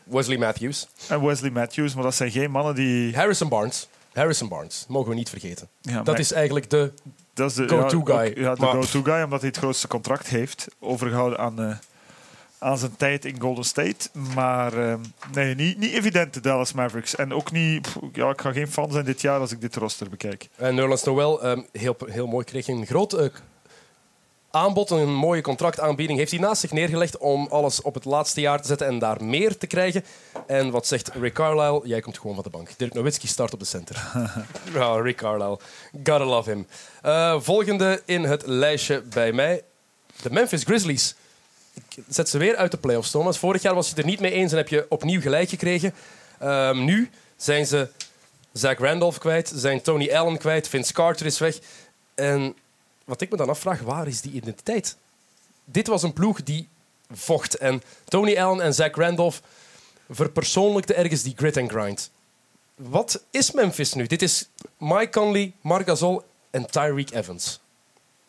Wesley 0.05 0.39
Matthews. 0.39 0.89
en 1.09 1.27
Wesley 1.27 1.51
Matthews. 1.51 1.95
Maar 1.95 2.05
dat 2.05 2.15
zijn 2.15 2.31
geen 2.31 2.51
mannen 2.51 2.75
die. 2.75 3.17
Harrison 3.17 3.49
Barnes. 3.49 3.89
Harrison 4.13 4.49
Barnes, 4.49 4.85
mogen 4.89 5.09
we 5.11 5.15
niet 5.15 5.29
vergeten. 5.31 5.69
Ja, 5.81 6.03
dat 6.03 6.19
is 6.19 6.33
eigenlijk 6.33 6.71
de... 6.71 6.93
Go-to 7.35 8.03
ja, 8.07 8.17
guy. 8.17 8.29
ook- 8.31 8.37
Ja, 8.37 8.55
de 8.55 8.61
go-to 8.67 9.03
guy, 9.03 9.23
omdat 9.23 9.41
hij 9.41 9.49
het 9.49 9.57
grootste 9.59 9.89
contract 9.89 10.27
heeft 10.29 10.67
overgehouden 10.81 11.39
aan, 11.39 11.61
eh, 11.61 11.77
aan 12.63 12.79
zijn 12.79 12.97
tijd 12.97 13.25
in 13.25 13.41
Golden 13.41 13.65
State. 13.65 14.09
Maar 14.35 14.89
eh, 14.89 14.95
nee, 15.33 15.55
niet, 15.55 15.79
niet 15.79 15.93
evident 15.93 16.35
de 16.35 16.41
Dallas 16.41 16.73
Mavericks. 16.73 17.17
En 17.17 17.35
ook 17.35 17.53
niet, 17.53 17.83
pff, 17.83 17.97
ja, 18.13 18.31
ik 18.31 18.41
ga 18.41 18.53
geen 18.53 18.69
fan 18.69 18.93
zijn 18.93 19.05
dit 19.05 19.21
jaar 19.21 19.41
als 19.41 19.53
ik 19.53 19.61
dit 19.61 19.77
roster 19.77 20.09
bekijk. 20.09 20.49
En 20.57 20.75
Nerlens 20.75 21.05
Noel, 21.05 21.43
ehm, 21.43 21.61
heel, 21.73 21.97
heel 22.07 22.27
mooi, 22.27 22.45
kreeg 22.45 22.69
een 22.69 22.87
groot 22.87 23.13
eh, 23.13 23.27
aanbod, 24.51 24.91
een 24.91 25.15
mooie 25.15 25.41
contractaanbieding. 25.41 26.19
Heeft 26.19 26.31
hij 26.31 26.41
naast 26.41 26.61
zich 26.61 26.73
neergelegd 26.73 27.19
om 27.19 27.47
alles 27.51 27.83
op 27.83 27.95
het 27.95 28.05
laatste 28.05 28.41
jaar 28.41 28.61
te 28.61 28.67
zetten 28.67 28.87
en 28.87 28.99
daar 28.99 29.25
meer 29.25 29.59
te 29.59 29.67
krijgen. 29.67 30.05
En 30.47 30.71
wat 30.71 30.87
zegt 30.87 31.11
Rick 31.15 31.35
Carlisle? 31.35 31.89
Jij 31.89 32.01
komt 32.01 32.19
gewoon 32.19 32.35
van 32.35 32.45
de 32.45 32.51
bank. 32.51 32.69
Dirk 32.77 32.95
Nowitzki 32.95 33.27
start 33.27 33.53
op 33.53 33.59
de 33.59 33.65
center. 33.65 34.13
ja, 34.75 34.95
Rick 34.95 35.17
Carlisle. 35.17 35.59
Gotta 35.93 36.25
love 36.25 36.51
him. 36.51 36.67
Eh, 37.03 37.41
volgende 37.41 38.03
in 38.05 38.23
het 38.23 38.47
lijstje 38.47 39.03
bij 39.03 39.33
mij. 39.33 39.63
De 40.23 40.31
Memphis 40.31 40.63
Grizzlies. 40.65 41.15
Ik 41.75 42.05
zet 42.09 42.29
ze 42.29 42.39
weer 42.39 42.57
uit 42.57 42.71
de 42.71 42.77
playoffs. 42.77 43.17
Vorig 43.39 43.63
jaar 43.63 43.75
was 43.75 43.89
je 43.89 43.97
er 43.97 44.05
niet 44.05 44.21
mee 44.21 44.33
eens 44.33 44.51
en 44.51 44.57
heb 44.57 44.69
je 44.69 44.87
opnieuw 44.89 45.21
gelijk 45.21 45.49
gekregen. 45.49 45.95
Ehm, 46.39 46.85
nu 46.85 47.11
zijn 47.37 47.67
ze 47.67 47.89
Zach 48.53 48.79
Randolph 48.79 49.19
kwijt, 49.19 49.53
zijn 49.55 49.83
Tony 49.83 50.13
Allen 50.13 50.39
kwijt, 50.39 50.69
Vince 50.69 50.93
Carter 50.93 51.27
is 51.27 51.39
weg. 51.39 51.59
En 52.15 52.57
wat 53.05 53.21
ik 53.21 53.31
me 53.31 53.37
dan 53.37 53.49
afvraag, 53.49 53.81
waar 53.81 54.07
is 54.07 54.21
die 54.21 54.33
identiteit? 54.33 54.97
Dit 55.65 55.87
was 55.87 56.03
een 56.03 56.13
ploeg 56.13 56.43
die 56.43 56.69
vocht. 57.11 57.57
En 57.57 57.83
Tony 58.05 58.39
Allen 58.39 58.61
en 58.61 58.75
Zach 58.75 58.95
Randolph 58.95 59.43
verpersoonlijkten 60.11 60.97
ergens 60.97 61.23
die 61.23 61.35
grit 61.37 61.57
and 61.57 61.71
grind. 61.71 62.11
Wat 62.75 63.23
is 63.31 63.51
Memphis 63.51 63.93
nu? 63.93 64.07
Dit 64.07 64.23
is 64.23 64.49
Mike 64.79 65.09
Conley, 65.11 65.53
Marc 65.61 65.87
Gasol 65.87 66.23
en 66.51 66.71
Tyreek 66.71 67.11
Evans. 67.11 67.61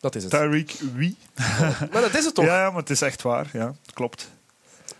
Dat 0.04 0.14
is 0.14 0.22
het. 0.22 0.32
Tyreek 0.32 0.76
wie? 0.94 1.16
maar 1.92 2.00
dat 2.00 2.14
is 2.14 2.24
het 2.24 2.34
toch? 2.34 2.44
Ja, 2.44 2.70
maar 2.70 2.80
het 2.80 2.90
is 2.90 3.02
echt 3.02 3.22
waar. 3.22 3.50
Ja, 3.52 3.74
klopt. 3.92 4.30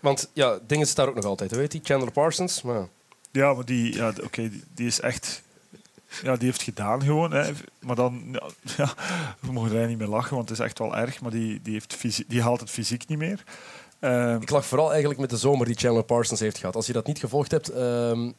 Want 0.00 0.30
ja, 0.32 0.58
dingen 0.66 0.94
daar 0.94 1.08
ook 1.08 1.14
nog 1.14 1.24
altijd, 1.24 1.50
weet 1.50 1.72
je? 1.72 1.80
Chandler 1.82 2.12
Parsons. 2.12 2.62
Maar 2.62 2.88
Ja, 3.30 3.54
maar 3.54 3.64
die, 3.64 3.94
ja, 3.94 4.12
oké, 4.22 4.48
die, 4.48 4.64
die 4.74 4.86
is 4.86 5.00
echt... 5.00 5.42
Ja, 6.22 6.36
die 6.36 6.46
heeft 6.46 6.62
gedaan 6.62 7.02
gewoon. 7.02 7.32
Hè. 7.32 7.52
Maar 7.80 7.96
dan... 7.96 8.40
ja, 8.76 8.94
we 9.40 9.52
mogen 9.52 9.76
er 9.76 9.88
niet 9.88 9.98
meer 9.98 10.08
lachen, 10.08 10.36
want 10.36 10.48
het 10.48 10.58
is 10.58 10.64
echt 10.64 10.78
wel 10.78 10.96
erg. 10.96 11.20
Maar 11.20 11.30
die, 11.30 11.62
die, 11.62 11.72
heeft 11.72 12.24
die 12.28 12.42
haalt 12.42 12.60
het 12.60 12.70
fysiek 12.70 13.08
niet 13.08 13.18
meer. 13.18 13.44
Ehm, 13.98 14.40
ik 14.40 14.50
lag 14.50 14.66
vooral 14.66 14.90
eigenlijk 14.90 15.20
met 15.20 15.30
de 15.30 15.36
zomer 15.36 15.66
die 15.66 15.76
Chandler 15.76 16.04
Parsons 16.04 16.40
heeft 16.40 16.58
gehad. 16.58 16.76
Als 16.76 16.86
je 16.86 16.92
dat 16.92 17.06
niet 17.06 17.18
gevolgd 17.18 17.50
hebt, 17.50 17.68
ehm, 17.68 18.30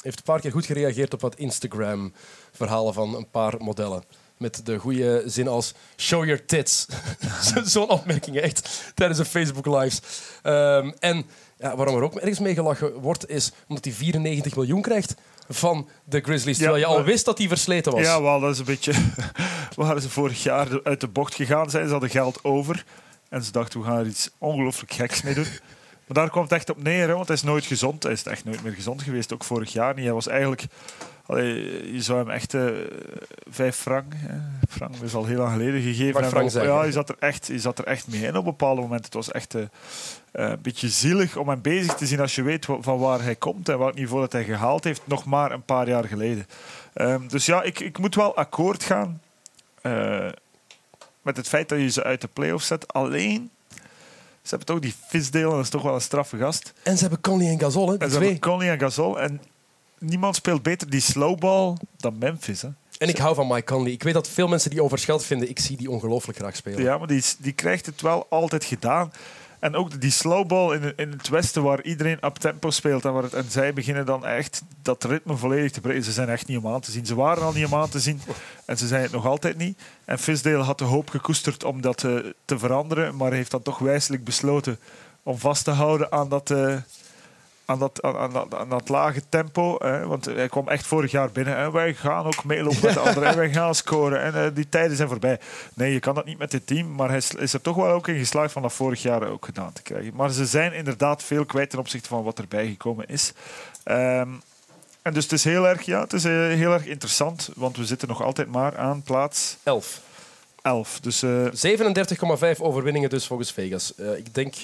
heeft 0.00 0.18
een 0.18 0.24
paar 0.24 0.40
keer 0.40 0.52
goed 0.52 0.66
gereageerd 0.66 1.14
op 1.14 1.20
wat 1.20 1.36
Instagram-verhalen 1.36 2.94
van 2.94 3.14
een 3.14 3.30
paar 3.30 3.54
modellen. 3.58 4.02
Met 4.38 4.60
de 4.66 4.78
goede 4.78 5.22
zin 5.26 5.48
als 5.48 5.74
show 5.96 6.24
your 6.24 6.44
tits. 6.46 6.86
Zo- 7.54 7.62
Zo'n 7.64 7.88
opmerking 7.88 8.36
echt 8.40 8.92
tijdens 8.94 9.18
de 9.18 9.24
Facebook 9.24 9.66
lives. 9.66 10.00
Ehm, 10.42 10.90
en 10.98 11.24
ja, 11.58 11.76
waarom 11.76 11.96
er 11.96 12.02
ook 12.02 12.14
ergens 12.14 12.38
mee 12.38 12.54
gelachen 12.54 12.92
wordt, 12.92 13.28
is 13.28 13.52
omdat 13.68 13.84
hij 13.84 13.94
94 13.94 14.56
miljoen 14.56 14.82
krijgt 14.82 15.14
van 15.48 15.88
de 16.04 16.20
Grizzlies. 16.20 16.56
Terwijl 16.58 16.78
je 16.78 16.86
al 16.86 17.02
wist 17.02 17.24
dat 17.24 17.38
hij 17.38 17.48
versleten 17.48 17.92
was. 17.92 18.00
Ja, 18.00 18.22
wel, 18.22 18.40
dat 18.40 18.52
is 18.52 18.58
een 18.58 18.64
beetje... 18.64 18.92
waren 19.76 20.02
ze 20.02 20.10
vorig 20.10 20.42
jaar 20.42 20.80
uit 20.82 21.00
de 21.00 21.08
bocht 21.08 21.34
gegaan 21.34 21.70
zijn. 21.70 21.84
Ze 21.86 21.90
hadden 21.92 22.10
geld 22.10 22.44
over. 22.44 22.84
En 23.28 23.42
ze 23.44 23.52
dachten, 23.52 23.80
we 23.80 23.86
gaan 23.86 23.98
er 23.98 24.06
iets 24.06 24.30
ongelooflijk 24.38 24.92
geks 24.92 25.22
mee 25.22 25.34
doen. 25.34 25.46
Maar 26.06 26.16
daar 26.16 26.30
komt 26.30 26.50
het 26.50 26.58
echt 26.58 26.70
op 26.70 26.82
neer, 26.82 27.08
hè, 27.08 27.14
want 27.14 27.26
hij 27.26 27.36
is 27.36 27.42
nooit 27.42 27.64
gezond. 27.64 28.02
Hij 28.02 28.12
is 28.12 28.22
echt 28.22 28.44
nooit 28.44 28.62
meer 28.62 28.72
gezond 28.72 29.02
geweest, 29.02 29.32
ook 29.32 29.44
vorig 29.44 29.72
jaar 29.72 29.94
niet. 29.94 30.04
Hij 30.04 30.12
was 30.12 30.28
eigenlijk... 30.28 30.66
allee, 31.26 31.92
je 31.92 32.02
zou 32.02 32.18
hem 32.18 32.30
echt 32.30 32.54
eh, 32.54 32.66
vijf 33.48 33.76
frank... 33.76 34.12
hè, 34.16 34.38
frank 34.68 34.94
is 35.02 35.14
al 35.14 35.24
heel 35.24 35.38
lang 35.38 35.52
geleden 35.52 35.80
gegeven. 35.80 36.24
Frank 36.24 36.54
op-. 36.54 36.62
Ja, 36.62 36.84
je 36.84 36.92
zat, 36.92 37.08
er 37.08 37.16
echt, 37.18 37.46
je 37.46 37.58
zat 37.58 37.78
er 37.78 37.84
echt 37.84 38.08
mee 38.08 38.22
in 38.22 38.36
op 38.36 38.44
bepaalde 38.44 38.80
momenten. 38.80 39.04
Het 39.04 39.14
was 39.14 39.30
echt 39.30 39.54
eh, 39.54 39.62
eh, 39.62 39.68
een 40.50 40.60
beetje 40.62 40.88
zielig 40.88 41.36
om 41.36 41.48
hem 41.48 41.62
bezig 41.62 41.94
te 41.94 42.06
zien 42.06 42.20
als 42.20 42.34
je 42.34 42.42
weet 42.42 42.66
van 42.80 42.98
waar 42.98 43.22
hij 43.22 43.36
komt 43.36 43.68
en 43.68 43.78
welk 43.78 43.94
niveau 43.94 44.20
dat 44.20 44.32
hij 44.32 44.44
gehaald 44.44 44.84
heeft, 44.84 45.02
nog 45.04 45.24
maar 45.24 45.52
een 45.52 45.64
paar 45.64 45.88
jaar 45.88 46.04
geleden. 46.04 46.46
Ehm, 46.92 47.28
dus 47.28 47.46
ja, 47.46 47.62
ik, 47.62 47.80
ik 47.80 47.98
moet 47.98 48.14
wel 48.14 48.36
akkoord 48.36 48.82
gaan 48.82 49.20
met 51.22 51.36
het 51.36 51.48
feit 51.48 51.68
dat 51.68 51.78
je 51.78 51.90
ze 51.90 52.02
uit 52.02 52.20
de 52.20 52.28
playoffs 52.32 52.66
zet. 52.66 52.92
Alleen, 52.92 53.50
ze 54.48 54.56
hebben 54.56 54.66
toch 54.66 54.78
die 54.78 54.94
Fisdale, 55.06 55.50
dat 55.50 55.60
is 55.64 55.68
toch 55.68 55.82
wel 55.82 55.94
een 55.94 56.00
straffe 56.00 56.36
gast. 56.36 56.72
En 56.82 56.94
ze 56.96 57.00
hebben 57.00 57.20
Conley 57.20 57.48
en 57.48 57.58
Gasol, 57.60 57.88
hè, 57.88 57.92
En 57.98 58.10
ze 58.10 58.16
twee. 58.16 58.30
hebben 58.30 58.50
Conley 58.50 58.70
en 58.70 58.78
Gasol. 58.78 59.20
En 59.20 59.40
niemand 59.98 60.36
speelt 60.36 60.62
beter 60.62 60.90
die 60.90 61.00
slowball 61.00 61.76
dan 61.96 62.18
Memphis. 62.18 62.62
Hè. 62.62 62.68
En 62.98 63.08
ik 63.08 63.18
hou 63.18 63.34
van 63.34 63.46
Mike 63.46 63.64
Conley. 63.64 63.92
Ik 63.92 64.02
weet 64.02 64.14
dat 64.14 64.28
veel 64.28 64.48
mensen 64.48 64.70
die 64.70 64.82
overscheld 64.82 65.24
vinden. 65.24 65.48
Ik 65.48 65.58
zie 65.58 65.76
die 65.76 65.90
ongelooflijk 65.90 66.38
graag 66.38 66.56
spelen. 66.56 66.82
Ja, 66.82 66.98
maar 66.98 67.06
die, 67.06 67.22
die 67.38 67.52
krijgt 67.52 67.86
het 67.86 68.00
wel 68.02 68.26
altijd 68.30 68.64
gedaan. 68.64 69.12
En 69.58 69.74
ook 69.74 70.00
die 70.00 70.10
slowball 70.10 70.74
in, 70.74 70.92
in 70.96 71.10
het 71.10 71.28
westen, 71.28 71.62
waar 71.62 71.82
iedereen 71.82 72.18
up 72.24 72.34
tempo 72.34 72.70
speelt. 72.70 73.04
En, 73.04 73.12
waar 73.12 73.22
het, 73.22 73.34
en 73.34 73.50
zij 73.50 73.72
beginnen 73.72 74.06
dan 74.06 74.26
echt 74.26 74.62
dat 74.82 75.04
ritme 75.04 75.36
volledig 75.36 75.70
te 75.70 75.80
breken. 75.80 76.04
Ze 76.04 76.12
zijn 76.12 76.28
echt 76.28 76.46
niet 76.46 76.58
om 76.58 76.68
aan 76.68 76.80
te 76.80 76.90
zien. 76.90 77.06
Ze 77.06 77.14
waren 77.14 77.42
al 77.42 77.52
niet 77.52 77.66
om 77.66 77.74
aan 77.74 77.88
te 77.88 78.00
zien. 78.00 78.20
En 78.64 78.78
ze 78.78 78.86
zijn 78.86 79.02
het 79.02 79.12
nog 79.12 79.26
altijd 79.26 79.56
niet. 79.56 79.80
En 80.04 80.18
Fisdale 80.18 80.62
had 80.62 80.78
de 80.78 80.84
hoop 80.84 81.10
gekoesterd 81.10 81.64
om 81.64 81.80
dat 81.80 82.04
eh, 82.04 82.14
te 82.44 82.58
veranderen. 82.58 83.16
Maar 83.16 83.32
heeft 83.32 83.50
dan 83.50 83.62
toch 83.62 83.78
wijselijk 83.78 84.24
besloten 84.24 84.78
om 85.22 85.38
vast 85.38 85.64
te 85.64 85.70
houden 85.70 86.12
aan 86.12 86.28
dat, 86.28 86.50
eh, 86.50 86.76
aan 87.66 87.78
dat, 87.78 88.02
aan, 88.02 88.16
aan 88.16 88.32
dat, 88.32 88.54
aan 88.54 88.68
dat 88.68 88.88
lage 88.88 89.22
tempo. 89.28 89.76
Hè, 89.78 90.06
want 90.06 90.24
hij 90.24 90.48
kwam 90.48 90.68
echt 90.68 90.86
vorig 90.86 91.10
jaar 91.10 91.30
binnen. 91.30 91.56
En 91.56 91.72
wij 91.72 91.94
gaan 91.94 92.26
ook 92.26 92.44
meelopen 92.44 92.78
met 92.82 92.94
de 92.94 93.00
anderen. 93.08 93.28
En 93.28 93.36
wij 93.36 93.52
gaan 93.52 93.74
scoren. 93.74 94.22
En 94.22 94.44
eh, 94.44 94.54
die 94.54 94.68
tijden 94.68 94.96
zijn 94.96 95.08
voorbij. 95.08 95.40
Nee, 95.74 95.92
je 95.92 96.00
kan 96.00 96.14
dat 96.14 96.24
niet 96.24 96.38
met 96.38 96.50
dit 96.50 96.66
team. 96.66 96.94
Maar 96.94 97.08
hij 97.08 97.22
is, 97.38 97.52
er 97.52 97.60
toch 97.60 97.76
wel 97.76 97.90
ook 97.90 98.08
in 98.08 98.18
geslaagd 98.18 98.52
van 98.52 98.62
dat 98.62 98.72
vorig 98.72 99.02
jaar 99.02 99.28
ook 99.28 99.44
gedaan 99.44 99.72
te 99.72 99.82
krijgen. 99.82 100.12
Maar 100.14 100.30
ze 100.30 100.46
zijn 100.46 100.72
inderdaad 100.72 101.22
veel 101.22 101.44
kwijt 101.44 101.70
ten 101.70 101.78
opzichte 101.78 102.08
van 102.08 102.22
wat 102.22 102.38
erbij 102.38 102.66
gekomen 102.66 103.08
is. 103.08 103.32
Ehm, 103.84 104.28
en 105.02 105.12
dus 105.12 105.22
het 105.22 105.32
is 105.32 105.44
heel 105.44 105.68
erg, 105.68 105.82
ja, 105.82 106.00
het 106.00 106.12
is, 106.12 106.24
eh, 106.24 106.32
heel 106.32 106.72
erg 106.72 106.86
interessant. 106.86 107.50
Want 107.54 107.76
we 107.76 107.84
zitten 107.84 108.08
nog 108.08 108.22
altijd 108.22 108.48
maar 108.48 108.76
aan 108.78 109.02
plaats 109.02 109.56
11. 109.62 110.00
11. 110.62 111.00
Dus 111.00 111.22
eh, 111.22 111.46
37,5 111.52 112.60
overwinningen 112.60 113.10
dus 113.10 113.26
volgens 113.26 113.52
Vegas. 113.52 113.94
Eh, 113.94 114.16
ik 114.16 114.34
denk... 114.34 114.54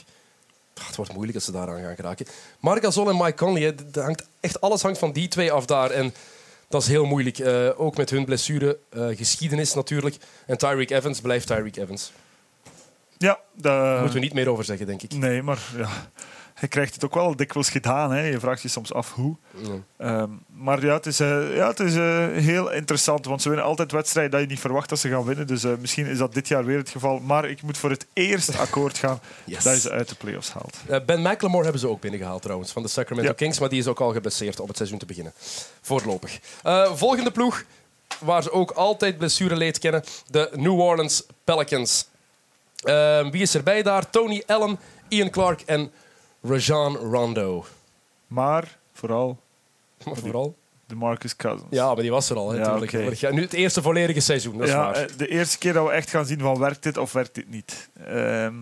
Het 0.86 0.96
wordt 0.96 1.12
moeilijk 1.12 1.36
als 1.36 1.44
ze 1.44 1.52
daaraan 1.52 1.82
gaan 1.82 1.94
geraken. 1.94 2.26
Marc 2.60 2.82
Gasol 2.82 3.10
en 3.10 3.16
Mike 3.16 3.34
Conley, 3.34 3.62
hè, 3.62 3.74
dat 3.90 4.04
hangt, 4.04 4.28
echt 4.40 4.60
alles 4.60 4.82
hangt 4.82 4.98
van 4.98 5.12
die 5.12 5.28
twee 5.28 5.52
af 5.52 5.66
daar. 5.66 5.90
En 5.90 6.14
dat 6.68 6.82
is 6.82 6.88
heel 6.88 7.04
moeilijk. 7.04 7.38
Eh, 7.38 7.68
ook 7.76 7.96
met 7.96 8.10
hun 8.10 8.24
blessure, 8.24 8.78
eh, 8.90 9.06
geschiedenis 9.16 9.74
natuurlijk. 9.74 10.16
En 10.46 10.58
Tyreek 10.58 10.90
Evans 10.90 11.20
blijft 11.20 11.46
Tyreek 11.46 11.76
Evans. 11.76 12.12
ja, 13.18 13.38
daar 13.52 13.82
Daar 13.82 13.98
moeten 13.98 14.18
we 14.18 14.24
niet 14.24 14.34
meer 14.34 14.48
over 14.48 14.64
zeggen, 14.64 14.86
denk 14.86 15.02
ik. 15.02 15.12
Nee, 15.14 15.42
maar 15.42 15.60
ja, 15.76 15.88
hij 16.62 16.70
krijgt 16.70 16.94
het 16.94 17.04
ook 17.04 17.14
wel 17.14 17.36
dikwijls 17.36 17.70
gedaan. 17.70 18.12
Hè. 18.12 18.20
Je 18.20 18.40
vraagt 18.40 18.62
je 18.62 18.68
soms 18.68 18.92
af 18.92 19.12
hoe. 19.12 19.36
Ehm, 19.96 20.30
maar 20.46 20.84
ja, 20.84 20.94
het 20.94 21.06
is, 21.06 21.20
eh, 21.20 21.56
ja, 21.56 21.68
het 21.68 21.80
is 21.80 21.94
eh, 21.94 22.26
heel 22.32 22.70
interessant, 22.72 23.24
want 23.24 23.42
ze 23.42 23.48
winnen 23.48 23.66
altijd 23.66 23.92
wedstrijden 23.92 24.32
dat 24.32 24.40
je 24.40 24.46
niet 24.46 24.60
verwacht 24.60 24.88
dat 24.88 24.98
ze 24.98 25.08
gaan 25.08 25.24
winnen. 25.24 25.46
Dus 25.46 25.64
eh, 25.64 25.72
misschien 25.80 26.06
is 26.06 26.18
dat 26.18 26.34
dit 26.34 26.48
jaar 26.48 26.64
weer 26.64 26.78
het 26.78 26.88
geval. 26.88 27.18
Maar 27.18 27.48
ik 27.48 27.62
moet 27.62 27.78
voor 27.78 27.90
het 27.90 28.06
eerst 28.12 28.58
akkoord 28.58 28.98
gaan 28.98 29.20
Yes. 29.44 29.64
dat 29.64 29.74
je 29.74 29.80
ze 29.80 29.90
uit 29.90 30.08
de 30.08 30.14
playoffs 30.14 30.52
haalt. 30.52 30.76
Eh, 30.88 31.00
ben 31.06 31.22
McLemore 31.22 31.62
hebben 31.62 31.80
ze 31.80 31.88
ook 31.88 32.00
binnengehaald 32.00 32.42
trouwens, 32.42 32.72
van 32.72 32.82
de 32.82 32.88
Sacramento 32.88 33.30
Ja. 33.30 33.36
Kings. 33.36 33.58
Maar 33.58 33.68
die 33.68 33.78
is 33.78 33.86
ook 33.86 34.00
al 34.00 34.12
geblesseerd 34.12 34.60
op 34.60 34.68
het 34.68 34.76
seizoen 34.76 34.98
te 34.98 35.06
beginnen. 35.06 35.32
Voorlopig. 35.80 36.38
Eh, 36.62 36.92
volgende 36.94 37.30
ploeg, 37.30 37.64
waar 38.18 38.42
ze 38.42 38.52
ook 38.52 38.70
altijd 38.70 39.18
blessureleed 39.18 39.78
kennen. 39.78 40.02
De 40.26 40.50
New 40.54 40.80
Orleans 40.80 41.26
Pelicans. 41.44 42.06
Eh, 42.82 43.30
wie 43.30 43.42
is 43.42 43.54
erbij 43.54 43.82
daar? 43.82 44.10
Tony 44.10 44.42
Allen, 44.46 44.78
Ian 45.08 45.30
Clark 45.30 45.60
en 45.60 45.90
Rajon 46.42 46.96
Rondo. 46.96 47.64
Maar 48.26 48.78
vooral 48.92 49.40
Maar 50.04 50.16
vooral... 50.16 50.56
de 50.86 50.94
Marcus 50.94 51.36
Cousins. 51.36 51.68
Ja, 51.70 51.86
maar 51.86 52.02
die 52.02 52.10
was 52.10 52.30
er 52.30 52.36
al. 52.36 52.50
Hè, 52.50 52.56
Ja, 52.56 52.62
natuurlijk. 52.62 52.92
oké. 52.92 53.02
Vorig 53.02 53.20
jaar. 53.20 53.32
Nu 53.32 53.40
het 53.42 53.52
eerste 53.52 53.82
volledige 53.82 54.20
seizoen, 54.20 54.58
dat 54.58 54.66
is 54.66 54.72
Ja, 54.72 54.84
waar. 54.84 54.94
eh, 54.94 55.16
de 55.16 55.28
eerste 55.28 55.58
keer 55.58 55.72
dat 55.72 55.86
we 55.86 55.92
echt 55.92 56.10
gaan 56.10 56.26
zien 56.26 56.38
van 56.40 56.58
werkt 56.58 56.82
dit 56.82 56.96
of 56.96 57.12
werkt 57.12 57.34
dit 57.34 57.48
niet. 57.50 57.88
Ehm, 58.06 58.54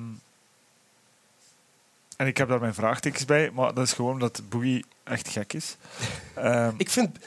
en 2.16 2.27
ik 2.27 2.37
heb 2.37 2.49
daar 2.49 2.61
mijn 2.61 2.75
vraagtekens 2.75 3.25
bij, 3.25 3.51
maar 3.51 3.75
dat 3.75 3.85
is 3.87 3.93
gewoon 3.93 4.19
dat 4.19 4.43
Boogie 4.49 4.85
echt 5.05 5.29
gek 5.29 5.53
is. 5.53 5.77
Ehm, 6.35 6.75
Ik 6.77 6.90
vind, 6.90 7.19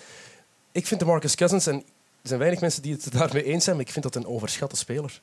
ik 0.71 0.87
vind 0.87 0.99
de 0.99 1.05
Marcus 1.05 1.35
Cousins, 1.35 1.67
en 1.67 1.75
er 1.75 1.83
zijn 2.29 2.39
weinig 2.39 2.61
mensen 2.61 2.81
die 2.81 2.93
het 2.93 3.11
daarmee 3.11 3.43
eens 3.43 3.63
zijn, 3.63 3.75
maar 3.75 3.85
ik 3.85 3.91
vind 3.91 4.03
dat 4.03 4.15
een 4.15 4.25
overschatte 4.25 4.75
speler. 4.75 5.21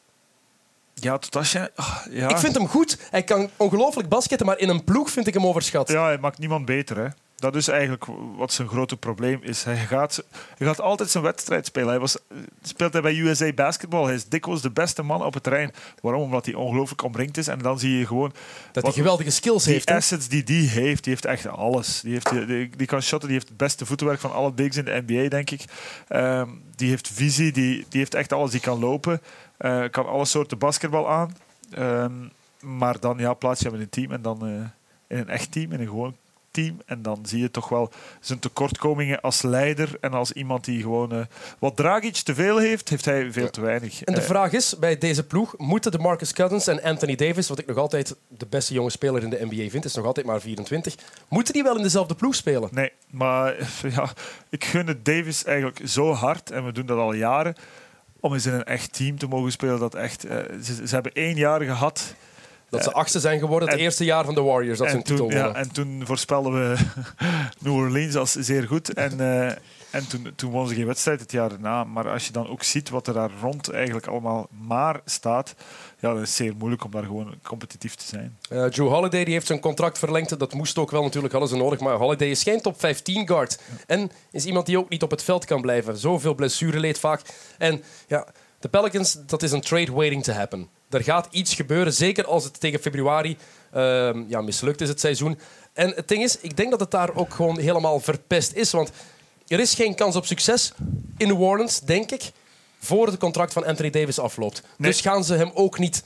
Ja, 1.01 1.19
tot 1.19 1.37
als 1.37 1.53
je... 1.53 1.71
ah, 1.75 1.97
ja. 2.11 2.29
Ik 2.29 2.37
vind 2.37 2.55
hem 2.55 2.69
goed. 2.69 2.99
Hij 3.11 3.23
kan 3.23 3.51
ongelooflijk 3.57 4.09
basketten, 4.09 4.47
maar 4.47 4.59
in 4.59 4.69
een 4.69 4.85
ploeg 4.85 5.11
vind 5.11 5.27
ik 5.27 5.35
hem 5.35 5.47
overschat. 5.47 5.89
Ja, 5.89 6.05
hij 6.05 6.19
maakt 6.19 6.39
niemand 6.39 6.65
beter, 6.65 6.97
hè. 6.97 7.09
Dat 7.41 7.57
is 7.57 7.69
eigenlijk 7.69 8.05
wat 8.37 8.53
zijn 8.53 8.69
grote 8.69 8.97
probleem 8.97 9.39
is. 9.43 9.65
Hij 9.65 9.77
gaat, 9.77 10.25
hij 10.57 10.67
gaat 10.67 10.81
altijd 10.81 11.11
zijn 11.11 11.25
wedstrijd 11.25 11.67
spelen. 11.67 11.89
Hij 11.89 11.99
was, 11.99 12.19
speelt 12.63 12.93
hij 12.93 13.03
bij 13.03 13.19
USA 13.19 13.53
Basketball. 13.53 14.05
Hij 14.05 14.15
is 14.15 14.29
dikwijls 14.29 14.63
de 14.63 14.71
beste 14.71 15.03
man 15.03 15.25
op 15.25 15.35
het 15.35 15.43
terrein. 15.43 15.73
Waarom? 16.01 16.23
Omdat 16.23 16.47
hij 16.47 16.55
ongelooflijk 16.55 17.03
omringd 17.03 17.37
is. 17.37 17.49
En 17.49 17.59
dan 17.59 17.79
zie 17.79 17.99
je 17.99 18.07
gewoon... 18.07 18.33
Dat 18.73 18.83
hij 18.83 18.93
geweldige 18.93 19.31
skills 19.31 19.65
die 19.65 19.73
heeft. 19.73 19.89
hè? 19.89 19.95
assets 19.95 20.29
die 20.29 20.45
die 20.45 20.69
heeft, 20.69 21.05
die 21.05 21.13
heeft 21.13 21.25
echt 21.25 21.47
alles. 21.47 22.01
Die, 22.01 22.13
heeft, 22.13 22.47
die, 22.47 22.71
die 22.77 22.87
kan 22.87 23.03
shotten, 23.03 23.29
die 23.29 23.37
heeft 23.37 23.49
het 23.49 23.59
beste 23.59 23.87
voetenwerk 23.87 24.21
van 24.21 24.33
alle 24.33 24.53
bigs 24.53 24.77
in 24.77 24.85
de 24.85 25.03
NBA, 25.07 25.29
denk 25.29 25.51
ik. 25.51 25.65
Ehm, 26.09 26.49
die 26.77 26.89
heeft 26.89 27.09
visie, 27.09 27.53
die, 27.53 27.87
die 27.89 28.01
heeft 28.01 28.15
echt 28.15 28.33
alles. 28.33 28.51
Die 28.51 28.61
kan 28.61 28.79
lopen, 28.79 29.21
eh, 29.57 29.85
kan 29.91 30.07
alle 30.07 30.25
soorten 30.25 30.59
basketbal 30.59 31.11
aan. 31.11 31.37
Ehm, 31.71 32.13
maar 32.61 33.01
dan 33.01 33.19
ja, 33.19 33.35
plaats 33.35 33.61
je 33.61 33.67
hem 33.67 33.75
in 33.75 33.83
een 33.83 33.91
team 33.91 34.13
en 34.13 34.23
dan... 34.23 34.47
eh, 34.47 34.65
in 35.11 35.19
een 35.19 35.29
echt 35.29 35.53
team, 35.53 35.73
in 35.73 35.81
een 35.81 35.87
gewoon 35.87 36.17
team. 36.51 36.81
En 36.87 37.03
dan 37.03 37.19
zie 37.23 37.41
je 37.41 37.51
toch 37.51 37.69
wel 37.69 37.91
zijn 38.21 38.39
tekortkomingen 38.39 39.21
als 39.21 39.43
leider 39.43 39.97
en 40.01 40.13
als 40.13 40.33
iemand 40.33 40.65
die 40.65 40.83
gewoon... 40.83 41.13
eh, 41.13 41.21
wat 41.59 41.77
Dragic 41.77 42.17
te 42.17 42.35
veel 42.35 42.59
heeft, 42.59 42.89
heeft 42.89 43.05
hij 43.05 43.33
veel 43.33 43.51
te 43.51 43.61
weinig. 43.61 44.03
En 44.03 44.15
de 44.15 44.21
Eh, 44.21 44.27
vraag 44.27 44.53
is, 44.53 44.79
bij 44.79 44.99
deze 44.99 45.27
ploeg, 45.27 45.55
moeten 45.57 45.91
de 45.93 45.99
Marcus 45.99 46.33
Cousins 46.33 46.67
en 46.67 46.83
Anthony 46.83 47.15
Davis, 47.15 47.49
wat 47.49 47.59
ik 47.59 47.67
nog 47.67 47.77
altijd 47.77 48.17
de 48.29 48.47
beste 48.47 48.75
jonge 48.75 48.91
speler 48.91 49.23
in 49.23 49.31
de 49.31 49.47
NBA 49.51 49.69
vind, 49.71 49.85
is 49.85 49.95
nog 49.95 50.05
altijd 50.05 50.27
maar 50.27 50.41
24, 50.41 50.95
moeten 51.29 51.53
die 51.55 51.63
wel 51.63 51.77
in 51.77 51.83
dezelfde 51.83 52.15
ploeg 52.15 52.35
spelen? 52.35 52.69
Nee, 52.73 52.93
maar 53.11 53.55
ja, 53.97 54.13
ik 54.49 54.65
gun 54.65 54.87
het 54.87 55.05
Davis 55.05 55.45
eigenlijk 55.45 55.81
zo 55.85 56.13
hard, 56.13 56.51
en 56.51 56.65
we 56.65 56.73
doen 56.73 56.87
dat 56.87 56.99
al 56.99 57.13
jaren, 57.13 57.55
om 58.21 58.33
eens 58.33 58.47
in 58.47 58.53
een 58.53 58.65
echt 58.65 58.93
team 58.93 59.19
te 59.19 59.27
mogen 59.27 59.53
spelen. 59.53 59.79
Dat 59.79 59.95
echt, 59.95 60.25
eh, 60.25 60.37
ze, 60.63 60.87
ze 60.87 60.95
hebben 60.95 61.13
één 61.13 61.37
jaar 61.37 61.61
gehad. 61.63 62.15
Dat 62.71 62.83
ze 62.83 62.93
achtste 62.93 63.21
zijn 63.21 63.39
geworden, 63.39 63.69
het 63.69 63.79
en- 63.79 63.85
eerste 63.85 64.05
jaar 64.05 64.25
van 64.25 64.35
de 64.35 64.43
Warriors, 64.43 64.79
dat 64.79 64.87
ze 64.87 64.93
en, 64.93 64.99
een 64.99 65.05
titel 65.05 65.31
ja, 65.31 65.55
en 65.55 65.73
toen 65.73 66.03
voorspelden 66.07 66.53
we 66.53 66.77
New 67.63 67.75
Orleans 67.75 68.17
als 68.17 68.33
zeer 68.33 68.67
goed. 68.67 68.95
En, 68.95 69.21
eh, 69.21 69.47
en 69.91 70.09
toen, 70.09 70.33
toen 70.37 70.51
won 70.51 70.69
ze 70.69 70.75
geen 70.75 70.87
wedstrijd 70.87 71.21
het 71.21 71.33
jaar 71.33 71.49
daarna. 71.49 71.85
Maar 71.85 72.09
als 72.09 72.27
je 72.27 72.33
dan 72.33 72.49
ook 72.49 72.63
ziet 72.63 72.89
wat 72.89 73.07
er 73.07 73.15
daar 73.15 73.31
rond 73.41 73.71
eigenlijk 73.71 74.07
allemaal 74.07 74.49
maar 74.51 75.01
staat, 75.05 75.55
ja, 75.99 76.13
dan 76.13 76.23
is 76.23 76.37
zeer 76.37 76.55
moeilijk 76.57 76.85
om 76.85 76.91
daar 76.91 77.05
gewoon 77.05 77.35
competitief 77.43 77.95
te 77.95 78.05
zijn. 78.07 78.39
Eh, 78.51 78.65
Drew 78.65 78.89
Holiday 78.89 79.25
die 79.25 79.35
heeft 79.35 79.47
zijn 79.47 79.61
contract 79.61 79.99
verlengd. 79.99 80.39
Dat 80.39 80.55
moest 80.55 80.79
ook 80.79 80.91
wel 80.91 81.03
natuurlijk, 81.03 81.47
ze 81.49 81.57
nodig. 81.57 81.81
Maar 81.81 81.97
Holiday 81.97 82.29
is 82.29 82.43
geen 82.43 82.61
top 82.61 82.81
15 82.81 83.27
guard. 83.27 83.61
En 83.87 84.11
is 84.31 84.45
iemand 84.45 84.67
die 84.67 84.79
ook 84.79 84.89
niet 84.89 85.03
op 85.03 85.11
het 85.11 85.23
veld 85.23 85.45
kan 85.45 85.61
blijven. 85.61 85.97
Zoveel 85.99 86.35
blessureleed 86.35 86.99
vaak. 86.99 87.23
En 87.59 87.83
ja, 88.07 88.27
de 88.59 88.69
Pelicans, 88.69 89.19
dat 89.27 89.43
is 89.43 89.53
een 89.53 89.61
trade 89.61 89.93
waiting 89.93 90.23
to 90.23 90.33
happen. 90.33 90.69
Er 90.91 91.03
gaat 91.03 91.29
iets 91.31 91.55
gebeuren, 91.55 91.93
zeker 91.93 92.25
als 92.27 92.45
het 92.45 92.61
tegen 92.61 92.81
februari 92.81 93.37
ehm, 93.73 94.25
ja, 94.29 94.41
mislukt 94.41 94.81
is 94.81 94.89
het 94.89 95.01
seizoen. 95.01 95.39
En 95.73 95.93
het 95.95 96.09
ding 96.09 96.23
is, 96.23 96.39
ik 96.41 96.57
denk 96.57 96.71
dat 96.71 96.81
het 96.81 96.91
daar 96.91 97.15
ook 97.15 97.35
gewoon 97.35 97.59
helemaal 97.59 98.01
verpest 98.01 98.53
is. 98.53 98.71
Want 98.71 98.91
er 99.47 99.61
is 99.61 99.75
geen 99.75 99.95
kans 99.95 100.17
op 100.17 100.27
succes 100.27 100.73
in 101.17 101.29
New 101.29 101.43
Orleans, 101.43 101.81
denk 101.81 102.11
ik, 102.11 102.23
voor 102.79 103.07
het 103.07 103.19
contract 103.19 103.53
van 103.53 103.67
Anthony 103.67 103.91
Davis 103.91 104.19
afloopt. 104.19 104.63
Nee. 104.77 104.91
Dus 104.91 105.01
gaan 105.01 105.25
ze 105.25 105.35
hem 105.35 105.51
ook 105.55 105.79
niet 105.79 106.03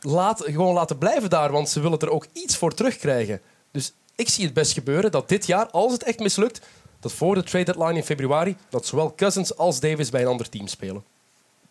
laat, 0.00 0.42
gewoon 0.44 0.74
laten 0.74 0.98
blijven 0.98 1.30
daar, 1.30 1.52
want 1.52 1.68
ze 1.68 1.80
willen 1.80 1.98
er 1.98 2.10
ook 2.10 2.26
iets 2.32 2.56
voor 2.56 2.74
terugkrijgen. 2.74 3.40
Dus 3.70 3.92
ik 4.14 4.28
zie 4.28 4.44
het 4.44 4.54
best 4.54 4.72
gebeuren 4.72 5.10
dat 5.10 5.28
dit 5.28 5.46
jaar, 5.46 5.70
als 5.70 5.92
het 5.92 6.02
echt 6.02 6.18
mislukt, 6.18 6.60
dat 7.00 7.12
voor 7.12 7.34
de 7.34 7.42
trade 7.42 7.64
deadline 7.64 7.94
in 7.94 8.04
februari, 8.04 8.56
dat 8.68 8.86
zowel 8.86 9.14
Cousins 9.14 9.56
als 9.56 9.80
Davis 9.80 10.10
bij 10.10 10.20
een 10.20 10.26
ander 10.26 10.48
team 10.48 10.66
spelen. 10.66 11.04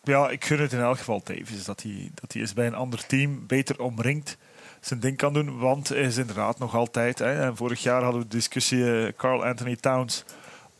Ja, 0.02 0.28
ik 0.30 0.44
gun 0.44 0.60
het 0.60 0.72
in 0.72 0.80
elk 0.80 0.98
geval 0.98 1.20
Davis 1.24 1.64
dat 1.64 1.82
hij, 1.82 2.10
dat 2.14 2.32
hij 2.32 2.42
is 2.42 2.52
bij 2.52 2.66
een 2.66 2.74
ander 2.74 3.06
team 3.06 3.46
beter 3.46 3.80
omringd 3.82 4.36
zijn 4.80 5.00
ding 5.00 5.16
kan 5.16 5.32
doen. 5.32 5.58
Want 5.58 5.88
hij 5.88 5.98
is 6.00 6.16
inderdaad 6.16 6.58
nog 6.58 6.74
altijd. 6.74 7.18
Hè, 7.18 7.40
en 7.42 7.56
vorig 7.56 7.82
jaar 7.82 8.02
hadden 8.02 8.22
we 8.22 8.28
de 8.28 8.36
discussie 8.36 9.00
eh, 9.04 9.12
Carl 9.16 9.44
Anthony 9.44 9.76
Towns 9.76 10.24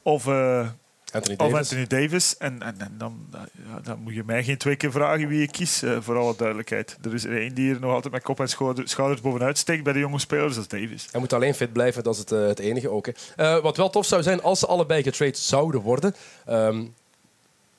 of, 0.02 0.26
eh, 0.26 0.68
Anthony 1.12 1.36
of 1.36 1.50
Davis. 1.50 1.54
Anthony 1.58 1.86
Davis. 1.86 2.36
En, 2.36 2.62
en, 2.62 2.80
en 2.80 2.94
dan, 2.98 3.26
ja, 3.32 3.80
dan 3.82 3.98
moet 3.98 4.14
je 4.14 4.22
mij 4.24 4.44
geen 4.44 4.56
twee 4.58 4.76
keer 4.76 4.92
vragen 4.92 5.28
wie 5.28 5.42
ik 5.42 5.52
kies, 5.52 5.82
eh, 5.82 5.96
voor 6.00 6.16
alle 6.16 6.34
duidelijkheid. 6.36 6.98
Er 7.02 7.14
is 7.14 7.24
er 7.24 7.36
één 7.40 7.54
die 7.54 7.74
er 7.74 7.80
nog 7.80 7.92
altijd 7.92 8.12
met 8.12 8.22
kop 8.22 8.40
en 8.40 8.48
schouder- 8.48 8.88
schouders 8.88 9.20
bovenuit 9.20 9.58
steekt 9.58 9.84
bij 9.84 9.92
de 9.92 9.98
jonge 9.98 10.18
spelers, 10.18 10.54
dat 10.54 10.72
is 10.72 10.80
Davis. 10.80 11.08
Hij 11.10 11.20
moet 11.20 11.32
alleen 11.32 11.54
fit 11.54 11.72
blijven, 11.72 12.02
dat 12.02 12.14
is 12.14 12.20
het, 12.20 12.30
het 12.30 12.58
enige 12.58 12.90
ook. 12.90 13.08
hè. 13.36 13.60
Wat 13.60 13.76
wel 13.76 13.90
tof 13.90 14.06
zou 14.06 14.22
zijn 14.22 14.42
als 14.42 14.58
ze 14.58 14.66
allebei 14.66 15.02
getrade 15.02 15.36
zouden 15.36 15.80
worden. 15.80 16.14
Ehm, 16.46 16.84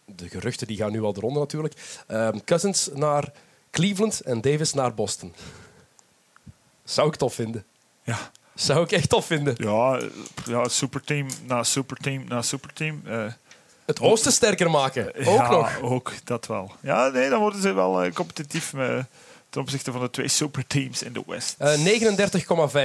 de 0.05 0.29
geruchten 0.29 0.67
die 0.67 0.77
gaan 0.77 0.91
nu 0.91 1.01
al 1.03 1.13
de 1.13 1.19
ronde 1.19 1.39
natuurlijk. 1.39 1.73
Ehm, 2.07 2.37
Cousins 2.45 2.89
naar 2.93 3.31
Cleveland 3.71 4.19
en 4.21 4.41
Davis 4.41 4.73
naar 4.73 4.93
Boston. 4.93 5.33
Zou 6.83 7.07
ik 7.07 7.15
tof 7.15 7.33
vinden. 7.33 7.65
Ja, 8.03 8.31
Zou 8.55 8.83
ik 8.83 8.91
echt 8.91 9.09
tof 9.09 9.25
vinden. 9.25 9.55
ja, 9.57 10.01
ja 10.45 10.67
superteam 10.67 11.27
na 11.47 11.63
superteam 11.63 12.23
na 12.27 12.41
superteam. 12.41 13.01
eh, 13.05 13.25
Het 13.85 13.99
oosten 13.99 14.31
sterker 14.31 14.69
maken. 14.71 15.07
Ook 15.15 15.23
ja, 15.23 15.49
nog. 15.51 15.81
ook 15.81 16.11
dat 16.23 16.47
wel. 16.47 16.71
Ja, 16.79 17.07
nee, 17.07 17.29
dan 17.29 17.39
worden 17.39 17.61
ze 17.61 17.73
wel 17.73 18.01
eh, 18.03 18.13
competitief 18.13 18.73
eh, 18.73 18.99
ten 19.49 19.61
opzichte 19.61 19.91
van 19.91 20.01
de 20.01 20.09
twee 20.09 20.27
superteams 20.27 21.03
in 21.03 21.13
de 21.13 21.23
West. 21.27 21.55
Eh, 21.57 21.77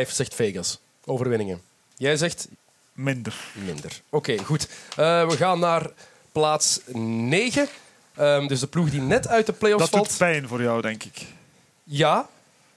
39,5 0.07 0.11
zegt 0.11 0.35
Vegas. 0.35 0.79
Overwinningen. 1.05 1.61
Jij 1.97 2.17
zegt 2.17 2.49
Minder. 2.93 3.35
minder. 3.65 4.01
Oké, 4.09 4.39
goed. 4.45 4.69
We 4.97 5.35
gaan 5.37 5.59
naar 5.59 5.91
plaats 6.39 6.81
9. 6.93 7.69
Ehm, 8.17 8.47
dus 8.47 8.61
de 8.61 8.67
ploeg 8.67 8.91
die 8.91 9.01
net 9.01 9.29
uit 9.29 9.47
de 9.47 9.53
playoffs 9.53 9.83
Dat 9.85 9.93
valt. 9.95 10.09
doet 10.09 10.19
pijn 10.19 10.49
voor 10.49 10.63
jou, 10.63 10.83
denk 10.83 11.05
ik. 11.05 11.27
Ja, 11.85 12.29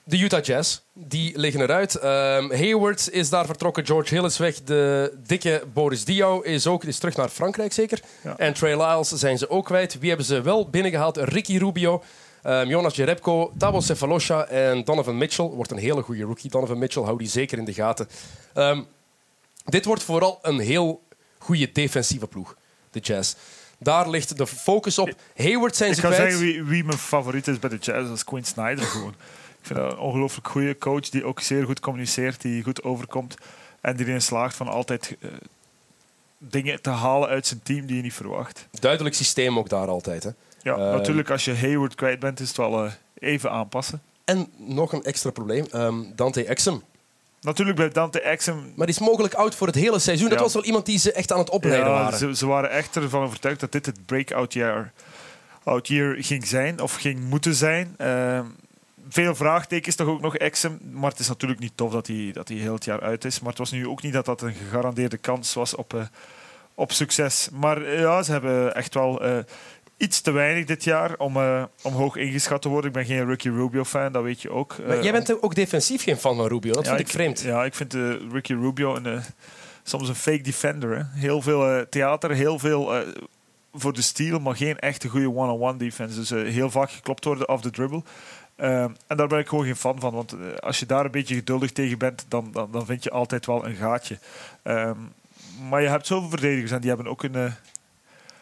de 0.04 0.17
Utah 0.19 0.43
Jazz. 0.43 0.80
Die 0.93 1.38
liggen 1.38 1.62
eruit. 1.62 1.95
Ehm, 1.95 2.52
Hayward 2.52 3.10
is 3.12 3.30
daar 3.30 3.45
vertrokken. 3.45 3.86
George 3.86 4.15
Hill 4.15 4.26
is 4.26 4.38
weg. 4.38 4.63
De 4.63 5.13
dikke 5.26 5.63
Boris 5.74 6.06
Diaw 6.06 6.45
is 6.45 6.67
ook 6.67 6.84
is 6.84 6.97
terug 6.97 7.15
naar 7.15 7.30
Frankrijk, 7.30 7.74
zeker. 7.74 8.00
Ja. 8.24 8.38
En 8.38 8.54
Trey 8.54 8.76
Lyles 8.78 9.10
zijn 9.10 9.38
ze 9.38 9.50
ook 9.50 9.65
kwijt. 9.65 10.00
Wie 10.00 10.10
hebben 10.10 10.28
ze 10.28 10.41
wel 10.41 10.69
binnengehaald? 10.69 11.17
Ricky 11.17 11.58
Rubio, 11.58 12.04
ehm, 12.43 12.67
Jonas 12.67 12.95
Jerebko, 12.95 13.52
Tabo 13.58 13.80
Cephalosha 13.80 14.43
en 14.45 14.84
Donovan 14.84 15.17
Mitchell. 15.17 15.45
Wordt 15.45 15.71
een 15.71 15.78
hele 15.78 16.02
goede 16.02 16.24
rookie. 16.24 16.50
Donovan 16.50 16.78
Mitchell, 16.78 17.04
hou 17.04 17.17
die 17.17 17.30
zeker 17.30 17.58
in 17.58 17.65
de 17.65 17.74
gaten. 17.74 18.08
Dit 19.65 19.86
wordt 19.86 20.04
vooral 20.04 20.39
een 20.41 20.60
heel 20.60 21.02
goede 21.38 21.71
defensieve 21.71 22.28
ploeg, 22.28 22.56
de 22.91 22.99
Jazz. 22.99 23.34
Daar 23.77 24.10
ligt 24.10 24.38
de 24.38 24.47
focus 24.47 24.97
op. 24.99 25.12
Hayward 25.36 25.75
zijn 25.75 25.89
Ik 25.89 25.95
ze 25.95 26.01
ga 26.01 26.08
kwijt. 26.08 26.21
zeggen 26.32 26.47
wie, 26.47 26.63
wie 26.63 26.84
mijn 26.84 26.97
favoriet 26.97 27.47
is 27.47 27.60
bij 27.60 27.69
de 27.69 27.77
Jazz. 27.77 28.08
Dat 28.08 28.17
is 28.17 28.23
Quinn 28.23 28.45
Snyder 28.45 28.86
gewoon. 28.86 29.15
Ik 29.62 29.67
vind 29.67 29.80
dat 29.80 29.91
een 29.91 29.97
ongelooflijk 29.97 30.47
goede 30.47 30.77
coach 30.77 31.10
die 31.10 31.23
ook 31.25 31.39
zeer 31.39 31.65
goed 31.65 31.80
communiceert, 31.80 32.41
die 32.41 32.63
goed 32.63 32.84
overkomt 32.84 33.36
en 33.82 33.95
die 33.95 34.06
erin 34.06 34.21
slaagt 34.21 34.56
van 34.56 34.67
altijd 34.67 35.15
eh, 35.19 35.30
dingen 36.38 36.82
te 36.82 36.89
halen 36.89 37.30
uit 37.30 37.47
zijn 37.47 37.60
team 37.63 37.86
die 37.86 37.95
je 37.95 38.01
niet 38.01 38.13
verwacht. 38.13 38.67
Duidelijk 38.71 39.15
systeem 39.15 39.58
ook 39.58 39.69
daar 39.69 39.88
altijd. 39.88 40.23
Hè. 40.23 40.30
Ja, 40.62 40.73
Ehm. 40.73 40.91
natuurlijk 40.97 41.30
als 41.30 41.45
je 41.45 41.56
Hayward 41.56 41.95
kwijt 41.95 42.19
bent 42.19 42.39
is 42.39 42.47
het 42.47 42.58
wel 42.58 42.86
eh, 42.86 42.91
even 43.19 43.51
aanpassen. 43.51 44.01
En 44.25 44.47
nog 44.58 44.93
een 44.93 45.04
extra 45.04 45.30
probleem. 45.32 45.65
ehm, 45.71 45.99
Dante 46.15 46.45
Exum. 46.45 46.84
Natuurlijk 47.41 47.75
blijft 47.77 47.95
Dante 47.95 48.21
Exum 48.21 48.73
Maar 48.75 48.86
die 48.86 48.95
is 48.95 49.01
mogelijk 49.01 49.34
oud 49.34 49.56
voor 49.56 49.67
het 49.67 49.75
hele 49.75 49.99
seizoen. 49.99 50.30
Dat 50.30 50.39
was 50.39 50.54
wel 50.54 50.63
iemand 50.63 50.86
die 50.86 50.97
ze 50.99 51.12
echt 51.12 51.32
aan 51.32 51.39
het 51.39 51.49
opleiden 51.49 51.88
Ja, 51.88 51.93
waren. 51.93 52.17
Ze, 52.17 52.36
ze 52.36 52.45
waren 52.45 52.69
echt 52.69 52.95
ervan 52.95 53.23
overtuigd 53.23 53.60
dat 53.60 53.71
dit 53.71 53.86
het 53.86 54.06
breakout 54.06 54.54
jaar 54.54 54.93
out 55.63 55.88
year 55.88 56.23
ging 56.23 56.47
zijn 56.47 56.82
of 56.82 56.95
ging 56.95 57.19
moeten 57.30 57.56
zijn. 57.56 57.93
Ehm, 57.97 58.45
veel 59.10 59.36
vraagtekens 59.36 59.95
toch 59.95 60.08
ook 60.08 60.21
nog 60.21 60.36
Exum. 60.38 60.80
Maar 60.91 61.10
het 61.10 61.19
is 61.19 61.27
natuurlijk 61.27 61.60
niet 61.60 61.71
tof 61.75 61.91
dat 61.91 62.08
hij, 62.08 62.30
dat 62.34 62.47
hij 62.47 62.58
heel 62.58 62.73
het 62.73 62.86
jaar 62.86 63.01
uit 63.01 63.25
is. 63.25 63.39
Maar 63.39 63.49
het 63.49 63.58
was 63.58 63.71
nu 63.71 63.88
ook 63.88 64.01
niet 64.01 64.13
dat 64.13 64.25
dat 64.25 64.41
een 64.41 64.54
gegarandeerde 64.54 65.17
kans 65.17 65.54
was 65.54 65.75
op, 65.75 65.93
eh, 65.93 66.01
op 66.75 66.91
succes. 66.91 67.49
Maar 67.51 67.82
eh, 67.82 67.99
ja, 67.99 68.23
ze 68.23 68.32
hebben 68.32 68.75
echt 68.75 68.93
wel 68.93 69.23
eh, 69.23 69.38
iets 70.01 70.21
te 70.21 70.31
weinig 70.31 70.65
dit 70.65 70.83
jaar 70.83 71.17
om, 71.17 71.37
eh, 71.37 71.63
om 71.81 71.93
hoog 71.93 72.15
ingeschat 72.15 72.61
te 72.61 72.69
worden. 72.69 72.87
Ik 72.89 72.95
ben 72.95 73.05
geen 73.05 73.25
Ricky 73.25 73.49
Rubio 73.49 73.83
fan, 73.83 74.11
dat 74.11 74.23
weet 74.23 74.41
je 74.41 74.49
ook. 74.49 74.75
Maar 74.87 74.97
Eh, 74.97 75.03
jij 75.03 75.11
bent 75.11 75.41
ook 75.41 75.55
defensief 75.55 76.03
geen 76.03 76.17
fan 76.17 76.35
van 76.35 76.47
Rubio. 76.47 76.73
Dat 76.73 76.85
ja, 76.85 76.95
vind 76.95 77.07
ik 77.07 77.13
vreemd. 77.13 77.41
Ja, 77.41 77.63
ik 77.63 77.75
vind 77.75 77.93
eh, 77.93 78.01
Ricky 78.31 78.53
Rubio 78.53 78.95
een, 78.95 79.21
soms 79.83 80.09
een 80.09 80.15
fake 80.15 80.41
defender. 80.41 80.97
Hè. 80.97 81.03
Heel 81.19 81.41
veel 81.41 81.85
theater, 81.89 82.31
heel 82.31 82.59
veel 82.59 82.93
voor 83.73 83.93
de 83.93 84.01
steal, 84.01 84.39
maar 84.39 84.55
geen 84.55 84.79
echte 84.79 85.07
goede 85.07 85.29
one-on-one 85.35 85.77
defense. 85.77 86.15
Dus 86.19 86.29
heel 86.53 86.69
vaak 86.71 86.91
geklopt 86.91 87.25
worden 87.25 87.49
off 87.49 87.61
the 87.61 87.69
dribble. 87.71 88.03
Eh, 88.55 88.83
en 88.83 89.17
daar 89.17 89.27
ben 89.27 89.39
ik 89.39 89.47
gewoon 89.47 89.65
geen 89.65 89.75
fan 89.75 89.99
van. 89.99 90.13
Want 90.13 90.35
als 90.59 90.79
je 90.79 90.85
daar 90.85 91.05
een 91.05 91.11
beetje 91.11 91.35
geduldig 91.35 91.71
tegen 91.71 91.97
bent, 91.97 92.25
dan, 92.27 92.49
dan, 92.51 92.71
dan 92.71 92.85
vind 92.85 93.03
je 93.03 93.09
altijd 93.11 93.45
wel 93.45 93.65
een 93.65 93.75
gaatje. 93.75 94.17
Ehm, 94.63 94.97
maar 95.69 95.81
je 95.81 95.87
hebt 95.87 96.07
zoveel 96.07 96.29
verdedigers 96.29 96.71
en 96.71 96.79
die 96.79 96.89
hebben 96.89 97.07
ook 97.07 97.23
een, 97.23 97.53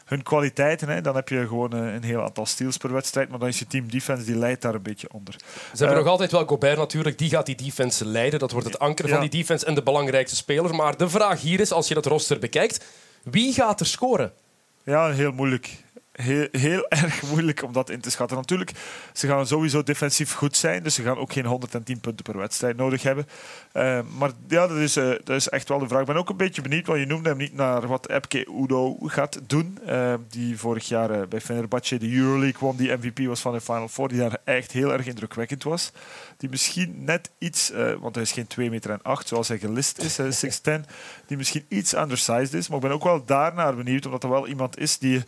hun 0.09 0.23
kwaliteiten. 0.23 0.89
Hè. 0.89 1.01
Dan 1.01 1.15
heb 1.15 1.29
je 1.29 1.47
gewoon 1.47 1.73
eh, 1.73 1.93
een 1.93 2.03
heel 2.03 2.21
aantal 2.21 2.45
steals 2.45 2.77
per 2.77 2.93
wedstrijd. 2.93 3.29
Maar 3.29 3.39
dan 3.39 3.47
is 3.47 3.59
je 3.59 3.67
team 3.67 3.91
defense, 3.91 4.25
die 4.25 4.35
leidt 4.37 4.61
daar 4.61 4.73
een 4.73 4.81
beetje 4.81 5.07
onder. 5.13 5.33
Ze 5.37 5.77
hebben 5.77 5.89
Eh, 5.97 6.01
nog 6.03 6.11
altijd 6.11 6.31
wel 6.31 6.45
Gobert 6.45 6.77
natuurlijk. 6.77 7.17
Die 7.17 7.29
gaat 7.29 7.45
die 7.45 7.55
defense 7.55 8.05
leiden. 8.05 8.39
Dat 8.39 8.51
wordt 8.51 8.67
het 8.67 8.79
anker 8.79 9.09
van 9.09 9.19
die 9.19 9.29
defense 9.29 9.65
en 9.65 9.75
de 9.75 9.83
belangrijkste 9.83 10.35
speler. 10.35 10.75
Maar 10.75 10.97
de 10.97 11.09
vraag 11.09 11.41
hier 11.41 11.59
is, 11.59 11.71
als 11.71 11.87
je 11.87 11.93
dat 11.93 12.05
roster 12.05 12.39
bekijkt, 12.39 12.85
wie 13.23 13.53
gaat 13.53 13.79
er 13.79 13.85
scoren? 13.85 14.31
Ja, 14.83 15.11
heel 15.11 15.31
moeilijk. 15.31 15.83
Heel, 16.21 16.47
heel 16.51 16.87
erg 17.03 17.21
moeilijk 17.29 17.63
om 17.63 17.73
dat 17.73 17.89
in 17.89 17.99
te 17.99 18.11
schatten. 18.11 18.37
Natuurlijk, 18.37 18.71
ze 19.13 19.27
gaan 19.27 19.47
sowieso 19.47 19.83
defensief 19.83 20.33
goed 20.33 20.57
zijn, 20.57 20.83
dus 20.83 20.95
ze 20.95 21.03
gaan 21.03 21.17
ook 21.17 21.33
geen 21.33 21.45
110 21.45 21.99
punten 21.99 22.23
per 22.23 22.37
wedstrijd 22.37 22.77
nodig 22.77 23.03
hebben. 23.03 23.27
Uh, 23.73 23.99
maar 24.17 24.31
ja, 24.47 24.67
dat 24.67 24.77
is, 24.77 24.97
uh, 24.97 25.09
dat 25.23 25.35
is 25.35 25.49
echt 25.49 25.69
wel 25.69 25.79
de 25.79 25.87
vraag. 25.87 25.99
Ik 25.99 26.05
ben 26.07 26.15
ook 26.15 26.29
een 26.29 26.37
beetje 26.37 26.61
benieuwd, 26.61 26.87
want 26.87 26.99
je 26.99 27.05
noemde 27.05 27.29
hem 27.29 27.37
niet 27.37 27.53
naar 27.53 27.87
wat 27.87 28.09
Epke 28.09 28.47
Udo 28.61 28.97
gaat 29.01 29.39
doen. 29.47 29.77
Uh, 29.87 30.13
die 30.29 30.57
vorig 30.57 30.87
jaar 30.87 31.27
bij 31.27 31.41
Fenerbahce 31.41 31.97
de 31.97 32.13
Euroleague 32.15 32.59
won, 32.59 32.75
die 32.75 32.91
MVP 32.91 33.25
was 33.25 33.41
van 33.41 33.53
de 33.53 33.61
Final 33.61 33.87
Four, 33.87 34.07
die 34.07 34.19
daar 34.19 34.37
echt 34.43 34.71
heel 34.71 34.93
erg 34.93 35.05
indrukwekkend 35.05 35.63
was. 35.63 35.91
Die 36.37 36.49
misschien 36.49 37.03
net 37.03 37.29
iets, 37.37 37.71
want 37.99 38.15
hij 38.15 38.23
is 38.23 38.31
geen 38.31 38.47
2 38.47 38.69
meter 38.69 38.91
en 38.91 39.01
8 39.01 39.27
zoals 39.27 39.47
hij 39.47 39.57
gelist 39.57 39.97
is, 39.97 40.19
6'10, 40.45 40.71
die 41.27 41.37
misschien 41.37 41.65
iets 41.67 41.93
undersized 41.93 42.53
is. 42.53 42.67
Maar 42.67 42.77
ik 42.77 42.83
ben 42.83 42.93
ook 42.93 43.03
wel 43.03 43.25
daarnaar 43.25 43.75
benieuwd, 43.75 44.05
omdat 44.05 44.23
er 44.23 44.29
wel 44.29 44.47
iemand 44.47 44.79
is 44.79 44.97
die 44.97 45.23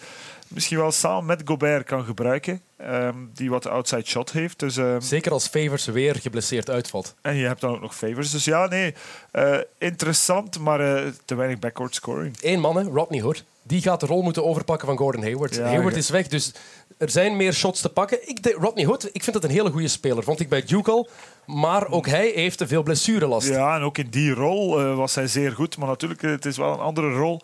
misschien 0.54 0.78
wel 0.78 0.92
samen 0.92 1.26
met 1.26 1.42
Gobert 1.46 1.86
kan 1.86 2.04
gebruiken. 2.04 2.62
Um, 2.90 3.32
die 3.34 3.50
wat 3.50 3.68
outside 3.68 4.06
shot 4.06 4.32
heeft. 4.32 4.60
Dus, 4.60 4.76
um, 4.78 5.02
Zeker 5.02 5.32
als 5.32 5.48
Favors 5.48 5.86
weer 5.86 6.16
geblesseerd 6.16 6.70
uitvalt. 6.70 7.16
En 7.22 7.36
je 7.36 7.46
hebt 7.46 7.62
dan 7.62 7.74
ook 7.74 7.82
nog 7.82 7.96
Favors. 7.96 8.32
Dus 8.32 8.46
ja, 8.46 8.68
nee, 8.68 8.94
uh, 9.34 9.58
interessant, 9.78 10.60
maar 10.60 10.82
uh, 10.82 11.12
te 11.26 11.36
weinig 11.36 11.60
backcourt 11.60 11.96
scoring. 11.96 12.38
Eén 12.42 12.60
man, 12.60 12.76
hè, 12.78 12.84
Rodney 12.84 13.22
Hood. 13.22 13.44
Die 13.64 13.82
gaat 13.82 14.00
de 14.00 14.06
rol 14.06 14.22
moeten 14.22 14.46
overpakken 14.46 14.88
van 14.88 14.98
Gordon 14.98 15.24
Hayward. 15.24 15.56
Ja, 15.56 15.64
Hayward 15.64 15.94
ja. 15.94 16.00
is 16.00 16.10
weg, 16.10 16.28
dus 16.28 16.54
er 16.98 17.10
zijn 17.10 17.38
meer 17.38 17.54
shots 17.54 17.82
te 17.82 17.90
pakken. 17.90 18.30
Ik 18.30 18.44
de, 18.44 18.56
Rodney 18.60 18.86
Hood, 18.86 19.10
ik 19.12 19.24
vind 19.24 19.34
dat 19.34 19.44
een 19.44 19.56
hele 19.56 19.72
goede 19.72 19.88
speler. 19.88 20.24
Vond 20.24 20.40
ik 20.40 20.50
bij 20.50 20.64
Duke 20.64 20.92
al. 20.92 21.10
Maar 21.46 21.88
ook 21.88 22.08
hij 22.08 22.32
heeft 22.36 22.58
te 22.58 22.68
veel 22.68 22.84
blessurelast. 22.84 23.48
Ja, 23.48 23.76
en 23.76 23.82
ook 23.82 23.98
in 23.98 24.08
die 24.10 24.34
rol 24.34 24.82
uh, 24.82 24.96
was 24.96 25.16
hij 25.16 25.28
zeer 25.28 25.52
goed. 25.52 25.78
Maar 25.78 25.88
natuurlijk, 25.88 26.22
het 26.22 26.46
is 26.46 26.58
wel 26.58 26.74
een 26.74 26.80
andere 26.80 27.14
rol. 27.14 27.42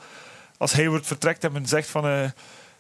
Als 0.58 0.74
Hayward 0.74 1.08
vertrekt 1.08 1.44
en 1.44 1.52
men 1.52 1.68
zegt 1.68 1.90
van 1.90 2.32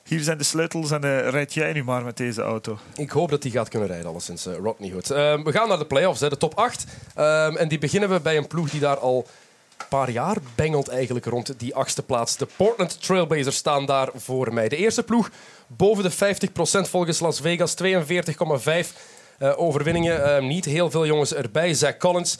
hier 0.07 0.19
zijn 0.19 0.37
de 0.37 0.43
sleutels 0.43 0.91
en 0.91 1.05
uh, 1.05 1.29
rijd 1.29 1.53
jij 1.53 1.73
nu 1.73 1.83
maar 1.83 2.03
met 2.03 2.17
deze 2.17 2.41
auto. 2.41 2.77
Ik 2.95 3.09
hoop 3.09 3.29
dat 3.29 3.43
hij 3.43 3.51
gaat 3.51 3.69
kunnen 3.69 3.87
rijden, 3.87 4.07
alleszins. 4.07 4.47
Uh, 4.47 4.55
Rodney 4.55 4.91
Hood. 4.91 5.11
Uh, 5.11 5.43
we 5.43 5.51
gaan 5.51 5.67
naar 5.67 5.77
de 5.77 5.85
playoffs, 5.85 6.19
hè, 6.19 6.29
de 6.29 6.37
top 6.37 6.55
8. 6.55 6.85
Ehm, 7.15 7.55
en 7.55 7.67
die 7.67 7.77
beginnen 7.77 8.09
we 8.09 8.19
bij 8.19 8.37
een 8.37 8.47
ploeg 8.47 8.69
die 8.69 8.79
daar 8.79 8.97
al 8.97 9.27
een 9.77 9.85
paar 9.89 10.09
jaar 10.09 10.37
bengelt 10.55 10.87
eigenlijk 10.87 11.25
rond 11.25 11.59
die 11.59 11.75
achtste 11.75 12.03
plaats. 12.03 12.37
De 12.37 12.47
Portland 12.55 13.03
Trailblazers 13.03 13.55
staan 13.55 13.85
daar 13.85 14.09
voor 14.15 14.53
mij. 14.53 14.69
De 14.69 14.75
eerste 14.75 15.03
ploeg 15.03 15.29
boven 15.67 16.03
de 16.03 16.11
50% 16.11 16.89
volgens 16.89 17.19
Las 17.19 17.39
Vegas, 17.39 17.75
42,5 17.75 18.93
overwinningen. 19.55 20.23
Ehm, 20.23 20.47
niet 20.47 20.65
heel 20.65 20.91
veel 20.91 21.05
jongens 21.05 21.33
erbij. 21.33 21.73
Zach 21.73 21.97
Collins, 21.97 22.37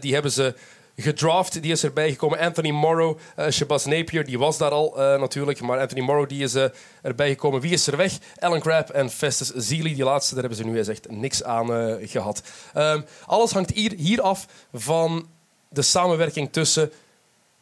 die 0.00 0.12
hebben 0.12 0.32
ze 0.32 0.54
gedraft. 0.96 1.62
Die 1.62 1.72
is 1.72 1.84
erbij 1.84 2.10
gekomen. 2.10 2.38
Anthony 2.38 2.70
Morrow, 2.70 3.18
uh, 3.38 3.48
Shabazz 3.48 3.86
Napier, 3.86 4.24
die 4.24 4.38
was 4.38 4.58
daar 4.58 4.70
al 4.70 4.94
uh, 4.96 5.20
natuurlijk. 5.20 5.60
Maar 5.60 5.80
Anthony 5.80 6.00
Morrow 6.00 6.28
die 6.28 6.42
is 6.42 6.54
uh, 6.54 6.64
erbij 7.02 7.28
gekomen. 7.28 7.60
Wie 7.60 7.72
is 7.72 7.86
er 7.86 7.96
weg? 7.96 8.18
Alan 8.38 8.60
Crabb 8.60 8.88
en 8.88 9.10
Festus 9.10 9.52
Zeely. 9.54 9.94
Die 9.94 10.04
laatste, 10.04 10.34
daar 10.34 10.44
hebben 10.44 10.64
ze 10.64 10.70
nu 10.70 10.80
echt 10.80 11.10
niks 11.10 11.42
aan 11.42 11.66
gehad. 12.08 12.42
Um, 12.76 13.04
alles 13.26 13.52
hangt 13.52 13.70
hier, 13.70 14.20
af 14.20 14.46
van 14.72 15.28
de 15.68 15.82
samenwerking 15.82 16.52
tussen 16.52 16.92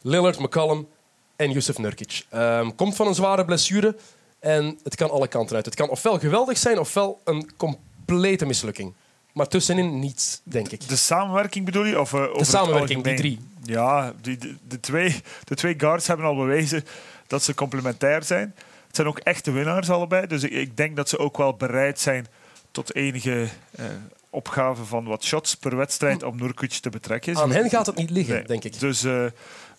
Lillard, 0.01 0.39
McCallum 0.39 0.87
en 1.35 1.51
Yusuf 1.51 1.77
Nurkic. 1.77 2.25
Um, 2.33 2.75
komt 2.75 2.95
van 2.95 3.07
een 3.07 3.15
zware 3.15 3.45
blessure 3.45 3.95
en 4.39 4.79
het 4.83 4.95
kan 4.95 5.09
alle 5.09 5.27
kanten 5.27 5.55
uit. 5.55 5.65
Het 5.65 5.75
kan 5.75 5.89
ofwel 5.89 6.19
geweldig 6.19 6.57
zijn, 6.57 6.79
ofwel 6.79 7.21
een 7.23 7.51
complete 7.57 8.45
mislukking. 8.45 8.93
Maar 9.35 9.47
tussenin 9.47 9.99
niets, 9.99 10.41
denk 10.43 10.69
ik. 10.69 10.87
De 10.87 10.95
samenwerking 10.95 11.65
bedoel 11.65 11.85
je? 11.85 11.99
Of, 11.99 12.13
uh, 12.13 12.33
de 12.37 12.43
samenwerking, 12.43 13.03
die 13.03 13.15
drie. 13.15 13.39
Ja, 13.63 14.13
die, 14.21 14.37
de, 14.37 14.55
de, 14.67 14.79
twee, 14.79 15.21
de 15.43 15.55
twee 15.55 15.73
guards 15.77 16.07
hebben 16.07 16.25
al 16.25 16.35
bewezen 16.35 16.85
dat 17.27 17.43
ze 17.43 17.53
complementair 17.53 18.23
zijn. 18.23 18.53
Het 18.87 18.95
zijn 18.95 19.07
ook 19.07 19.19
echte 19.19 19.51
winnaars 19.51 19.89
allebei. 19.89 20.27
Dus 20.27 20.43
ik, 20.43 20.51
ik 20.51 20.77
denk 20.77 20.95
dat 20.95 21.09
ze 21.09 21.17
ook 21.17 21.37
wel 21.37 21.53
bereid 21.53 21.99
zijn 21.99 22.27
tot 22.71 22.95
enige 22.95 23.47
uh, 23.79 23.85
opgave 24.29 24.85
van 24.85 25.05
wat 25.05 25.23
shots 25.23 25.55
per 25.55 25.75
wedstrijd 25.75 26.23
om 26.23 26.37
Nurkic 26.37 26.71
te 26.71 26.89
betrekken. 26.89 27.37
Aan 27.37 27.51
hen 27.51 27.69
gaat 27.69 27.85
het 27.85 27.95
niet 27.95 28.09
liggen, 28.09 28.35
nee. 28.35 28.43
denk 28.43 28.63
ik. 28.63 28.79
Dus, 28.79 29.03
uh, 29.03 29.25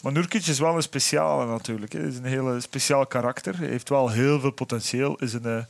maar 0.03 0.12
Nurkic 0.12 0.47
is 0.47 0.59
wel 0.59 0.77
een 0.77 0.83
speciale 0.83 1.47
natuurlijk. 1.47 1.92
Hij 1.92 2.03
is 2.03 2.16
een 2.16 2.25
hele 2.25 2.61
speciaal 2.61 3.07
karakter. 3.07 3.59
Hij 3.59 3.69
heeft 3.69 3.88
wel 3.88 4.11
heel 4.11 4.40
veel 4.40 4.51
potentieel. 4.51 5.16
Is 5.16 5.33
een, 5.33 5.45
een 5.45 5.66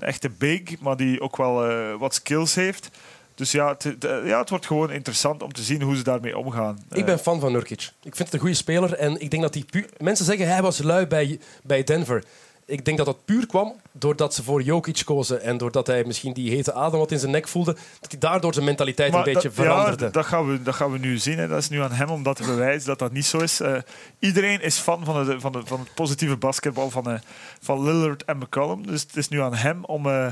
echte 0.00 0.30
big, 0.30 0.80
maar 0.80 0.96
die 0.96 1.20
ook 1.20 1.36
wel 1.36 1.98
wat 1.98 2.14
skills 2.14 2.54
heeft. 2.54 2.90
Dus 3.34 3.52
ja 3.52 3.68
het, 3.68 3.96
ja, 4.00 4.38
het 4.38 4.50
wordt 4.50 4.66
gewoon 4.66 4.90
interessant 4.90 5.42
om 5.42 5.52
te 5.52 5.62
zien 5.62 5.82
hoe 5.82 5.96
ze 5.96 6.02
daarmee 6.02 6.38
omgaan. 6.38 6.78
Ik 6.92 7.04
ben 7.04 7.18
fan 7.18 7.40
van 7.40 7.52
Nurkic. 7.52 7.90
Ik 8.02 8.16
vind 8.16 8.18
het 8.18 8.32
een 8.32 8.40
goede 8.40 8.54
speler. 8.54 8.94
En 8.94 9.20
ik 9.20 9.30
denk 9.30 9.42
dat 9.42 9.66
puur... 9.70 9.88
Mensen 9.98 10.24
zeggen 10.24 10.48
hij 10.48 10.62
was 10.62 10.82
lui 10.82 11.06
bij, 11.06 11.40
bij 11.62 11.84
Denver. 11.84 12.24
Ik 12.66 12.84
denk 12.84 12.96
dat 12.96 13.06
dat 13.06 13.24
puur 13.24 13.46
kwam 13.46 13.74
doordat 13.92 14.34
ze 14.34 14.42
voor 14.42 14.62
Jokic 14.62 15.02
kozen. 15.04 15.42
En 15.42 15.56
doordat 15.56 15.86
hij 15.86 16.04
misschien 16.04 16.32
die 16.32 16.50
hete 16.50 16.72
adem 16.72 16.98
wat 16.98 17.10
in 17.10 17.18
zijn 17.18 17.30
nek 17.30 17.48
voelde. 17.48 17.76
Dat 18.00 18.10
hij 18.10 18.20
daardoor 18.20 18.52
zijn 18.52 18.64
mentaliteit 18.64 19.12
maar 19.12 19.26
een 19.26 19.32
beetje 19.32 19.50
veranderde. 19.50 20.04
Ja, 20.04 20.10
dat 20.10 20.26
gaan, 20.26 20.50
we, 20.50 20.62
dat 20.62 20.74
gaan 20.74 20.92
we 20.92 20.98
nu 20.98 21.18
zien. 21.18 21.38
Hè. 21.38 21.48
Dat 21.48 21.58
is 21.58 21.68
nu 21.68 21.80
aan 21.80 21.92
hem 21.92 22.10
om 22.10 22.22
dat 22.22 22.36
te 22.36 22.42
bewijzen 22.42 22.88
dat 22.88 22.98
dat 22.98 23.12
niet 23.12 23.26
zo 23.26 23.38
is. 23.38 23.60
Uh, 23.60 23.76
iedereen 24.18 24.62
is 24.62 24.78
fan 24.78 25.04
van, 25.04 25.24
de, 25.24 25.40
van, 25.40 25.52
de, 25.52 25.60
van 25.64 25.80
het 25.80 25.94
positieve 25.94 26.36
basketbal 26.36 26.90
van, 26.90 27.10
uh, 27.10 27.18
van 27.60 27.84
Lillard 27.84 28.24
en 28.24 28.38
McCollum. 28.38 28.86
Dus 28.86 29.02
het 29.02 29.16
is 29.16 29.28
nu 29.28 29.40
aan 29.40 29.54
hem 29.54 29.84
om... 29.84 30.06
Uh, 30.06 30.26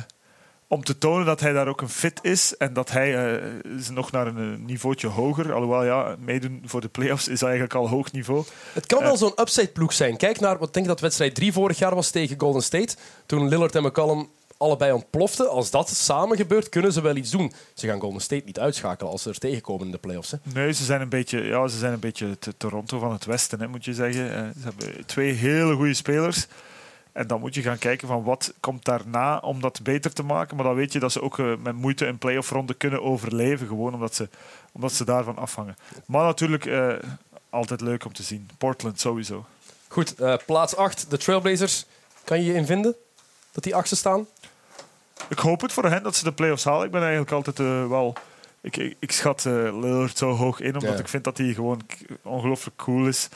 om 0.72 0.84
te 0.84 0.98
tonen 0.98 1.26
dat 1.26 1.40
hij 1.40 1.52
daar 1.52 1.68
ook 1.68 1.80
een 1.80 1.88
fit 1.88 2.18
is 2.22 2.56
en 2.56 2.72
dat 2.72 2.90
hij 2.90 3.34
uh, 3.34 3.78
is 3.78 3.90
nog 3.90 4.10
naar 4.10 4.26
een 4.26 4.52
uh, 4.52 4.66
niveautje 4.66 5.06
hoger. 5.06 5.52
Alhoewel, 5.52 5.84
ja, 5.84 6.16
meedoen 6.18 6.62
voor 6.64 6.80
de 6.80 6.88
playoffs 6.88 7.28
is 7.28 7.42
eigenlijk 7.42 7.74
al 7.74 7.88
hoog 7.88 8.12
niveau. 8.12 8.44
Het 8.72 8.86
kan 8.86 9.02
wel 9.02 9.12
uh, 9.12 9.18
zo'n 9.18 9.40
upside 9.40 9.68
ploeg 9.68 9.92
zijn. 9.92 10.16
Kijk 10.16 10.40
naar, 10.40 10.58
wat 10.58 10.72
denk 10.72 10.86
ik 10.86 10.92
dat 10.92 11.00
wedstrijd 11.00 11.34
3 11.34 11.52
vorig 11.52 11.78
jaar 11.78 11.94
was 11.94 12.10
tegen 12.10 12.40
Golden 12.40 12.62
State. 12.62 12.96
Toen 13.26 13.48
Lillard 13.48 13.74
en 13.74 13.82
McCallum 13.82 14.28
allebei 14.56 14.92
ontploften. 14.92 15.50
Als 15.50 15.70
dat 15.70 15.88
samen 15.88 16.36
gebeurt, 16.36 16.68
kunnen 16.68 16.92
ze 16.92 17.00
wel 17.00 17.16
iets 17.16 17.30
doen. 17.30 17.52
Ze 17.74 17.86
gaan 17.86 18.00
Golden 18.00 18.20
State 18.20 18.44
niet 18.44 18.58
uitschakelen 18.58 19.12
als 19.12 19.22
ze 19.22 19.28
er 19.28 19.38
tegenkomen 19.38 19.86
in 19.86 19.92
de 19.92 19.98
playoffs. 19.98 20.30
Hè. 20.30 20.36
Nee, 20.54 20.72
ze 20.72 20.84
zijn 20.84 21.00
een 21.00 21.08
beetje, 21.08 21.42
ja, 21.42 21.68
ze 21.68 21.78
zijn 21.78 21.92
een 21.92 22.00
beetje 22.00 22.38
Toronto 22.56 22.98
van 22.98 23.12
het 23.12 23.24
Westen, 23.24 23.60
hè, 23.60 23.68
moet 23.68 23.84
je 23.84 23.94
zeggen. 23.94 24.54
ze 24.60 24.62
hebben 24.62 25.06
twee 25.06 25.32
hele 25.32 25.74
goede 25.74 25.94
spelers. 25.94 26.46
En 27.12 27.26
dan 27.26 27.40
moet 27.40 27.54
je 27.54 27.62
gaan 27.62 27.78
kijken 27.78 28.08
van 28.08 28.22
wat 28.22 28.54
komt 28.60 28.84
daarna 28.84 29.38
om 29.38 29.60
dat 29.60 29.82
beter 29.82 30.12
te 30.12 30.22
maken. 30.22 30.56
Maar 30.56 30.64
dan 30.64 30.74
weet 30.74 30.92
je 30.92 30.98
dat 30.98 31.12
ze 31.12 31.22
ook 31.22 31.38
uh, 31.38 31.56
met 31.56 31.74
moeite 31.74 32.06
een 32.06 32.18
play-off 32.18 32.50
ronde 32.50 32.74
kunnen 32.74 33.02
overleven. 33.02 33.66
Gewoon 33.66 33.94
omdat 33.94 34.14
ze, 34.14 34.28
omdat 34.72 34.92
ze 34.92 35.04
daarvan 35.04 35.36
afhangen. 35.36 35.76
Maar 36.06 36.24
natuurlijk 36.24 36.64
uh, 36.64 36.94
altijd 37.50 37.80
leuk 37.80 38.04
om 38.04 38.12
te 38.12 38.22
zien. 38.22 38.48
Portland 38.58 39.00
sowieso. 39.00 39.44
Goed, 39.88 40.20
uh, 40.20 40.34
plaats 40.46 40.76
8, 40.76 41.10
de 41.10 41.16
Trailblazers. 41.16 41.86
Kan 42.24 42.38
je 42.38 42.44
je 42.44 42.54
in 42.54 42.66
vinden 42.66 42.94
dat 43.52 43.64
die 43.64 43.74
achtste 43.74 43.96
staan? 43.96 44.26
Ik 45.28 45.38
hoop 45.38 45.60
het 45.60 45.72
voor 45.72 45.84
hen 45.84 46.02
dat 46.02 46.16
ze 46.16 46.24
de 46.24 46.32
play-offs 46.32 46.64
halen. 46.64 46.86
Ik 46.86 46.92
ben 46.92 47.00
eigenlijk 47.00 47.32
altijd 47.32 47.58
wel... 47.88 48.14
Ik, 48.60 48.76
ik, 48.76 48.96
ik 48.98 49.12
schat 49.12 49.44
Lillard 49.44 50.18
zo 50.18 50.30
hoog 50.30 50.60
in, 50.60 50.74
omdat 50.74 50.92
ja. 50.92 50.98
ik 50.98 51.08
vind 51.08 51.24
dat 51.24 51.38
hij 51.38 51.54
gewoon 51.54 51.80
ongelooflijk 52.22 52.76
cool 52.76 53.06
is. 53.06 53.28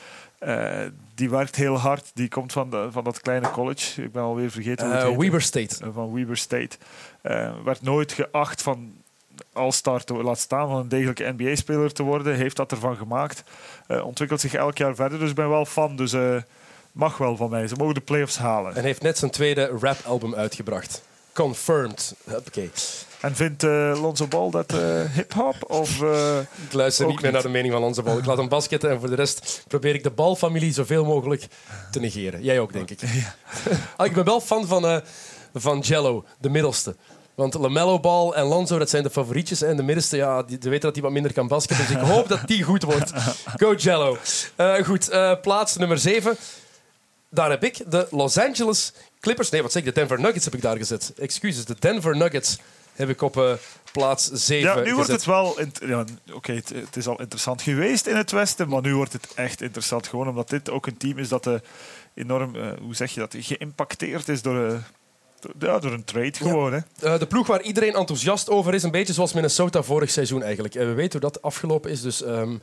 Uh, 0.46 0.80
die 1.14 1.30
werkt 1.30 1.56
heel 1.56 1.78
hard. 1.78 2.10
Die 2.14 2.28
komt 2.28 2.52
van, 2.52 2.70
de, 2.70 2.88
van 2.90 3.04
dat 3.04 3.20
kleine 3.20 3.50
college. 3.50 4.02
Ik 4.02 4.12
ben 4.12 4.22
alweer 4.22 4.50
vergeten 4.50 4.86
hoe 4.86 4.94
het 4.96 5.12
uh, 5.12 5.18
Weber 5.18 5.42
State. 5.42 5.84
Uh, 5.84 5.88
van 5.92 6.12
Weber 6.12 6.36
State. 6.36 6.76
werd 7.64 7.82
nooit 7.82 8.12
geacht 8.12 8.62
van 8.62 8.94
All-Star 9.52 10.04
te 10.04 10.14
laten 10.14 10.42
staan, 10.42 10.68
van 10.68 10.78
een 10.78 10.88
degelijke 10.88 11.34
NBA-speler 11.36 11.92
te 11.92 12.02
worden. 12.02 12.36
Heeft 12.36 12.56
dat 12.56 12.70
ervan 12.70 12.96
gemaakt. 12.96 13.42
ontwikkelt 14.02 14.40
zich 14.40 14.54
elk 14.54 14.78
jaar 14.78 14.94
verder. 14.94 15.18
Dus 15.18 15.30
ik 15.30 15.36
ben 15.36 15.48
wel 15.48 15.64
fan. 15.64 15.96
Dus 15.96 16.14
mag 16.92 17.18
wel 17.18 17.36
van 17.36 17.50
mij. 17.50 17.68
Ze 17.68 17.74
mogen 17.74 17.94
de 17.94 18.00
playoffs 18.00 18.38
halen. 18.38 18.74
En 18.74 18.84
heeft 18.84 19.02
net 19.02 19.18
zijn 19.18 19.30
tweede 19.30 19.66
rap-album 19.80 20.34
uitgebracht. 20.34 21.02
Confirmed. 21.36 22.14
Oké. 22.24 22.70
En 23.20 23.36
vindt 23.36 23.62
uh, 23.62 24.00
Lonzo 24.02 24.26
Ball 24.26 24.50
dat 24.50 24.72
uh, 24.74 25.00
hip-hop? 25.14 25.56
Of, 25.66 26.00
uh, 26.00 26.38
ik 26.38 26.72
luister 26.72 27.06
niet 27.06 27.22
meer 27.22 27.32
naar 27.32 27.42
de 27.42 27.48
mening 27.48 27.72
van 27.72 27.82
Lonzo 27.82 28.02
Ball. 28.02 28.18
Ik 28.18 28.24
laat 28.24 28.36
hem 28.36 28.48
basketten 28.48 28.90
en 28.90 29.00
voor 29.00 29.08
de 29.08 29.14
rest 29.14 29.64
probeer 29.68 29.94
ik 29.94 30.02
de 30.02 30.10
balfamilie 30.10 30.72
zoveel 30.72 31.04
mogelijk 31.04 31.46
te 31.90 32.00
negeren. 32.00 32.42
Jij 32.42 32.60
ook, 32.60 32.72
denk 32.72 32.90
ik. 32.90 33.00
Ja. 33.00 33.34
ah, 33.96 34.06
ik 34.06 34.12
ben 34.12 34.24
wel 34.24 34.40
fan 34.40 34.66
van, 34.66 35.02
van 35.54 35.78
Jello, 35.78 36.24
de 36.38 36.50
middelste. 36.50 36.96
Want 37.34 37.54
Lamello 37.54 38.00
Ball 38.00 38.30
en 38.30 38.44
Lonzo, 38.44 38.78
dat 38.78 38.90
zijn 38.90 39.02
de 39.02 39.10
favorietjes. 39.10 39.62
En 39.62 39.76
de 39.76 39.82
middenste, 39.82 40.16
ja, 40.16 40.42
die, 40.42 40.58
weten 40.60 40.80
dat 40.80 40.94
hij 40.94 41.02
wat 41.02 41.12
minder 41.12 41.32
kan 41.32 41.48
basketten. 41.48 41.86
Dus 41.86 41.96
ik 41.96 42.02
hoop 42.14 42.28
dat 42.28 42.46
die 42.46 42.62
goed 42.62 42.82
wordt. 42.82 43.12
Go 43.56 43.74
Jello. 43.74 44.16
goed, 44.84 45.08
plaats 45.42 45.76
nummer 45.76 45.98
7. 45.98 46.36
Daar 47.30 47.50
heb 47.50 47.64
ik 47.64 47.90
de 47.90 48.06
Los 48.10 48.38
Angeles 48.38 48.92
Clippers. 49.26 49.50
Nee, 49.50 49.62
wat 49.62 49.72
zeg 49.72 49.82
ik? 49.82 49.94
De 49.94 50.00
Denver 50.00 50.20
Nuggets 50.20 50.44
heb 50.44 50.54
ik 50.54 50.62
daar 50.62 50.76
gezet. 50.76 51.12
Excuses, 51.18 51.64
de 51.64 51.76
Denver 51.78 52.16
Nuggets 52.16 52.58
heb 52.94 53.08
ik 53.08 53.22
op 53.22 53.36
uh, 53.36 53.52
plaats 53.92 54.30
7 54.30 54.68
Ja, 54.68 54.74
nu 54.74 54.94
wordt 54.94 55.10
gezet. 55.10 55.24
het 55.24 55.24
wel... 55.24 55.58
Ja, 55.88 56.00
Oké, 56.00 56.32
okay, 56.32 56.56
het, 56.56 56.68
het, 56.68 56.96
is 56.96 57.06
al 57.06 57.20
interessant 57.20 57.62
geweest 57.62 58.06
in 58.06 58.16
het 58.16 58.30
Westen, 58.30 58.68
maar 58.68 58.82
nu 58.82 58.94
wordt 58.94 59.12
het 59.12 59.28
echt 59.34 59.62
interessant. 59.62 60.06
Gewoon 60.06 60.28
omdat 60.28 60.48
dit 60.48 60.70
ook 60.70 60.86
een 60.86 60.96
team 60.96 61.18
is 61.18 61.28
dat 61.28 61.46
uh, 61.46 61.54
enorm, 62.14 62.56
uh, 62.56 62.68
hoe 62.80 62.94
zeg 62.94 63.10
je 63.10 63.20
dat, 63.20 63.34
geïmpacteerd 63.38 64.28
is 64.28 64.42
door... 64.42 64.82
Ja, 65.58 65.78
door 65.78 65.92
een 65.92 66.04
trade 66.04 66.32
gewoon. 66.36 66.72
Ja. 66.72 66.84
Hè. 66.98 67.18
de 67.18 67.26
ploeg 67.26 67.46
waar 67.46 67.62
iedereen 67.62 67.94
enthousiast 67.94 68.50
over 68.50 68.74
is, 68.74 68.82
een 68.82 68.90
beetje 68.90 69.12
zoals 69.12 69.32
Minnesota 69.32 69.82
vorig 69.82 70.10
seizoen 70.10 70.42
eigenlijk. 70.42 70.74
En 70.74 70.88
we 70.88 70.94
weten 70.94 71.20
hoe 71.20 71.30
dat 71.30 71.42
afgelopen 71.42 71.90
is, 71.90 72.02
dus... 72.02 72.22
Um, 72.22 72.60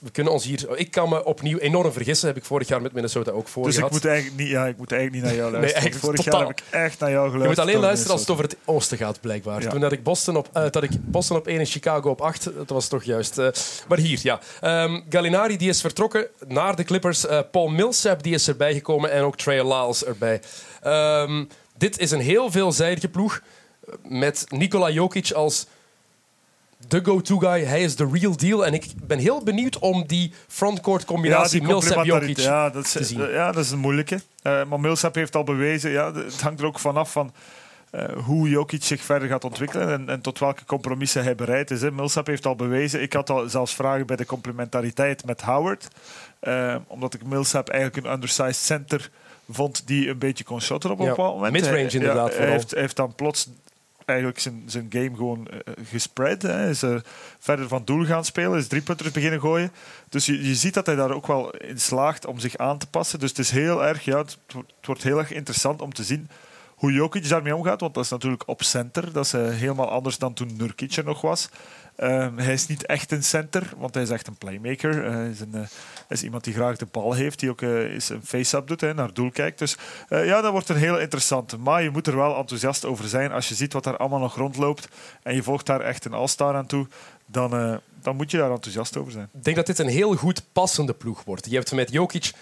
we 0.00 0.10
kunnen 0.10 0.32
ons 0.32 0.44
hier... 0.44 0.78
Ik 0.78 0.90
kan 0.90 1.08
me 1.08 1.24
opnieuw 1.24 1.58
enorm 1.58 1.92
vergissen. 1.92 2.26
Heb 2.28 2.36
ik 2.36 2.44
vorig 2.44 2.68
jaar 2.68 2.82
met 2.82 2.92
Minnesota 2.92 3.30
ook 3.30 3.48
voor 3.48 3.64
Dus 3.64 3.76
ik 3.76 3.90
moet, 3.90 4.04
eigenlijk 4.04 4.36
niet, 4.38 4.48
ja, 4.48 4.66
ik 4.66 4.76
moet 4.76 4.92
eigenlijk 4.92 5.22
niet 5.22 5.32
naar 5.32 5.40
jou 5.40 5.52
luisteren. 5.56 5.82
eigenlijk 5.82 6.04
Vorig 6.04 6.24
totaal. 6.24 6.40
jaar 6.40 6.48
heb 6.48 6.58
ik 6.58 6.64
echt 6.70 6.98
naar 6.98 7.10
jou 7.10 7.24
Je 7.24 7.30
geluisterd. 7.30 7.58
moet 7.66 7.68
alleen 7.74 7.84
luisteren 7.86 8.12
als 8.12 8.20
het 8.20 8.30
over 8.30 8.44
het 8.44 8.56
oosten 8.64 8.98
gaat, 8.98 9.20
blijkbaar. 9.20 9.62
Ja. 9.62 9.70
Toen 9.70 9.82
had 9.82 9.92
ik 9.92 10.02
Boston 10.02 10.36
op, 10.36 10.48
eh, 10.52 10.70
dat 10.70 10.82
ik 10.82 10.90
Boston 11.00 11.36
op 11.36 11.46
1 11.46 11.58
en 11.58 11.66
Chicago 11.66 12.10
op 12.10 12.20
8. 12.20 12.44
Dat 12.56 12.68
was 12.70 12.88
toch 12.88 13.02
juist. 13.04 13.38
eh, 13.38 13.48
maar 13.88 13.98
hier, 13.98 14.18
ja. 14.22 14.40
Ehm, 14.60 15.00
Gallinari 15.08 15.56
die 15.56 15.68
is 15.68 15.80
vertrokken 15.80 16.26
naar 16.46 16.76
de 16.76 16.84
Clippers. 16.84 17.26
Eh, 17.26 17.38
Paul 17.50 17.68
Millsap 17.68 18.22
die 18.22 18.34
is 18.34 18.48
erbij 18.48 18.72
gekomen. 18.74 19.10
En 19.10 19.22
ook 19.22 19.36
Trey 19.36 19.62
Lyles 19.62 20.04
erbij. 20.04 20.40
Ehm, 20.82 21.44
dit 21.76 21.98
is 21.98 22.10
een 22.10 22.20
heel 22.20 22.50
veelzijdige 22.50 23.08
ploeg. 23.08 23.40
Met 24.02 24.44
Nikola 24.48 24.90
Jokic 24.90 25.32
als 25.32 25.66
de 26.88 27.04
go-to 27.04 27.38
guy. 27.38 27.64
Hij 27.64 27.82
is 27.82 27.96
de 27.96 28.08
real 28.12 28.36
deal. 28.36 28.66
En 28.66 28.74
ik 28.74 28.86
ben 29.06 29.18
heel 29.18 29.42
benieuwd 29.42 29.78
om 29.78 30.06
die 30.06 30.32
frontcourt 30.48 31.04
combinatie 31.04 31.62
Millsap-Jokic 31.62 32.02
complementariteit, 32.02 32.46
ja, 32.46 32.70
dat 32.70 32.84
is, 32.84 32.92
te 32.92 33.04
zien. 33.04 33.30
ja, 33.30 33.52
dat 33.52 33.64
is 33.64 33.70
een 33.70 33.78
moeilijke. 33.78 34.20
Eh, 34.42 34.64
maar 34.64 34.80
Millsap 34.80 35.14
heeft 35.14 35.36
al 35.36 35.44
bewezen, 35.44 35.90
ja, 35.90 36.14
het 36.14 36.40
hangt 36.40 36.60
er 36.60 36.66
ook 36.66 36.78
vanaf 36.78 37.12
van 37.12 37.32
eh, 37.90 38.04
hoe 38.24 38.48
Jokic 38.48 38.84
zich 38.84 39.02
verder 39.02 39.28
gaat 39.28 39.44
ontwikkelen 39.44 39.88
en, 39.88 40.08
en 40.08 40.20
tot 40.20 40.38
welke 40.38 40.64
compromissen 40.64 41.22
hij 41.22 41.34
bereid 41.34 41.70
is. 41.70 41.80
Hè. 41.82 41.90
Millsap 41.90 42.26
heeft 42.26 42.46
al 42.46 42.56
bewezen, 42.56 43.02
ik 43.02 43.12
had 43.12 43.30
al 43.30 43.48
zelfs 43.48 43.74
vragen 43.74 44.06
bij 44.06 44.16
de 44.16 44.26
complementariteit 44.26 45.24
met 45.24 45.40
Howard, 45.40 45.88
eh, 46.40 46.76
omdat 46.86 47.14
ik 47.14 47.24
Millsap 47.24 47.68
eigenlijk 47.68 48.06
een 48.06 48.12
undersized 48.12 48.56
center 48.56 49.10
vond 49.50 49.86
die 49.86 50.08
een 50.08 50.18
beetje 50.18 50.44
kon 50.44 50.60
shotten 50.60 50.90
op 50.90 50.98
een 50.98 51.04
Ja, 51.04 51.10
bepaald 51.10 51.34
moment. 51.34 51.52
midrange 51.52 51.90
inderdaad 51.90 52.36
hij 52.36 52.50
heeft, 52.50 52.70
hij 52.70 52.80
heeft 52.80 52.96
dan 52.96 53.14
plots 53.14 53.48
eigenlijk 54.10 54.40
zijn, 54.40 54.62
zijn 54.66 54.86
game 54.90 55.16
gewoon 55.16 55.48
eh, 55.48 55.58
gespread. 55.84 56.42
Hè. 56.42 56.68
Is 56.68 56.82
er 56.82 57.04
verder 57.38 57.68
van 57.68 57.84
doel 57.84 58.04
gaan 58.04 58.24
spelen, 58.24 58.58
is 58.58 58.66
drie 58.66 58.82
punters 58.82 59.10
beginnen 59.10 59.40
gooien. 59.40 59.72
Dus 60.08 60.26
je, 60.26 60.48
je 60.48 60.54
ziet 60.54 60.74
dat 60.74 60.86
hij 60.86 60.94
daar 60.94 61.10
ook 61.10 61.26
wel 61.26 61.50
in 61.50 61.80
slaagt 61.80 62.26
om 62.26 62.38
zich 62.38 62.56
aan 62.56 62.78
te 62.78 62.86
passen. 62.86 63.18
Dus 63.18 63.28
het 63.28 63.38
is 63.38 63.50
heel 63.50 63.84
erg, 63.84 64.04
ja, 64.04 64.18
het 64.18 64.36
wordt 64.82 65.02
heel 65.02 65.18
erg 65.18 65.32
interessant 65.32 65.82
om 65.82 65.92
te 65.92 66.04
zien 66.04 66.28
hoe 66.80 66.92
Jokic 66.92 67.28
daarmee 67.28 67.56
omgaat. 67.56 67.80
Want 67.80 67.94
dat 67.94 68.04
is 68.04 68.10
natuurlijk 68.10 68.42
op 68.46 68.62
center. 68.62 69.12
Dat 69.12 69.24
is 69.24 69.32
eh, 69.32 69.48
helemaal 69.48 69.90
anders 69.90 70.18
dan 70.18 70.32
toen 70.32 70.56
Nurkic 70.56 70.96
er 70.96 71.04
nog 71.04 71.20
was. 71.20 71.48
Ehm, 72.00 72.36
hij 72.36 72.52
is 72.52 72.66
niet 72.66 72.86
echt 72.86 73.12
een 73.12 73.22
center, 73.22 73.72
want 73.76 73.94
hij 73.94 74.02
is 74.02 74.10
echt 74.10 74.26
een 74.26 74.36
playmaker. 74.36 75.04
Eh, 75.04 75.12
hij, 75.12 75.28
is 75.28 75.40
eh, 75.52 75.60
is 76.08 76.22
iemand 76.22 76.44
die 76.44 76.54
graag 76.54 76.76
de 76.76 76.86
bal 76.90 77.12
heeft, 77.12 77.38
die 77.38 77.50
ook 77.50 77.62
eh, 77.62 77.92
een 77.92 78.22
face-up 78.24 78.66
doet, 78.66 78.80
naar 78.94 79.12
doel 79.12 79.30
kijkt. 79.30 79.58
Dus 79.58 79.76
ja, 80.08 80.40
dat 80.40 80.52
wordt 80.52 80.68
een 80.68 80.76
heel 80.76 80.98
interessante. 80.98 81.58
Maar 81.58 81.82
je 81.82 81.90
moet 81.90 82.06
er 82.06 82.16
wel 82.16 82.36
enthousiast 82.36 82.84
over 82.84 83.08
zijn. 83.08 83.32
Als 83.32 83.48
je 83.48 83.54
ziet 83.54 83.72
wat 83.72 83.84
daar 83.84 83.96
allemaal 83.96 84.18
nog 84.18 84.36
rondloopt 84.36 84.88
en 85.22 85.34
je 85.34 85.42
volgt 85.42 85.66
daar 85.66 85.80
echt 85.80 86.04
een 86.04 86.12
all-star 86.12 86.54
aan 86.54 86.66
toe, 86.66 86.86
dan, 87.26 87.80
dan 88.02 88.16
moet 88.16 88.30
je 88.30 88.36
daar 88.36 88.50
enthousiast 88.50 88.96
over 88.96 89.12
zijn. 89.12 89.28
Ik 89.32 89.44
denk 89.44 89.56
dat 89.56 89.66
dit 89.66 89.78
een 89.78 89.88
heel 89.88 90.14
goed 90.14 90.42
passende 90.52 90.92
ploeg 90.92 91.24
wordt. 91.24 91.50
Je 91.50 91.56
hebt 91.56 91.72
met 91.72 91.92
Jokic 91.92 92.32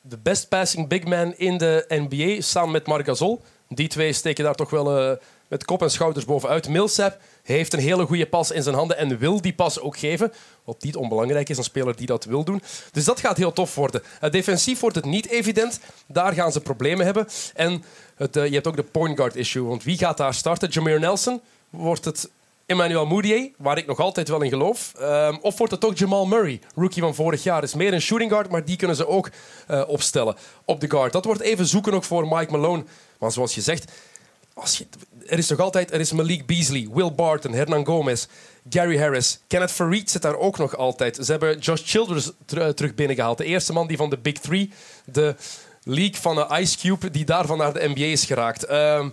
de 0.00 0.18
best 0.18 0.48
passing 0.48 0.88
big 0.88 1.04
man 1.04 1.34
in 1.36 1.58
de 1.58 1.84
NBA, 1.88 2.40
samen 2.40 2.70
met 2.70 2.86
Marc 2.86 3.06
Gasol. 3.06 3.42
Die 3.68 3.88
twee 3.88 4.12
steken 4.12 4.44
daar 4.44 4.54
toch 4.54 4.70
wel 4.70 5.18
met 5.48 5.64
kop 5.64 5.82
en 5.82 5.90
schouders 5.90 6.24
bovenuit. 6.24 6.68
Millsap 6.68 7.18
heeft 7.42 7.72
een 7.72 7.78
hele 7.78 8.06
goede 8.06 8.26
pas 8.26 8.50
in 8.50 8.62
zijn 8.62 8.74
handen 8.74 8.96
en 8.96 9.18
wil 9.18 9.40
die 9.40 9.54
pas 9.54 9.80
ook 9.80 9.98
geven. 9.98 10.32
Wat 10.64 10.82
niet 10.82 10.96
onbelangrijk 10.96 11.48
is, 11.48 11.58
een 11.58 11.64
speler 11.64 11.96
die 11.96 12.06
dat 12.06 12.24
wil 12.24 12.44
doen. 12.44 12.62
Dus 12.92 13.04
dat 13.04 13.20
gaat 13.20 13.36
heel 13.36 13.52
tof 13.52 13.74
worden. 13.74 14.02
Defensief 14.30 14.80
wordt 14.80 14.96
het 14.96 15.04
niet 15.04 15.28
evident. 15.28 15.80
Daar 16.06 16.32
gaan 16.32 16.52
ze 16.52 16.60
problemen 16.60 17.04
hebben. 17.04 17.26
En 17.54 17.84
het, 18.14 18.36
eh, 18.36 18.46
je 18.46 18.54
hebt 18.54 18.66
ook 18.66 18.76
de 18.76 18.82
point 18.82 19.16
guard 19.16 19.36
issue. 19.36 19.62
Want 19.62 19.84
wie 19.84 19.98
gaat 19.98 20.16
daar 20.16 20.34
starten? 20.34 20.68
Jameer 20.68 21.00
Nelson? 21.00 21.40
Wordt 21.70 22.04
het 22.04 22.30
Emmanuel 22.66 23.06
Moutier, 23.06 23.50
waar 23.56 23.78
ik 23.78 23.86
nog 23.86 23.98
altijd 23.98 24.28
wel 24.28 24.42
in 24.42 24.48
geloof. 24.48 24.92
Ehm, 24.98 25.36
of 25.40 25.58
wordt 25.58 25.72
het 25.72 25.80
toch 25.80 25.98
Jamal 25.98 26.26
Murray, 26.26 26.60
rookie 26.74 27.02
van 27.02 27.14
vorig 27.14 27.42
jaar. 27.42 27.62
Is 27.62 27.74
meer 27.74 27.92
een 27.92 28.00
shooting 28.00 28.30
guard, 28.30 28.50
maar 28.50 28.64
die 28.64 28.76
kunnen 28.76 28.96
ze 28.96 29.06
ook 29.06 29.30
eh, 29.66 29.82
opstellen 29.86 30.36
op 30.64 30.80
de 30.80 30.90
guard. 30.90 31.12
Dat 31.12 31.24
wordt 31.24 31.40
even 31.40 31.66
zoeken 31.66 31.92
ook 31.92 32.04
voor 32.04 32.28
Mike 32.28 32.52
Malone. 32.52 32.84
Maar 33.18 33.32
zoals 33.32 33.54
je 33.54 33.60
zegt, 33.60 33.92
er 35.26 35.38
is 35.38 35.46
toch 35.46 35.58
altijd 35.58 35.92
er 35.92 36.00
is 36.00 36.12
Malik 36.12 36.46
Beasley, 36.46 36.88
Will 36.92 37.12
Barton, 37.14 37.52
Hernan 37.52 37.86
Gomez, 37.86 38.26
Gary 38.70 38.98
Harris. 38.98 39.40
Kenneth 39.46 39.70
Farid 39.72 40.10
zit 40.10 40.22
daar 40.22 40.36
ook 40.36 40.58
nog 40.58 40.76
altijd. 40.76 41.16
Ze 41.22 41.30
hebben 41.30 41.58
Josh 41.58 41.82
Childress 41.84 42.30
ter- 42.46 42.74
terug 42.74 42.94
binnengehaald. 42.94 43.38
De 43.38 43.44
eerste 43.44 43.72
man 43.72 43.86
die 43.86 43.96
van 43.96 44.10
de 44.10 44.18
Big 44.18 44.38
Three, 44.38 44.70
de 45.04 45.34
league 45.82 46.20
van 46.20 46.34
de 46.34 46.46
Ice 46.60 46.78
Cube, 46.78 47.10
die 47.10 47.24
daarvan 47.24 47.58
naar 47.58 47.72
de 47.72 47.88
NBA 47.88 48.04
is 48.04 48.24
geraakt. 48.24 48.64
Ehm, 48.64 49.08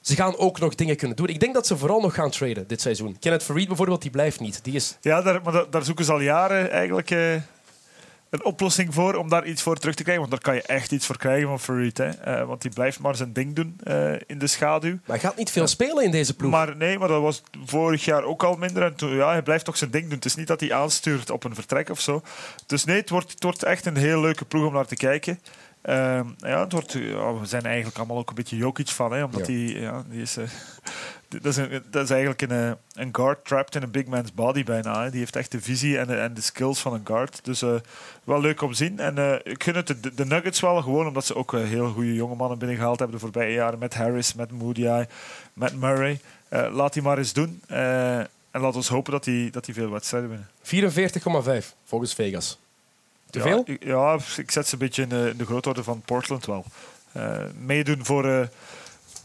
ze 0.00 0.14
gaan 0.14 0.36
ook 0.36 0.60
nog 0.60 0.74
dingen 0.74 0.96
kunnen 0.96 1.16
doen. 1.16 1.28
Ik 1.28 1.40
denk 1.40 1.54
dat 1.54 1.66
ze 1.66 1.76
vooral 1.76 2.00
nog 2.00 2.14
gaan 2.14 2.30
traden 2.30 2.66
dit 2.68 2.80
seizoen. 2.80 3.16
Kenneth 3.18 3.42
Farid 3.42 3.66
bijvoorbeeld, 3.68 4.02
die 4.02 4.10
blijft 4.10 4.40
niet. 4.40 4.64
Die 4.64 4.74
is 4.74 4.96
Ja, 5.00 5.22
daar, 5.22 5.42
maar 5.42 5.52
da- 5.52 5.66
daar 5.70 5.84
zoeken 5.84 6.04
ze 6.04 6.12
al 6.12 6.20
jaren 6.20 6.70
eigenlijk 6.70 7.10
eh, 7.10 7.34
een 8.30 8.44
oplossing 8.44 8.94
voor 8.94 9.14
om 9.14 9.28
daar 9.28 9.46
iets 9.46 9.62
voor 9.62 9.76
terug 9.76 9.94
te 9.94 10.02
krijgen. 10.02 10.28
Want 10.28 10.42
daar 10.42 10.52
kan 10.52 10.62
je 10.62 10.74
echt 10.74 10.92
iets 10.92 11.06
voor 11.06 11.16
krijgen 11.16 11.48
van 11.48 11.60
Farid. 11.60 11.98
Hè. 11.98 12.08
Eh, 12.08 12.46
want 12.46 12.62
die 12.62 12.70
blijft 12.70 12.98
maar 12.98 13.16
zijn 13.16 13.32
ding 13.32 13.54
doen 13.54 13.76
eh, 13.84 14.12
in 14.26 14.38
de 14.38 14.46
schaduw. 14.46 14.90
Maar 14.90 15.00
hij 15.04 15.18
gaat 15.18 15.36
niet 15.36 15.50
veel 15.50 15.66
spelen 15.66 16.04
in 16.04 16.10
deze 16.10 16.34
ploeg. 16.34 16.50
Maar 16.50 16.76
nee, 16.76 16.98
maar 16.98 17.08
dat 17.08 17.22
was 17.22 17.42
vorig 17.64 18.04
jaar 18.04 18.22
ook 18.22 18.42
al 18.42 18.56
minder. 18.56 18.82
En 18.82 18.94
toen, 18.94 19.14
ja, 19.14 19.30
hij 19.30 19.42
blijft 19.42 19.64
toch 19.64 19.76
zijn 19.76 19.90
ding 19.90 20.04
doen. 20.04 20.14
Het 20.14 20.24
is 20.24 20.34
niet 20.34 20.46
dat 20.46 20.60
hij 20.60 20.72
aanstuurt 20.72 21.30
op 21.30 21.44
een 21.44 21.54
vertrek 21.54 21.90
of 21.90 22.00
zo. 22.00 22.22
Dus 22.66 22.84
nee, 22.84 22.96
het 22.96 23.10
wordt, 23.10 23.30
het 23.30 23.42
wordt 23.42 23.62
echt 23.62 23.86
een 23.86 23.96
heel 23.96 24.20
leuke 24.20 24.44
ploeg 24.44 24.66
om 24.66 24.72
naar 24.72 24.86
te 24.86 24.96
kijken. 24.96 25.40
Ehm, 25.82 26.26
ja, 26.38 26.60
het 26.60 26.72
wordt, 26.72 26.92
ja, 26.92 27.34
we 27.38 27.46
zijn 27.46 27.62
eigenlijk 27.62 27.98
allemaal 27.98 28.18
ook 28.18 28.28
een 28.28 28.34
beetje 28.34 28.56
Jokic 28.56 28.88
van. 28.88 29.12
Hè, 29.12 29.24
omdat 29.24 29.46
Ja. 29.46 29.52
hij, 29.52 29.62
ja, 29.62 30.04
die 30.08 30.22
is, 30.22 30.36
eh, 30.36 30.44
dat, 31.28 31.44
is 31.44 31.56
een, 31.56 31.82
dat 31.90 32.04
is 32.04 32.10
eigenlijk 32.10 32.42
een, 32.42 32.50
eh, 32.50 32.70
een 32.92 33.08
guard 33.14 33.44
trapped 33.44 33.74
in 33.74 33.82
een 33.82 33.90
big 33.90 34.06
man's 34.06 34.32
body 34.34 34.64
bijna. 34.64 35.02
Hè. 35.02 35.10
Die 35.10 35.18
heeft 35.18 35.36
echt 35.36 35.50
de 35.52 35.60
visie 35.60 35.98
en 35.98 36.06
de, 36.06 36.16
en 36.16 36.34
de 36.34 36.40
skills 36.40 36.80
van 36.80 36.92
een 36.92 37.06
guard. 37.06 37.40
Dus 37.44 37.62
eh, 37.62 37.74
wel 38.24 38.40
leuk 38.40 38.62
om 38.62 38.70
te 38.70 38.76
zien. 38.76 38.98
En 38.98 39.18
eh, 39.18 39.52
ik 39.52 39.62
gun 39.62 39.74
het 39.74 39.86
de, 39.86 40.14
de 40.14 40.26
Nuggets 40.26 40.60
wel, 40.60 40.82
gewoon 40.82 41.06
omdat 41.06 41.24
ze 41.26 41.34
ook 41.34 41.54
eh, 41.54 41.62
heel 41.62 41.90
goede 41.92 42.14
jonge 42.14 42.34
mannen 42.34 42.58
binnengehaald 42.58 42.98
hebben 42.98 43.16
de 43.16 43.22
voorbije 43.22 43.52
jaren. 43.52 43.78
Met 43.78 43.94
Harris, 43.94 44.34
met 44.34 44.50
Moody, 44.50 45.04
met 45.52 45.80
Murray. 45.80 46.20
Eh, 46.48 46.66
laat 46.74 46.92
die 46.92 47.02
maar 47.02 47.18
eens 47.18 47.32
doen. 47.32 47.62
Eh, 47.68 48.18
en 48.50 48.60
laat 48.60 48.76
ons 48.76 48.88
hopen 48.88 49.12
dat 49.12 49.24
hij 49.24 49.48
dat 49.50 49.64
die 49.64 49.74
veel 49.74 49.90
wedstrijden 49.90 50.28
winnen. 50.30 50.48
44,5 51.62 51.74
volgens 51.84 52.14
Vegas. 52.14 52.58
Te 53.30 53.38
ja, 53.38 53.44
veel? 53.44 53.62
Ik, 53.64 53.84
ja, 53.84 54.18
ik 54.36 54.50
zet 54.50 54.66
ze 54.66 54.72
een 54.72 54.78
beetje 54.78 55.02
in 55.02 55.08
de, 55.08 55.28
in 55.32 55.38
de 55.38 55.44
grootorde 55.44 55.82
van 55.82 56.02
Portland 56.04 56.46
wel. 56.46 56.64
Eh, 57.12 57.38
meedoen 57.64 58.04
voor, 58.04 58.28
eh, 58.28 58.46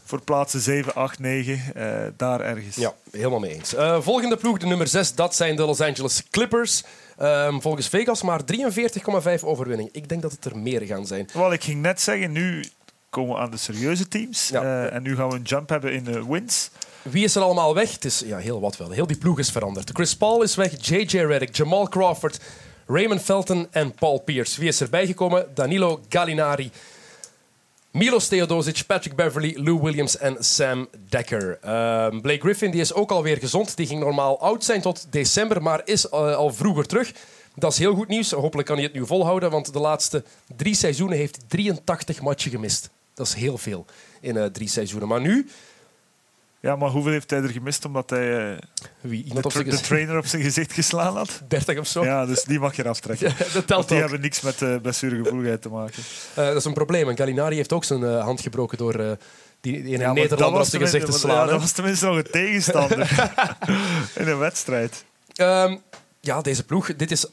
voor 0.04 0.20
plaatsen 0.22 0.60
7, 0.60 0.94
8, 0.94 1.18
9. 1.18 1.60
eh, 1.74 1.96
daar 2.16 2.40
ergens. 2.40 2.76
Ja, 2.76 2.94
helemaal 3.10 3.38
mee 3.38 3.54
eens. 3.54 3.74
Eh, 3.74 4.00
volgende 4.00 4.36
ploeg, 4.36 4.58
de 4.58 4.66
nummer 4.66 4.88
6, 4.88 5.14
dat 5.14 5.34
zijn 5.34 5.56
de 5.56 5.62
Los 5.64 5.80
Angeles 5.80 6.22
Clippers. 6.30 6.82
Ehm, 7.16 7.60
volgens 7.60 7.88
Vegas 7.88 8.22
maar 8.22 8.44
43,5 8.44 9.44
overwinning. 9.44 9.88
Ik 9.92 10.08
denk 10.08 10.22
dat 10.22 10.32
het 10.32 10.44
er 10.44 10.58
meer 10.58 10.80
gaan 10.82 11.06
zijn. 11.06 11.28
Wel, 11.32 11.52
ik 11.52 11.64
ging 11.64 11.82
net 11.82 12.00
zeggen, 12.00 12.32
nu 12.32 12.64
komen 13.10 13.34
we 13.34 13.40
aan 13.40 13.50
de 13.50 13.56
serieuze 13.56 14.08
teams. 14.08 14.48
Ja. 14.48 14.62
Eh, 14.62 14.94
en 14.94 15.02
nu 15.02 15.16
gaan 15.16 15.28
we 15.28 15.34
een 15.36 15.42
jump 15.42 15.68
hebben 15.68 15.92
in 15.92 16.04
de 16.04 16.26
wins. 16.26 16.70
Wie 17.02 17.24
is 17.24 17.34
er 17.34 17.42
allemaal 17.42 17.74
weg? 17.74 17.92
Het 17.92 18.04
is 18.04 18.22
ja, 18.26 18.38
heel 18.38 18.60
wat 18.60 18.76
wel. 18.76 18.90
Heel 18.90 19.06
die 19.06 19.16
ploeg 19.16 19.38
is 19.38 19.50
veranderd. 19.50 19.90
Chris 19.92 20.16
Paul 20.16 20.42
is 20.42 20.54
weg, 20.54 20.86
J.J. 20.86 21.18
Redick, 21.18 21.56
Jamal 21.56 21.88
Crawford, 21.88 22.40
Raymond 22.88 23.22
Felton 23.22 23.66
en 23.70 23.94
Paul 23.94 24.18
Pierce. 24.18 24.60
Wie 24.60 24.68
is 24.68 24.80
erbij 24.80 25.06
gekomen? 25.06 25.46
Danilo 25.54 26.00
Gallinari, 26.08 26.70
Milos 27.90 28.28
Theodosic, 28.28 28.86
Patrick 28.86 29.16
Beverly, 29.16 29.54
Lou 29.58 29.80
Williams 29.80 30.18
en 30.18 30.36
Sam 30.44 30.88
Dekker. 31.08 31.58
Ehm, 31.62 32.20
Blake 32.20 32.40
Griffin 32.40 32.70
die 32.70 32.80
is 32.80 32.92
ook 32.92 33.10
alweer 33.10 33.36
gezond. 33.36 33.76
Die 33.76 33.86
ging 33.86 34.00
normaal 34.00 34.40
oud 34.40 34.64
zijn 34.64 34.80
tot 34.80 35.06
december, 35.10 35.62
maar 35.62 35.80
is 35.84 36.08
eh, 36.08 36.36
al 36.36 36.52
vroeger 36.52 36.86
terug. 36.86 37.12
Dat 37.54 37.72
is 37.72 37.78
heel 37.78 37.94
goed 37.94 38.08
nieuws. 38.08 38.30
Hopelijk 38.30 38.68
kan 38.68 38.76
hij 38.76 38.84
het 38.84 38.94
nu 38.94 39.06
volhouden, 39.06 39.50
want 39.50 39.72
de 39.72 39.80
laatste 39.80 40.24
drie 40.56 40.74
seizoenen 40.74 41.18
heeft 41.18 41.36
hij 41.36 41.44
83 41.48 42.20
matchen 42.20 42.50
gemist. 42.50 42.90
Dat 43.14 43.26
is 43.26 43.34
heel 43.34 43.58
veel 43.58 43.84
in 44.20 44.36
eh, 44.36 44.44
drie 44.44 44.68
seizoenen. 44.68 45.08
Maar 45.08 45.20
nu, 45.20 45.48
Ja, 46.60 46.76
maar 46.76 46.90
hoeveel 46.90 47.12
heeft 47.12 47.30
hij 47.30 47.42
er 47.42 47.48
gemist 47.48 47.84
omdat 47.84 48.10
hij 48.10 48.52
eh, 48.52 48.58
wie, 49.00 49.34
de, 49.34 49.40
tra- 49.40 49.62
de 49.62 49.80
trainer 49.80 50.18
op 50.18 50.26
zijn 50.26 50.42
gezicht 50.42 50.72
geslaan 50.72 51.16
had? 51.16 51.42
30 51.48 51.78
of 51.78 51.86
zo. 51.86 52.04
Ja, 52.04 52.26
dus 52.26 52.42
die 52.42 52.58
mag 52.58 52.76
je 52.76 52.88
aftrekken. 52.88 53.34
dat 53.52 53.66
telt 53.66 53.88
die 53.88 53.96
ook. 53.96 54.02
hebben 54.02 54.20
niks 54.20 54.40
met 54.40 54.60
uh, 54.60 54.76
blessuregevoeligheid 54.82 55.62
te 55.62 55.68
maken. 55.68 56.02
Eh, 56.34 56.46
dat 56.46 56.56
is 56.56 56.64
een 56.64 56.72
probleem. 56.72 57.08
En 57.08 57.16
Gallinari 57.16 57.56
heeft 57.56 57.72
ook 57.72 57.84
zijn 57.84 58.02
hand 58.02 58.40
gebroken 58.40 58.78
door 58.78 59.16
die, 59.60 59.82
in 59.82 59.98
maar 60.00 60.12
Nederlander 60.12 60.60
op 60.60 60.66
zijn 60.66 60.82
gezicht 60.82 61.06
te 61.06 61.12
slaan. 61.12 61.36
ja, 61.36 61.52
dat 61.52 61.60
was 61.60 61.72
tenminste 61.72 62.06
nog 62.06 62.16
een 62.16 62.30
tegenstander 62.30 63.30
in 64.20 64.28
een 64.28 64.38
wedstrijd. 64.38 65.04
Ehm, 65.34 65.76
ja, 66.20 66.40
deze 66.40 66.64
ploeg. 66.64 66.96
Dit 66.96 67.10
is 67.10 67.26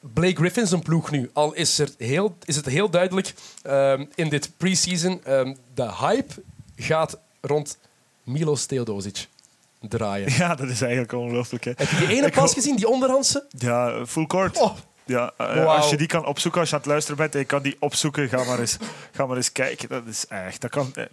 Blake 0.00 0.36
Griffin 0.36 0.66
zijn 0.66 0.82
ploeg 0.82 1.10
nu. 1.10 1.30
Al 1.32 1.54
is, 1.54 1.78
er 1.78 1.88
heel, 1.98 2.36
is 2.44 2.56
het 2.56 2.66
heel 2.66 2.90
duidelijk 2.90 3.34
ehm, 3.62 4.04
in 4.14 4.28
dit 4.28 4.50
preseason. 4.56 5.20
ehm 5.24 5.54
de 5.74 5.92
hype 5.94 6.34
gaat 6.76 7.18
rond 7.40 7.78
Milos 8.26 8.66
Theodosic 8.66 9.28
draaien. 9.80 10.32
Ja, 10.32 10.54
dat 10.54 10.68
is 10.68 10.80
eigenlijk 10.80 11.12
ongelooflijk. 11.12 11.64
Hè. 11.64 11.72
Heb 11.76 11.88
je 11.88 11.96
die 11.96 12.16
ene 12.16 12.26
Ik 12.26 12.32
pas 12.32 12.52
gezien, 12.52 12.76
die 12.76 12.88
onderhandse? 12.88 13.46
Ja, 13.48 14.06
full 14.06 14.26
court. 14.26 14.58
Oh, 14.60 14.76
Ja, 15.04 15.32
eh. 15.36 15.66
Als 15.66 15.90
je 15.90 15.96
die 15.96 16.06
kan 16.06 16.26
opzoeken, 16.26 16.60
als 16.60 16.68
je 16.68 16.74
aan 16.74 16.80
het 16.82 16.90
luisteren 16.90 17.18
bent 17.18 17.34
en 17.34 17.40
je 17.40 17.46
kan 17.46 17.62
die 17.62 17.76
opzoeken, 17.78 18.28
ga 18.28 18.44
maar 18.44 18.58
eens, 18.58 18.76
ga 19.12 19.26
maar 19.26 19.36
eens 19.36 19.52
kijken. 19.52 19.88
Dat 19.88 20.06
is 20.06 20.26
echt, 20.28 20.60
dat 20.60 20.70
kan, 20.70 20.90
eh, 20.94 21.04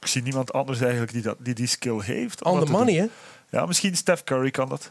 ik 0.00 0.06
zie 0.06 0.22
niemand 0.22 0.52
anders 0.52 0.80
eigenlijk 0.80 1.12
die 1.12 1.22
dat, 1.22 1.36
die, 1.38 1.54
die 1.54 1.66
skill 1.66 2.00
heeft. 2.00 2.44
on 2.44 2.64
the 2.64 2.70
money, 2.70 2.94
hè? 2.94 3.06
Ja, 3.50 3.66
misschien 3.66 3.96
Steph 3.96 4.24
Curry 4.24 4.50
kan 4.50 4.68
dat. 4.68 4.90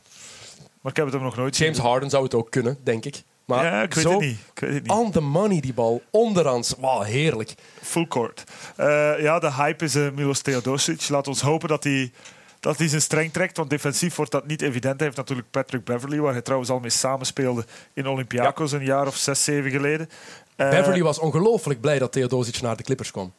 Maar 0.81 0.91
ik 0.91 0.97
heb 0.97 1.05
het 1.05 1.15
hem 1.15 1.23
nog 1.23 1.35
nooit 1.35 1.57
James. 1.57 1.77
Harden 1.77 2.09
zou 2.09 2.23
het 2.23 2.33
ook 2.33 2.51
kunnen, 2.51 2.77
denk 2.83 3.05
ik. 3.05 3.23
Maar 3.45 3.65
Ja, 3.65 3.81
ik 3.81 3.93
weet 3.93 4.03
zo 4.03 4.11
het 4.11 4.19
niet. 4.19 4.37
Ik 4.53 4.59
weet 4.59 4.73
het 4.73 4.81
niet. 4.83 4.91
on 4.91 5.11
the 5.11 5.21
money, 5.21 5.59
die 5.59 5.73
bal. 5.73 6.01
Onderhands. 6.09 6.73
Wauw, 6.79 7.01
heerlijk. 7.01 7.53
Full 7.81 8.07
court. 8.07 8.43
Eh, 8.75 9.19
ja, 9.21 9.39
de 9.39 9.51
hype 9.53 9.83
is 9.83 9.95
eh, 9.95 10.09
Milos 10.15 10.41
Theodosic. 10.41 11.09
Laat 11.09 11.27
ons 11.27 11.41
hopen 11.41 11.69
dat 11.69 11.83
hij, 11.83 12.11
dat 12.59 12.77
hij 12.77 12.87
zijn 12.87 13.01
streng 13.01 13.33
trekt. 13.33 13.57
Want 13.57 13.69
defensief 13.69 14.15
wordt 14.15 14.31
dat 14.31 14.47
niet 14.47 14.61
evident. 14.61 14.95
Hij 14.95 15.05
heeft 15.05 15.17
natuurlijk 15.17 15.51
Patrick 15.51 15.83
Beverly, 15.83 16.19
waar 16.19 16.31
hij 16.33 16.41
trouwens 16.41 16.69
al 16.71 16.79
mee 16.79 16.89
samenspeelde 16.89 17.65
in 17.93 18.07
Olympiakos 18.07 18.71
een 18.71 18.83
jaar 18.85 19.07
of 19.07 19.15
zes, 19.15 19.43
zeven 19.43 19.71
geleden. 19.71 20.09
Eh, 20.55 20.69
Beverly 20.69 21.01
was 21.03 21.19
ongelooflijk 21.19 21.81
blij 21.81 21.99
dat 21.99 22.11
Theodosic 22.11 22.61
naar 22.61 22.77
de 22.77 22.83
Clippers 22.83 23.11
kwam. 23.11 23.33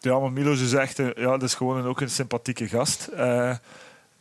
Ja, 0.00 0.18
maar 0.18 0.32
Milos 0.32 0.60
is 0.60 0.72
echt 0.72 0.98
een, 0.98 1.12
ja, 1.16 1.30
dat 1.30 1.42
is 1.42 1.54
gewoon 1.54 1.76
een, 1.76 1.86
ook 1.86 2.00
een 2.00 2.10
sympathieke 2.10 2.68
gast. 2.68 3.06
eh, 3.06 3.54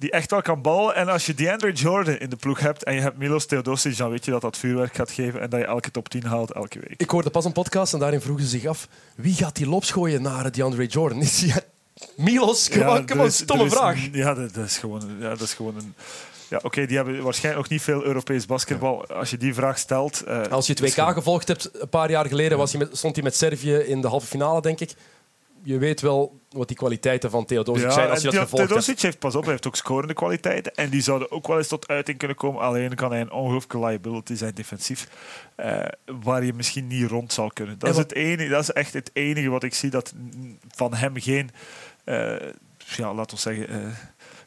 die 0.02 0.12
echt 0.12 0.32
wel 0.32 0.41
kan 0.41 0.62
ballen. 0.62 0.95
En 0.95 1.08
als 1.10 1.26
je 1.26 1.34
DeAndre 1.34 1.72
Jordan 1.72 2.18
in 2.18 2.30
de 2.30 2.36
ploeg 2.36 2.60
hebt 2.60 2.84
en 2.84 2.93
je 2.93 3.02
hebt 3.02 3.18
Milos 3.18 3.45
Theodosic, 3.45 3.97
dan 3.97 4.10
weet 4.10 4.26
je 4.26 4.32
dat 4.32 4.41
dat 4.41 4.58
vuurwerk 4.58 4.93
gaat 4.95 5.12
geven 5.12 5.41
en 5.41 5.49
dat 5.49 5.60
je 5.60 5.66
elke 5.66 5.91
top 5.91 6.10
10 6.10 6.24
haalt 6.24 6.52
elke 6.52 6.80
week. 6.80 6.93
Ik 6.97 7.10
hoorde 7.10 7.30
pas 7.30 7.45
een 7.45 7.52
podcast 7.52 7.93
en 7.93 7.99
daarin 7.99 8.22
vroegen 8.22 8.43
ze 8.45 8.49
zich 8.49 8.66
af... 8.66 8.88
Wie 9.16 9.34
gaat 9.34 9.56
die 9.56 9.68
lops 9.68 9.91
gooien 9.91 10.22
naar 10.22 10.52
DeAndre 10.52 10.86
Jordan? 10.86 11.20
Is 11.22 11.39
die- 11.39 11.54
Milos? 12.26 12.70
Er 12.70 13.06
kom 13.06 13.30
stomme 13.30 13.64
is- 13.66 13.74
vraag. 13.74 14.08
Ja, 14.12 14.34
dat, 14.34 14.56
is 14.56 14.78
gewoon, 14.78 15.02
ja, 15.20 15.30
dat 15.30 15.41
is 15.41 15.54
gewoon 15.54 15.76
een. 15.78 15.93
Ja, 16.49 16.60
oké, 16.64 16.86
die 16.86 16.95
hebben 16.95 17.24
waarschijnlijk 17.24 17.64
nog 17.64 17.72
niet 17.72 17.82
veel 17.82 18.04
Europees 18.04 18.45
basketbal. 18.45 19.08
Als 19.08 19.30
je 19.30 19.38
die 19.38 19.54
vraag 19.54 19.78
stelt. 19.78 20.22
eh, 20.24 20.41
Als 20.41 20.68
je 20.68 20.74
het 20.74 20.95
WK 20.95 21.14
gevolgd 21.14 21.47
hebt, 21.47 21.70
een 21.82 21.89
paar 21.89 22.10
jaar 22.10 22.26
geleden 22.26 22.58
was 22.58 22.72
hij 22.72 22.82
met, 22.82 22.97
stond 22.97 23.16
hij 23.16 23.24
met 23.24 23.36
Servië 23.36 23.74
in 23.76 24.02
de 24.02 24.08
halve 24.08 24.28
finale, 24.28 24.62
denk 24.62 24.80
ik. 24.80 24.93
Je 25.64 25.78
weet 25.78 26.01
wel 26.01 26.39
wat 26.49 26.68
die 26.68 26.78
kwaliteiten 26.78 27.30
van 27.30 27.45
Theodosic 27.45 27.91
zijn 27.91 28.09
als 28.09 28.18
je 28.18 28.24
dat 28.24 28.34
Theo- 28.34 28.41
gevolgd 28.41 28.57
hebt. 28.70 28.70
Theodosic 28.70 29.01
heeft, 29.01 29.20
pas 29.20 29.36
op, 29.36 29.41
hij 29.41 29.51
heeft 29.51 29.68
ook 29.68 29.76
scorende 29.76 30.14
kwaliteiten. 30.14 30.74
En 30.76 30.89
die 30.89 31.01
zouden 31.01 31.32
ook 31.32 31.47
wel 31.47 31.57
eens 31.57 31.68
tot 31.68 31.88
uiting 31.88 32.18
kunnen 32.18 32.38
komen. 32.38 32.62
Alleen 32.62 32.95
kan 32.95 33.12
hij 33.12 33.22
een 33.22 33.32
ongelooflijke 33.32 33.80
liability 33.88 34.36
zijn 34.36 34.53
defensief. 34.53 35.07
eh, 35.55 35.80
waar 36.24 36.43
je 36.43 36.53
misschien 36.53 36.88
niet 36.88 37.09
rond 37.09 37.34
zal 37.34 37.51
kunnen. 37.53 37.80
Dat 37.80 37.84
En 37.89 37.95
is, 37.95 38.01
wat- 38.01 38.09
het 38.09 38.18
enige, 38.20 38.49
dat 38.49 38.62
is 38.62 38.72
echt 38.72 38.93
het 38.93 39.09
enige 39.14 39.49
wat 39.49 39.64
ik 39.64 39.74
zie 39.74 39.89
dat 39.89 40.14
van 40.76 40.93
hem 40.93 41.14
geen, 41.20 41.49
eh 42.03 42.36
ja, 42.78 43.14
laten 43.14 43.36
we 43.36 43.41
zeggen, 43.41 43.68
eh 43.70 43.78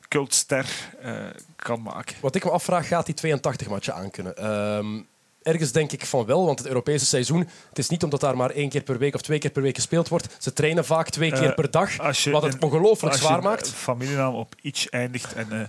cultster 0.09 0.67
eh, 1.01 1.13
kan 1.57 1.83
maken. 1.83 2.17
Wat 2.21 2.35
ik 2.35 2.45
me 2.45 2.51
afvraag, 2.51 2.87
gaat 2.89 3.07
die 3.07 3.15
82 3.15 3.69
matchen 3.69 3.95
aankunnen? 3.95 4.37
Ehm 4.37 5.01
ergens 5.45 5.73
denk 5.73 5.93
ik 5.93 6.07
van 6.07 6.27
wel, 6.27 6.45
want 6.47 6.59
het 6.59 6.69
Europese 6.69 7.07
seizoen... 7.07 7.49
Het 7.69 7.79
is 7.79 7.89
niet 7.89 8.03
omdat 8.03 8.21
daar 8.21 8.37
maar 8.37 8.51
één 8.51 8.69
keer 8.69 8.83
per 8.83 8.99
week 8.99 9.15
of 9.15 9.21
twee 9.23 9.39
keer 9.39 9.51
per 9.51 9.63
week 9.63 9.75
gespeeld 9.75 10.09
wordt. 10.09 10.37
Ze 10.39 10.53
trainen 10.53 10.85
vaak 10.85 11.09
twee 11.11 11.33
keer 11.33 11.49
Eh, 11.49 11.55
per 11.55 11.71
dag, 11.71 11.99
als 12.01 12.25
je 12.25 12.31
wat 12.31 12.43
het 12.43 12.59
ongelooflijk 12.65 13.13
Als 13.13 13.23
je 13.23 13.27
zwaar 13.29 13.43
maakt. 13.43 13.67
eh, 13.67 13.73
familienaam 13.73 14.35
op 14.35 14.55
iets 14.63 14.89
eindigt 14.89 15.35
en 15.35 15.47
eh, 15.53 15.61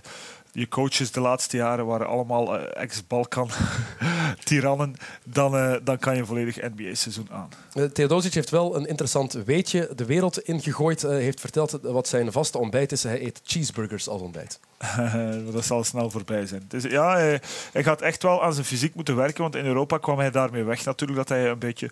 je 0.56 0.68
coaches 0.68 1.10
de 1.10 1.20
laatste 1.20 1.56
jaren 1.56 1.86
waren 1.86 2.06
allemaal 2.06 2.58
eh, 2.58 2.82
ex-Balkan-tirannen, 2.82 4.94
dan, 5.24 5.56
eh, 5.56 5.74
dan 5.82 5.98
kan 5.98 6.14
je 6.14 6.20
een 6.20 6.26
volledig 6.26 6.56
NBA-seizoen 6.56 7.28
aan. 7.30 7.48
Eh, 7.72 7.84
Theodosic 7.84 8.34
heeft 8.34 8.50
wel 8.50 8.76
een 8.76 8.86
interessant 8.86 9.32
weetje 9.32 9.90
de 9.94 10.04
wereld 10.04 10.40
ingegooid. 10.40 11.02
Heeft 11.02 11.40
verteld 11.40 11.78
wat 11.82 12.08
zijn 12.08 12.32
vaste 12.32 12.58
ontbijt 12.58 12.92
is. 12.92 13.02
Hij 13.02 13.22
eet 13.22 13.40
cheeseburgers 13.44 14.08
als 14.08 14.20
ontbijt. 14.20 14.60
dat 15.52 15.64
zal 15.64 15.84
snel 15.84 16.10
voorbij 16.10 16.46
zijn. 16.46 16.64
Dus 16.68 16.82
ja, 16.82 17.12
hij, 17.12 17.40
hij 17.72 17.82
gaat 17.82 18.02
echt 18.02 18.22
wel 18.22 18.42
aan 18.42 18.52
zijn 18.52 18.66
fysiek 18.66 18.94
moeten 18.94 19.16
werken, 19.16 19.42
want 19.42 19.56
in 19.56 19.66
Europa 19.66 19.98
kwam 19.98 20.18
hij 20.18 20.30
daarmee 20.30 20.64
weg 20.64 20.84
natuurlijk 20.84 21.18
dat 21.18 21.28
hij 21.28 21.48
een 21.48 21.58
beetje... 21.58 21.90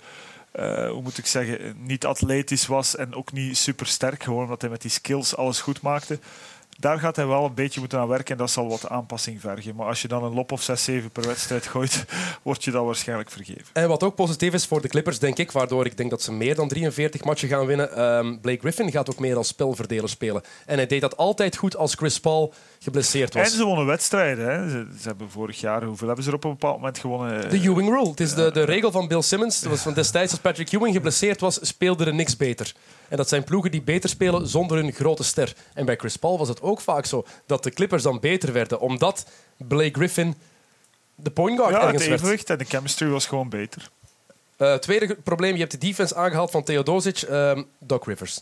hoe 0.90 1.02
moet 1.02 1.18
ik 1.18 1.26
zeggen, 1.26 1.76
niet 1.78 2.06
atletisch 2.06 2.66
was 2.66 2.96
en 2.96 3.14
ook 3.14 3.32
niet 3.32 3.56
super 3.56 3.86
sterk. 3.86 4.22
Gewoon 4.22 4.42
omdat 4.42 4.60
hij 4.60 4.70
met 4.70 4.82
die 4.82 4.90
skills 4.90 5.36
alles 5.36 5.60
goed 5.60 5.80
maakte. 5.80 6.18
Daar 6.78 6.98
gaat 6.98 7.16
hij 7.16 7.26
wel 7.26 7.44
een 7.44 7.54
beetje 7.54 7.80
moeten 7.80 7.98
aan 7.98 8.08
werken 8.08 8.32
en 8.32 8.38
dat 8.38 8.50
zal 8.50 8.68
wat 8.68 8.88
aanpassing 8.88 9.40
vergen. 9.40 9.74
Maar 9.76 9.86
als 9.86 10.02
je 10.02 10.08
dan 10.08 10.24
een 10.24 10.34
lop 10.34 10.52
of 10.52 10.62
6, 10.62 10.84
7 10.84 11.10
per 11.10 11.26
wedstrijd 11.26 11.66
gooit, 11.66 12.04
word 12.42 12.64
je 12.64 12.70
dat 12.70 12.84
waarschijnlijk 12.84 13.30
vergeven. 13.30 13.64
En 13.72 13.88
wat 13.88 14.02
ook 14.02 14.14
positief 14.14 14.52
is 14.52 14.66
voor 14.66 14.80
de 14.80 14.88
Clippers, 14.88 15.18
denk 15.18 15.38
ik, 15.38 15.52
waardoor 15.52 15.86
ik 15.86 15.96
denk 15.96 16.10
dat 16.10 16.22
ze 16.22 16.32
meer 16.32 16.54
dan 16.54 16.68
43 16.68 17.24
matchen 17.24 17.48
gaan 17.48 17.66
winnen. 17.66 17.92
ehm, 17.96 18.38
Blake 18.40 18.60
Griffin 18.60 18.90
gaat 18.90 19.10
ook 19.10 19.18
meer 19.18 19.36
als 19.36 19.48
spelverdeler 19.48 20.08
spelen. 20.08 20.42
En 20.66 20.76
hij 20.76 20.86
deed 20.86 21.00
dat 21.00 21.16
altijd 21.16 21.56
goed 21.56 21.76
als 21.76 21.94
Chris 21.94 22.20
Paul 22.20 22.54
geblesseerd 22.84 23.34
En 23.34 23.42
was. 23.42 23.56
ze 23.56 23.64
wonnen 23.64 23.86
wedstrijden. 23.86 24.48
Hè. 24.48 24.70
Ze, 24.70 24.86
ze 25.00 25.08
hebben 25.08 25.30
vorig 25.30 25.60
jaar, 25.60 25.84
hoeveel 25.84 26.06
hebben 26.06 26.24
ze 26.24 26.30
er 26.30 26.36
op 26.36 26.44
een 26.44 26.50
bepaald 26.50 26.76
moment 26.76 26.98
gewonnen? 26.98 27.50
De 27.50 27.60
Ewing 27.60 27.88
Rule. 27.88 28.08
Het 28.10 28.20
is 28.20 28.34
de, 28.34 28.50
de 28.52 28.62
regel 28.64 28.90
van 28.90 29.08
Bill 29.08 29.22
Simmons. 29.22 29.60
Dat 29.60 29.70
was 29.70 29.80
van 29.80 29.94
destijds 29.94 30.32
als 30.32 30.40
Patrick 30.40 30.72
Ewing 30.72 30.94
geblesseerd 30.94 31.40
was, 31.40 31.58
speelde 31.66 32.04
er 32.04 32.14
niks 32.14 32.36
beter. 32.36 32.74
En 33.08 33.16
dat 33.16 33.28
zijn 33.28 33.44
ploegen 33.44 33.70
die 33.70 33.82
beter 33.82 34.08
spelen 34.08 34.48
zonder 34.48 34.76
hun 34.76 34.92
grote 34.92 35.24
ster. 35.24 35.54
En 35.74 35.84
bij 35.84 35.96
Chris 35.96 36.16
Paul 36.16 36.38
was 36.38 36.48
het 36.48 36.62
ook 36.62 36.80
vaak 36.80 37.04
zo 37.06 37.24
dat 37.46 37.62
de 37.62 37.70
Clippers 37.70 38.02
dan 38.02 38.20
beter 38.20 38.52
werden, 38.52 38.80
omdat 38.80 39.26
Blake 39.56 39.92
Griffin 39.98 40.34
de 41.14 41.30
point 41.30 41.58
guard 41.58 41.70
ja, 41.72 41.76
het 41.76 41.86
ergens 41.86 42.06
werd. 42.06 42.20
evenwicht 42.20 42.50
en 42.50 42.58
de 42.58 42.64
chemistry 42.64 43.08
was 43.08 43.26
gewoon 43.26 43.48
beter. 43.48 43.90
Eh, 44.56 44.74
tweede 44.74 45.14
probleem, 45.14 45.52
je 45.52 45.58
hebt 45.58 45.70
de 45.70 45.78
defense 45.78 46.14
aangehaald 46.14 46.50
van 46.50 46.62
Theodosic, 46.62 47.22
ehm 47.22 47.62
Doc 47.78 48.06
Rivers. 48.06 48.40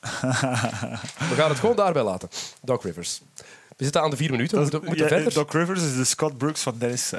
We 0.00 1.34
gaan 1.36 1.48
het 1.48 1.58
gewoon 1.58 1.76
daarbij 1.76 2.02
laten. 2.02 2.28
Doc 2.62 2.84
Rivers. 2.84 3.20
We 3.78 3.84
zitten 3.84 4.02
aan 4.02 4.10
de 4.10 4.16
vier 4.16 4.30
minuten, 4.30 4.64
we 4.64 4.70
Dat 4.70 4.82
moeten, 4.84 5.02
ja, 5.02 5.08
verder. 5.08 5.32
Doc 5.34 5.52
Rivers 5.52 5.82
is 5.82 5.96
de 5.96 6.04
Scott 6.04 6.38
Brooks 6.38 6.60
van 6.62 6.74
Dennis. 6.78 7.12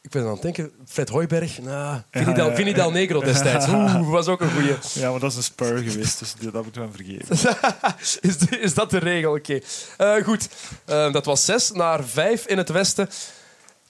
Ik 0.00 0.10
ben 0.10 0.22
aan 0.24 0.32
het 0.32 0.42
denken, 0.42 0.70
Fred 0.86 1.08
Hoiberg, 1.08 1.58
nou, 1.62 2.00
Vinny, 2.10 2.32
Del, 2.34 2.48
ja. 2.48 2.54
Vinny 2.54 2.72
Del 2.72 2.90
Negro 2.90 3.20
destijds. 3.20 3.68
Oeh, 3.68 4.10
was 4.10 4.26
ook 4.26 4.40
een 4.40 4.50
goeie. 4.50 4.74
Ja, 5.02 5.10
maar 5.10 5.20
dat 5.20 5.30
is 5.30 5.36
een 5.36 5.42
spur 5.42 5.76
geweest, 5.78 6.18
dus 6.18 6.34
dat 6.52 6.62
moeten 6.62 6.82
we 6.82 6.88
hem 6.88 6.96
vergeven. 6.96 7.54
Is, 8.30 8.38
de- 8.38 8.58
is 8.58 8.74
dat 8.74 8.90
de 8.90 8.98
regel? 8.98 9.32
Oké. 9.34 9.58
Eh, 9.96 10.14
goed, 10.24 10.48
Eh, 10.84 11.12
dat 11.12 11.24
was 11.24 11.44
zes 11.44 11.70
naar 11.70 12.04
vijf 12.04 12.46
in 12.46 12.58
het 12.58 12.68
westen. 12.68 13.08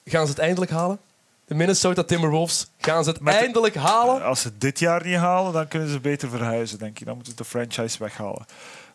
Gaan 0.05 0.25
ze 0.25 0.31
het 0.31 0.39
eindelijk 0.41 0.71
halen? 0.71 0.99
De 1.45 1.55
Minnesota 1.55 2.03
Timberwolves, 2.03 2.67
gaan 2.79 3.03
ze 3.03 3.09
het 3.09 3.19
Met 3.19 3.33
de- 3.33 3.39
eindelijk 3.39 3.75
halen? 3.75 4.23
Als 4.23 4.41
ze 4.41 4.51
dit 4.57 4.79
jaar 4.79 5.05
niet 5.05 5.15
halen, 5.17 5.53
dan 5.53 5.67
kunnen 5.67 5.89
ze 5.89 5.99
beter 5.99 6.29
verhuizen, 6.29 6.77
denk 6.77 6.99
ik. 6.99 7.05
Dan 7.05 7.15
moeten 7.15 7.33
ze 7.37 7.43
de 7.43 7.49
franchise 7.49 7.97
weghalen. 7.99 8.45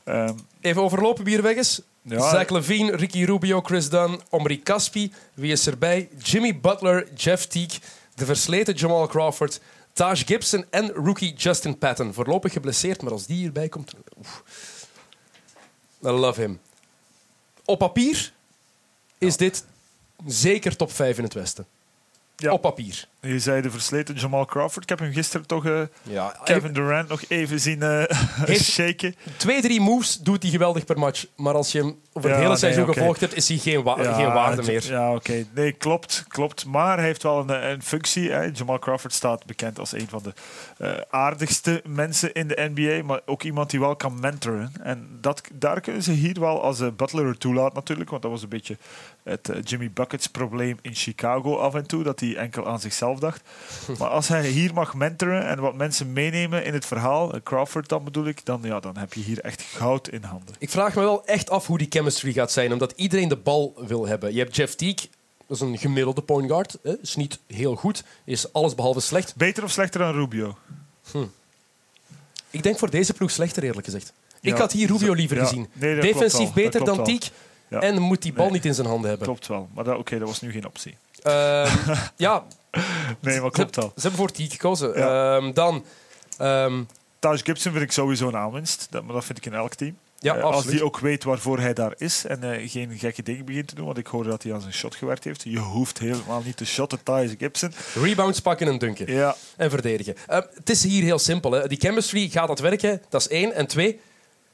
Ehm, 0.04 0.34
Even 0.60 0.82
overlopen 0.82 1.24
wie 1.24 1.36
er 1.36 1.42
weg 1.42 1.56
is. 1.56 1.80
Ja. 2.02 2.30
Zach 2.30 2.48
Levine, 2.48 2.96
Ricky 2.96 3.24
Rubio, 3.24 3.60
Chris 3.60 3.88
Dunn, 3.88 4.20
Omri 4.30 4.62
Caspi. 4.62 5.12
Wie 5.34 5.52
is 5.52 5.66
erbij? 5.66 6.08
Jimmy 6.18 6.60
Butler, 6.60 7.12
Jeff 7.14 7.46
Teague, 7.46 7.80
de 8.14 8.24
versleten 8.24 8.74
Jamal 8.74 9.06
Crawford, 9.06 9.60
Taj 9.92 10.16
Gibson 10.16 10.64
en 10.70 10.90
rookie 10.90 11.34
Justin 11.34 11.78
Patton. 11.78 12.14
Voorlopig 12.14 12.52
geblesseerd, 12.52 13.02
maar 13.02 13.12
als 13.12 13.26
die 13.26 13.36
hierbij 13.36 13.68
komt... 13.68 13.92
oef. 14.18 14.42
I 16.04 16.08
love 16.08 16.40
him. 16.40 16.60
Op 17.64 17.78
papier 17.78 18.32
is 19.18 19.36
dit 19.36 19.64
zeker 20.26 20.76
top 20.76 20.92
5 20.92 21.16
in 21.18 21.24
het 21.24 21.34
Westen. 21.34 21.66
Ja. 22.40 22.52
Op 22.52 22.60
papier. 22.62 23.04
je 23.20 23.38
zei 23.38 23.62
de 23.62 23.70
versleten 23.70 24.14
Jamal 24.14 24.44
Crawford. 24.44 24.82
Ik 24.82 24.88
heb 24.88 24.98
hem 24.98 25.12
gisteren 25.12 25.46
toch 25.46 25.66
eh, 25.66 25.80
Ja, 26.02 26.34
Kevin 26.44 26.72
Durant 26.72 27.08
nog 27.08 27.22
even 27.28 27.60
zien 27.60 27.82
eh, 27.82 28.02
Heeft- 28.46 28.64
shaken. 28.64 29.14
Twee, 29.36 29.60
drie 29.62 29.80
moves 29.80 30.16
doet 30.18 30.42
hij 30.42 30.50
geweldig 30.52 30.84
per 30.84 30.98
match. 30.98 31.26
Maar 31.36 31.54
als 31.54 31.72
je 31.72 31.78
hem 31.78 31.98
over 32.12 32.28
het 32.30 32.30
Ja, 32.30 32.36
hele 32.36 32.48
nee, 32.48 32.56
seizoen 32.58 32.94
gevolgd 32.94 33.20
hebt, 33.20 33.36
is 33.36 33.48
hij 33.48 33.56
geen, 33.56 33.82
wa- 33.82 34.14
geen 34.14 34.32
waarde 34.32 34.62
meer. 34.62 34.84
Ja, 34.90 35.14
oké. 35.14 35.44
Nee, 35.54 35.72
klopt, 35.72 36.24
klopt. 36.28 36.64
Maar 36.66 36.96
hij 36.96 37.06
heeft 37.06 37.22
wel 37.22 37.38
een, 37.38 37.70
een 37.70 37.82
functie. 37.82 38.30
Hè. 38.30 38.50
Jamal 38.52 38.78
Crawford 38.78 39.12
staat 39.12 39.46
bekend 39.46 39.78
als 39.78 39.92
een 39.92 40.08
van 40.08 40.22
de 40.22 40.32
eh, 40.78 40.90
aardigste 41.10 41.82
mensen 41.86 42.32
in 42.32 42.48
de 42.48 42.70
NBA. 42.74 43.04
Maar 43.04 43.20
ook 43.26 43.42
iemand 43.42 43.70
die 43.70 43.80
wel 43.80 43.96
kan 43.96 44.20
mentoren. 44.20 44.72
En 44.82 45.08
dat, 45.20 45.42
daar 45.52 45.80
kunnen 45.80 46.02
ze 46.02 46.12
hier 46.12 46.40
wel, 46.40 46.62
als 46.62 46.78
Butler 46.96 47.26
er 47.26 47.38
toelaat 47.38 47.74
natuurlijk. 47.74 48.10
Want 48.10 48.22
dat 48.22 48.30
was 48.30 48.42
een 48.42 48.48
beetje 48.48 48.76
het 49.30 49.48
eh, 49.48 49.62
Jimmy 49.64 49.90
Buckets 49.90 50.26
probleem 50.26 50.78
in 50.82 50.94
Chicago 50.94 51.56
af 51.56 51.74
en 51.74 51.86
toe. 51.86 52.02
Dat 52.02 52.20
hij 52.20 52.36
enkel 52.36 52.66
aan 52.66 52.80
zichzelf 52.80 53.18
dacht. 53.18 53.42
Maar 53.98 54.08
als 54.08 54.28
hij 54.28 54.48
hier 54.48 54.74
mag 54.74 54.94
mentoren 54.94 55.46
en 55.46 55.60
wat 55.60 55.74
mensen 55.74 56.12
meenemen 56.12 56.64
in 56.64 56.72
het 56.72 56.86
verhaal. 56.86 57.34
eh, 57.34 57.40
Crawford 57.42 57.88
dan 57.88 58.04
bedoel 58.04 58.26
ik. 58.26 58.44
Dan, 58.44 58.60
ja, 58.62 58.80
dan 58.80 58.96
heb 58.96 59.12
je 59.12 59.20
hier 59.20 59.40
echt 59.40 59.62
goud 59.62 60.08
in 60.08 60.22
handen. 60.22 60.54
Ik 60.58 60.70
vraag 60.70 60.94
me 60.94 61.00
wel 61.00 61.26
echt 61.26 61.50
af 61.50 61.66
hoe 61.66 61.78
die 61.78 61.86
chemistry 61.90 62.32
gaat 62.32 62.52
zijn, 62.52 62.72
omdat 62.72 62.92
iedereen 62.96 63.28
de 63.28 63.36
bal 63.36 63.74
wil 63.86 64.06
hebben. 64.06 64.32
Je 64.32 64.38
hebt 64.38 64.56
Jeff 64.56 64.74
Teague, 64.74 65.08
dat 65.46 65.56
is 65.56 65.62
een 65.62 65.78
gemiddelde 65.78 66.22
point 66.22 66.50
guard. 66.50 66.78
Hè. 66.82 66.98
Is 67.02 67.16
niet 67.16 67.38
heel 67.46 67.74
goed, 67.74 68.04
is 68.24 68.52
alles 68.52 68.74
behalve 68.74 69.00
slecht. 69.00 69.36
Beter 69.36 69.64
of 69.64 69.70
slechter 69.70 70.00
dan 70.00 70.12
Rubio? 70.12 70.56
Ik 72.50 72.62
denk 72.62 72.78
voor 72.78 72.90
deze 72.90 73.12
ploeg 73.12 73.30
slechter, 73.30 73.62
eerlijk 73.62 73.84
gezegd. 73.84 74.12
Ik 74.40 74.56
had 74.56 74.72
hier 74.72 74.86
Rubio 74.86 75.12
liever 75.12 75.36
ja. 75.36 75.44
gezien. 75.44 75.68
Nee, 75.72 76.00
Defensief 76.00 76.52
beter 76.52 76.84
dan 76.84 76.96
wel. 76.96 77.20
Ja. 77.70 77.80
en 77.80 77.98
moet 78.00 78.22
die 78.22 78.32
bal 78.32 78.44
Nee. 78.44 78.54
niet 78.54 78.64
in 78.64 78.74
zijn 78.74 78.86
handen 78.86 79.08
hebben. 79.08 79.26
Klopt 79.26 79.46
wel. 79.46 79.68
Maar 79.74 79.84
dat, 79.84 79.98
oké, 79.98 80.18
dat 80.18 80.28
was 80.28 80.40
nu 80.40 80.50
geen 80.52 80.66
optie. 80.66 80.96
Ehm, 81.22 81.76
ja, 82.16 82.44
Nee, 83.20 83.40
maar 83.40 83.50
klopt 83.50 83.76
wel. 83.76 83.92
ze 83.94 84.00
hebben 84.00 84.18
voor 84.20 84.30
Teague 84.30 84.52
gekozen. 84.54 84.98
Ja. 84.98 85.36
Ehm, 85.36 85.52
dan, 85.52 85.84
ehm, 86.38 86.82
Taj 87.18 87.36
Gibson 87.38 87.72
vind 87.72 87.84
ik 87.84 87.92
sowieso 87.92 88.28
een 88.28 88.36
aanwinst. 88.36 88.86
Dat, 88.90 89.02
maar 89.04 89.14
dat 89.14 89.24
vind 89.24 89.38
ik 89.38 89.46
in 89.46 89.54
elk 89.54 89.74
team. 89.74 89.96
ja, 90.18 90.36
Eh, 90.36 90.42
als 90.42 90.64
die 90.66 90.84
ook 90.84 90.98
weet 90.98 91.24
waarvoor 91.24 91.58
hij 91.58 91.74
daar 91.74 91.94
is 91.96 92.24
en 92.26 92.52
eh, 92.52 92.70
geen 92.70 92.98
gekke 92.98 93.22
dingen 93.22 93.44
begint 93.44 93.68
te 93.68 93.74
doen, 93.74 93.84
want 93.86 93.98
ik 93.98 94.06
hoorde 94.06 94.28
dat 94.28 94.42
hij 94.42 94.54
aan 94.54 94.60
zijn 94.60 94.72
shot 94.72 94.94
gewerkt 94.94 95.24
heeft. 95.24 95.42
Je 95.44 95.58
hoeft 95.58 95.98
helemaal 95.98 96.42
niet 96.44 96.56
te 96.56 96.64
shotten, 96.66 97.02
Taj 97.02 97.34
Gibson. 97.38 97.72
Rebounds 97.94 98.40
pakken 98.40 98.68
en 98.68 98.78
dunken. 98.78 99.12
Ja, 99.12 99.36
En 99.56 99.70
verdedigen. 99.70 100.14
Het 100.26 100.70
is 100.70 100.82
hier 100.82 101.02
heel 101.02 101.18
simpel. 101.18 101.52
Hè. 101.52 101.68
Die 101.68 101.78
chemistry 101.80 102.28
gaat 102.28 102.48
dat 102.48 102.58
werken, 102.58 103.02
dat 103.08 103.20
is 103.20 103.28
één. 103.28 103.52
En 103.54 103.66
twee, 103.66 104.00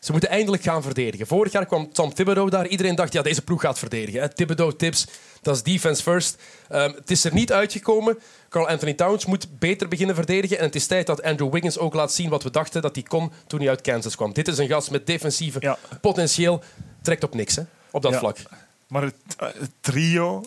Ze 0.06 0.12
moeten 0.12 0.30
eindelijk 0.30 0.62
gaan 0.62 0.82
verdedigen. 0.82 1.26
Vorig 1.26 1.52
jaar 1.52 1.66
kwam 1.66 1.92
Tom 1.92 2.14
Thibodeau 2.14 2.50
daar. 2.50 2.66
Iedereen 2.66 2.94
dacht, 2.94 3.12
ja, 3.12 3.22
deze 3.22 3.42
ploeg 3.42 3.60
gaat 3.60 3.78
verdedigen. 3.78 4.20
Hè. 4.20 4.28
Thibodeau, 4.28 4.76
tips, 4.76 5.06
dat 5.42 5.54
is 5.56 5.62
defense 5.62 6.02
first. 6.02 6.36
Ehm, 6.68 6.92
het 6.94 7.10
is 7.10 7.24
er 7.24 7.32
niet 7.32 7.52
uitgekomen. 7.52 8.18
Carl 8.48 8.68
Anthony 8.68 8.94
Towns 8.94 9.26
moet 9.26 9.58
beter 9.58 9.88
beginnen 9.88 10.14
verdedigen. 10.14 10.58
En 10.58 10.64
het 10.64 10.74
is 10.74 10.86
tijd 10.86 11.06
dat 11.06 11.22
Andrew 11.22 11.52
Wiggins 11.52 11.78
ook 11.78 11.94
laat 11.94 12.12
zien 12.12 12.30
wat 12.30 12.42
we 12.42 12.50
dachten 12.50 12.82
dat 12.82 12.94
hij 12.94 13.04
kon 13.04 13.32
toen 13.46 13.60
hij 13.60 13.68
uit 13.68 13.80
Kansas 13.80 14.16
kwam. 14.16 14.32
Dit 14.32 14.48
is 14.48 14.58
een 14.58 14.68
gast 14.68 14.90
met 14.90 15.06
defensieve 15.06 15.58
Ja. 15.60 15.78
potentieel. 16.00 16.62
Trekt 17.02 17.24
op 17.24 17.34
niks 17.34 17.56
hè, 17.56 17.62
op 17.90 18.02
dat 18.02 18.12
Ja. 18.12 18.18
vlak. 18.18 18.36
Maar 18.88 19.02
het, 19.02 19.14
eh, 19.38 19.48
het 19.58 19.70
trio, 19.80 20.44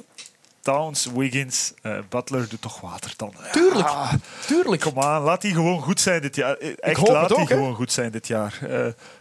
Towns, 0.61 1.05
Wiggins, 1.15 1.73
eh, 1.81 1.97
Butler, 2.09 2.49
doet 2.49 2.61
toch 2.61 2.81
water 2.81 3.13
dan. 3.17 3.33
Tuurlijk, 3.51 3.87
Ah, 3.87 4.13
tuurlijk. 4.47 4.81
Kom 4.81 4.99
aan, 4.99 5.21
laat 5.21 5.41
die 5.41 5.53
gewoon 5.53 5.81
goed 5.81 5.99
zijn 6.01 6.21
dit 6.21 6.35
jaar. 6.35 6.57
Eh, 6.57 6.69
Echt, 6.79 6.97
hoop 6.97 7.07
laat 7.07 7.35
hè. 7.35 7.45
gewoon 7.45 7.75
goed 7.75 7.91
zijn 7.91 8.11
dit 8.11 8.27
jaar. 8.27 8.59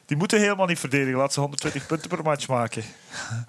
Die 0.08 0.16
moeten 0.16 0.40
helemaal 0.40 0.66
niet 0.66 0.78
verdedigen. 0.78 1.18
Laat 1.18 1.32
ze 1.32 1.40
120 1.40 1.86
punten 1.86 2.08
per 2.08 2.22
match 2.22 2.48
maken. 2.48 2.82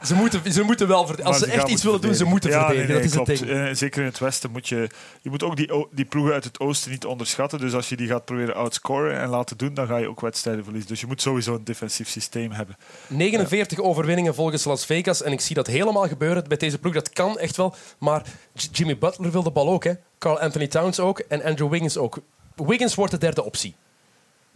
Ze 0.04 0.16
moeten, 0.16 0.52
ze 0.54 0.64
moeten 0.64 0.88
wel 0.88 1.06
verdedigen. 1.06 1.32
Als 1.32 1.40
ze 1.44 1.52
echt 1.52 1.68
iets 1.68 1.84
willen 1.84 2.02
doen, 2.02 2.16
ze 2.16 2.24
moeten 2.26 2.50
Ja, 2.50 2.66
verdedigen. 2.66 2.94
nee, 2.94 3.02
nee, 3.02 3.10
dat 3.18 3.28
is 3.28 3.40
het 3.40 3.48
ding. 3.48 3.68
Eh, 3.68 3.76
zeker 3.76 4.00
in 4.02 4.08
het 4.08 4.20
westen 4.20 4.52
moet 4.52 4.68
je... 4.68 4.90
Je 5.22 5.30
moet 5.30 5.44
ook 5.44 5.56
die, 5.56 5.88
die 5.92 6.06
ploegen 6.06 6.34
uit 6.34 6.44
het 6.44 6.60
oosten 6.60 6.92
niet 6.92 7.06
onderschatten. 7.06 7.60
Dus 7.60 7.74
als 7.74 7.90
je 7.90 7.96
die 7.96 8.08
gaat 8.08 8.26
proberen 8.26 8.56
outscoren 8.56 9.20
en 9.20 9.30
laten 9.30 9.58
doen, 9.58 9.74
dan 9.74 9.88
ga 9.88 9.98
je 9.98 10.10
ook 10.10 10.22
wedstrijden 10.22 10.64
verliezen. 10.64 10.90
Dus 10.90 11.00
je 11.02 11.08
moet 11.08 11.22
sowieso 11.22 11.56
een 11.56 11.64
defensief 11.64 12.10
systeem 12.10 12.52
hebben. 12.52 12.78
49 13.08 13.80
overwinningen 13.80 14.36
volgens 14.36 14.64
Las 14.64 14.86
Vegas. 14.86 15.24
En 15.24 15.32
ik 15.32 15.42
zie 15.42 15.56
dat 15.56 15.68
helemaal 15.68 16.08
gebeuren 16.08 16.48
bij 16.48 16.58
deze 16.58 16.78
ploeg. 16.80 16.94
Dat 16.94 17.10
kan 17.10 17.38
echt 17.40 17.58
wel. 17.58 17.76
Maar 17.98 18.24
Jimmy 18.54 18.98
Butler 18.98 19.32
wil 19.32 19.44
de 19.44 19.52
bal 19.52 19.70
ook. 19.70 19.84
Hè. 19.84 19.94
Carl 20.18 20.40
Anthony 20.40 20.68
Towns 20.68 21.00
ook. 21.00 21.20
En 21.20 21.44
Andrew 21.44 21.70
Wiggins 21.70 21.98
ook. 21.98 22.20
Wiggins 22.56 22.96
wordt 22.96 23.12
de 23.12 23.18
derde 23.18 23.44
optie. 23.44 23.76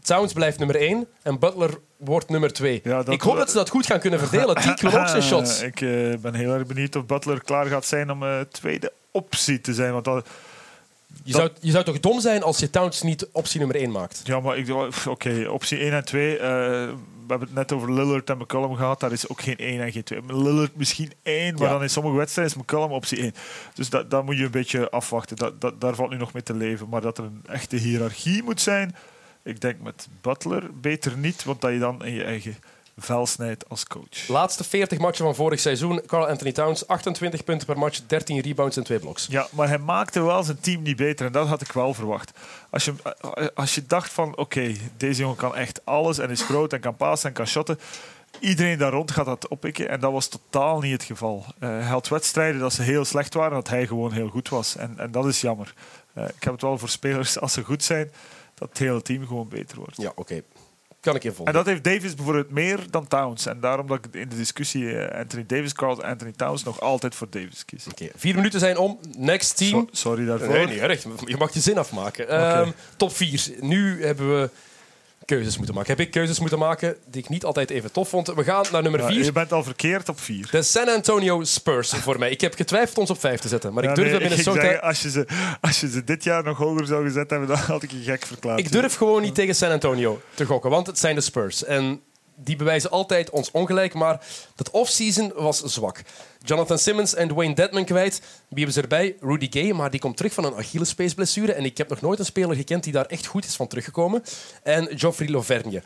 Towns 0.04 0.34
blijft 0.34 0.58
nummer 0.58 0.76
1 0.76 1.08
en 1.22 1.40
Butler 1.40 1.78
wordt 1.98 2.30
nummer 2.30 2.54
2. 2.54 2.82
Ja, 2.84 3.04
dat- 3.04 3.14
ik 3.14 3.22
hoop 3.22 3.36
dat 3.38 3.50
ze 3.50 3.56
dat 3.56 3.70
goed 3.70 3.86
gaan 3.86 4.00
kunnen 4.00 4.20
verdelen. 4.20 4.56
Die 4.56 4.74
wil 4.90 5.00
ook 5.00 5.08
zijn 5.08 5.24
shots. 5.24 5.62
Ik 5.62 5.82
eh, 5.82 5.90
ben 6.22 6.34
heel 6.34 6.54
erg 6.54 6.66
benieuwd 6.66 6.96
of 6.96 7.06
Butler 7.06 7.44
klaar 7.44 7.66
gaat 7.66 7.86
zijn 7.86 8.12
om 8.12 8.24
eh, 8.24 8.40
tweede 8.52 8.92
optie 9.12 9.62
te 9.62 9.74
zijn. 9.74 9.94
Want 9.94 10.06
dat, 10.06 10.28
Je 11.24 11.34
zou, 11.34 11.50
je 11.60 11.72
zou 11.72 11.84
toch 11.84 12.00
dom 12.00 12.20
zijn 12.20 12.44
als 12.44 12.58
je 12.60 12.70
Towns 12.70 13.02
niet 13.02 13.28
optie 13.32 13.60
nummer 13.60 13.78
1 13.78 13.92
maakt? 13.92 14.22
ja, 14.24 14.40
maar 14.40 14.58
ik, 14.58 14.70
oké, 15.08 15.46
optie 15.50 15.78
1 15.80 15.92
en 15.94 16.06
2. 16.06 16.38
eh, 16.38 16.50
we 17.28 17.30
hebben 17.30 17.48
het 17.48 17.58
net 17.58 17.72
over 17.72 17.94
Lillard 17.94 18.30
en 18.30 18.38
McCollum 18.38 18.76
gehad. 18.76 19.00
Daar 19.00 19.12
is 19.12 19.30
ook 19.30 19.42
geen 19.42 19.58
1 19.58 19.82
en 19.82 19.92
geen 19.92 20.04
2. 20.04 20.20
Lillard 20.28 20.76
misschien 20.76 21.12
1, 21.24 21.54
maar 21.54 21.64
Ja. 21.64 21.70
dan 21.70 21.82
in 21.82 21.90
sommige 21.90 22.16
wedstrijden 22.18 22.56
is 22.56 22.62
McCollum 22.62 22.92
optie 22.92 23.18
1. 23.22 23.34
Dus 23.74 23.90
dat, 23.90 24.10
dat 24.12 24.26
moet 24.26 24.38
je 24.38 24.44
een 24.44 24.52
beetje 24.52 24.90
afwachten. 24.90 25.36
Dat, 25.38 25.62
dat, 25.62 25.82
daar 25.82 25.96
valt 25.96 26.10
nu 26.10 26.18
nog 26.18 26.34
mee 26.34 26.44
te 26.44 26.54
leven. 26.54 26.90
Maar 26.90 27.02
dat 27.02 27.18
er 27.18 27.24
een 27.24 27.42
echte 27.48 27.76
hiërarchie 27.76 28.44
moet 28.44 28.62
zijn, 28.62 28.96
ik 29.44 29.62
denk 29.62 29.80
met 29.82 30.08
Butler 30.22 30.70
beter 30.74 31.18
niet, 31.18 31.44
want 31.44 31.62
dat 31.62 31.72
je 31.72 31.80
dan 31.80 32.06
in 32.06 32.14
je 32.14 32.24
eigen 32.24 32.58
vel 32.98 33.26
snijdt 33.26 33.70
als 33.70 33.86
coach. 33.86 34.28
Laatste 34.28 34.64
40 34.64 35.00
matchen 35.00 35.26
van 35.26 35.36
vorig 35.36 35.60
seizoen. 35.60 36.02
Carl 36.06 36.28
Anthony 36.28 36.52
Towns, 36.52 36.88
28 36.88 37.44
punten 37.44 37.68
per 37.68 37.78
match, 37.78 38.00
13 38.08 38.40
rebounds 38.40 38.78
en 38.78 38.84
2 38.84 39.00
bloks. 39.00 39.28
Ja, 39.30 39.48
maar 39.52 39.68
hij 39.68 39.78
maakte 39.78 40.22
wel 40.22 40.44
zijn 40.44 40.60
team 40.60 40.82
niet 40.82 40.96
beter 40.96 41.26
en 41.26 41.32
dat 41.32 41.48
had 41.48 41.62
ik 41.62 41.72
wel 41.72 41.94
verwacht. 41.94 42.32
Als 42.70 42.86
je, 42.86 42.94
als 43.56 43.76
je 43.76 43.86
dacht 43.86 44.14
van, 44.14 44.38
oké, 44.38 44.74
deze 44.98 45.22
jongen 45.22 45.38
kan 45.38 45.56
echt 45.56 45.86
alles 45.86 46.18
en 46.18 46.30
is 46.30 46.42
groot 46.42 46.74
en 46.74 46.80
kan 46.80 46.96
passen 46.96 47.30
en 47.30 47.36
kan 47.36 47.48
shotten. 47.48 47.80
Iedereen 48.40 48.78
daar 48.78 48.92
rond 48.92 49.12
gaat 49.12 49.26
dat 49.26 49.48
oppikken 49.48 49.90
en 49.90 50.00
dat 50.00 50.12
was 50.12 50.28
totaal 50.28 50.80
niet 50.80 50.92
het 50.92 51.04
geval. 51.04 51.46
Eh, 51.60 51.70
hij 51.70 51.82
had 51.82 52.08
wedstrijden 52.08 52.60
dat 52.60 52.74
ze 52.74 52.82
heel 52.82 53.06
slecht 53.06 53.34
waren, 53.34 53.54
dat 53.54 53.70
hij 53.70 53.88
gewoon 53.88 54.12
heel 54.12 54.30
goed 54.30 54.50
was. 54.50 54.76
En, 54.76 54.94
en 54.98 55.12
dat 55.12 55.26
is 55.26 55.42
jammer. 55.42 55.74
Eh, 56.14 56.24
ik 56.24 56.44
heb 56.44 56.54
het 56.54 56.62
wel 56.62 56.78
voor 56.78 56.90
spelers, 56.90 57.40
als 57.40 57.54
ze 57.54 57.64
goed 57.64 57.84
zijn, 57.84 58.12
dat 58.56 58.70
het 58.70 58.78
hele 58.78 59.02
team 59.02 59.28
gewoon 59.28 59.48
beter 59.50 59.78
wordt. 59.78 59.98
Ja, 59.98 60.12
oké. 60.16 60.42
Kan 61.00 61.16
ik 61.16 61.24
je 61.24 61.32
volgen. 61.32 61.46
En 61.46 61.54
dat 61.54 61.66
heeft 61.66 61.84
Davis 61.84 62.16
bijvoorbeeld 62.16 62.50
meer 62.50 62.80
dan 62.90 63.08
Towns. 63.08 63.46
En 63.46 63.60
daarom 63.60 63.88
dat 63.88 64.06
ik 64.06 64.16
in 64.16 64.30
de 64.30 64.36
discussie 64.36 64.98
eh, 64.98 65.20
Anthony 65.20 65.46
Davis, 65.48 65.74
Carl 65.74 66.04
Anthony 66.04 66.32
Towns 66.32 66.64
nog 66.64 66.82
altijd 66.82 67.16
voor 67.16 67.28
Davis 67.30 67.66
kies. 67.66 67.88
Oké, 67.88 68.08
Vier 68.16 68.36
minuten 68.36 68.60
zijn 68.60 68.78
om. 68.78 69.00
Next 69.18 69.58
team. 69.58 69.72
So- 69.72 69.88
sorry 69.92 70.26
daarvoor. 70.26 70.48
Nee, 70.48 70.68
niet 70.68 70.78
erg. 70.78 71.04
Je 71.26 71.38
mag 71.38 71.54
je 71.54 71.60
zin 71.60 71.78
afmaken. 71.78 72.28
Ehm, 72.30 72.72
top 72.98 73.16
4. 73.16 73.50
Nu 73.60 74.04
hebben 74.06 74.40
we 74.42 74.50
keuzes 75.26 75.58
moeten 75.58 75.76
maken. 75.76 75.92
Heb 75.92 76.06
ik 76.06 76.12
keuzes 76.12 76.40
moeten 76.40 76.60
maken 76.60 76.96
die 77.06 77.22
ik 77.22 77.30
niet 77.30 77.46
altijd 77.46 77.70
even 77.70 77.92
tof 77.92 78.10
vond. 78.10 78.28
We 78.28 78.44
gaan 78.44 78.66
naar 78.72 78.82
nummer 78.82 79.00
Ja, 79.00 79.08
4. 79.08 79.24
je 79.24 79.32
bent 79.32 79.54
al 79.54 79.64
verkeerd 79.64 80.10
op 80.10 80.20
vier. 80.20 80.48
De 80.52 80.62
San 80.62 80.90
Antonio 80.90 81.44
Spurs 81.44 81.90
voor 81.90 82.20
mij. 82.20 82.30
Ik 82.32 82.42
heb 82.42 82.54
getwijfeld 82.54 82.98
ons 82.98 83.10
op 83.10 83.20
5 83.20 83.40
te 83.40 83.48
zetten. 83.48 83.74
Maar 83.74 83.84
ik 83.84 83.96
durf 83.96 84.12
nee, 84.12 84.20
dat 84.20 84.38
ik 84.38 84.44
zeggen, 84.44 84.82
als, 84.82 85.02
je 85.02 85.10
ze, 85.10 85.28
als 85.62 85.80
je 85.80 85.90
ze 85.90 86.04
dit 86.04 86.24
jaar 86.24 86.44
nog 86.44 86.58
hoger 86.58 86.86
zou 86.86 87.04
gezet 87.04 87.30
hebben, 87.30 87.48
dan 87.48 87.58
had 87.58 87.84
ik 87.84 87.92
je 87.92 88.02
gek 88.02 88.26
verklaard. 88.26 88.60
Ik 88.60 88.72
durf 88.72 88.96
gewoon 88.96 89.22
niet 89.22 89.36
tegen 89.36 89.56
San 89.56 89.72
Antonio 89.72 90.22
te 90.34 90.46
gokken, 90.46 90.70
want 90.70 90.88
het 90.88 91.00
zijn 91.00 91.16
de 91.16 91.22
Spurs. 91.22 91.64
En 91.64 92.02
die 92.36 92.56
bewijzen 92.56 92.90
altijd 92.90 93.30
ons 93.30 93.52
ongelijk, 93.52 93.94
maar 93.94 94.22
dat 94.56 94.72
offseason 94.72 95.32
was 95.36 95.62
zwak. 95.64 96.02
Jonathan 96.46 96.78
Simmons 96.78 97.14
en 97.16 97.28
Dwayne 97.28 97.54
Dedman 97.54 97.86
kwijt. 97.86 98.22
Wie 98.50 98.64
hebben 98.64 98.74
ze 98.74 98.82
erbij? 98.82 99.16
Rudy 99.20 99.48
Gay, 99.50 99.72
maar 99.72 99.92
die 99.92 100.00
komt 100.00 100.18
terug 100.18 100.34
van 100.34 100.44
een 100.46 100.56
Achillespeesblessure. 100.56 101.54
En 101.54 101.66
ik 101.66 101.78
heb 101.78 101.90
nog 101.90 102.02
nooit 102.02 102.20
een 102.20 102.26
speler 102.26 102.56
gekend 102.56 102.84
die 102.84 102.94
daar 102.94 103.06
echt 103.06 103.26
goed 103.26 103.46
is 103.46 103.56
van 103.56 103.68
teruggekomen. 103.68 104.24
En 104.64 105.00
Geoffrey 105.00 105.30
Lauvergne. 105.30 105.82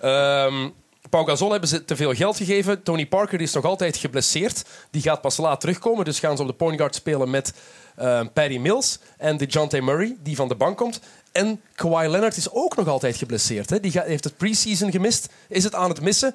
Ehm 0.00 0.68
Pau 1.10 1.26
Gasol 1.26 1.50
hebben 1.50 1.68
ze 1.68 1.84
te 1.84 1.96
veel 1.96 2.14
geld 2.14 2.36
gegeven. 2.36 2.82
Tony 2.82 3.06
Parker 3.06 3.40
is 3.40 3.52
nog 3.52 3.64
altijd 3.64 3.96
geblesseerd. 3.96 4.64
Die 4.90 5.02
gaat 5.02 5.20
pas 5.20 5.36
laat 5.36 5.60
terugkomen. 5.60 6.04
Dus 6.04 6.18
gaan 6.18 6.36
ze 6.36 6.42
op 6.42 6.48
de 6.48 6.54
point 6.54 6.76
guard 6.76 6.94
spelen 6.94 7.30
met 7.30 7.52
ehm 7.96 8.26
Patty 8.32 8.58
Mills 8.58 8.98
en 9.18 9.36
DeJounte 9.36 9.80
Murray, 9.80 10.16
die 10.22 10.36
van 10.36 10.48
de 10.48 10.54
bank 10.54 10.76
komt. 10.76 11.00
En 11.32 11.60
Kawhi 11.74 12.08
Leonard 12.08 12.36
is 12.36 12.50
ook 12.50 12.76
nog 12.76 12.88
altijd 12.88 13.16
geblesseerd. 13.16 13.70
Hè. 13.70 13.80
Die 13.80 14.00
heeft 14.00 14.24
het 14.24 14.36
preseason 14.36 14.90
gemist, 14.90 15.28
is 15.48 15.64
het 15.64 15.74
aan 15.74 15.88
het 15.88 16.00
missen. 16.00 16.34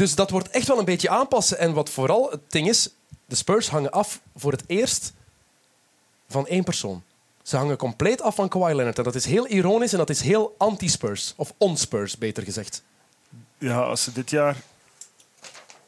Dus 0.00 0.14
dat 0.14 0.30
wordt 0.30 0.50
echt 0.50 0.66
wel 0.66 0.78
een 0.78 0.84
beetje 0.84 1.08
aanpassen. 1.08 1.58
En 1.58 1.72
wat 1.72 1.90
vooral 1.90 2.30
het 2.30 2.40
ding 2.48 2.68
is, 2.68 2.88
de 3.26 3.34
Spurs 3.34 3.68
hangen 3.68 3.90
af 3.90 4.20
voor 4.36 4.52
het 4.52 4.64
eerst 4.66 5.12
van 6.28 6.46
één 6.46 6.64
persoon. 6.64 7.02
Ze 7.42 7.56
hangen 7.56 7.76
compleet 7.76 8.22
af 8.22 8.34
van 8.34 8.48
Kawhi 8.48 8.74
Leonard. 8.74 8.98
En 8.98 9.04
dat 9.04 9.14
is 9.14 9.24
heel 9.24 9.46
ironisch 9.46 9.92
en 9.92 9.98
dat 9.98 10.10
is 10.10 10.20
heel 10.20 10.54
anti-Spurs. 10.58 11.34
Of 11.36 11.52
on-Spurs, 11.58 12.18
beter 12.18 12.42
gezegd. 12.42 12.82
Ja, 13.58 13.80
als 13.80 14.02
ze 14.02 14.12
dit 14.12 14.30
jaar 14.30 14.56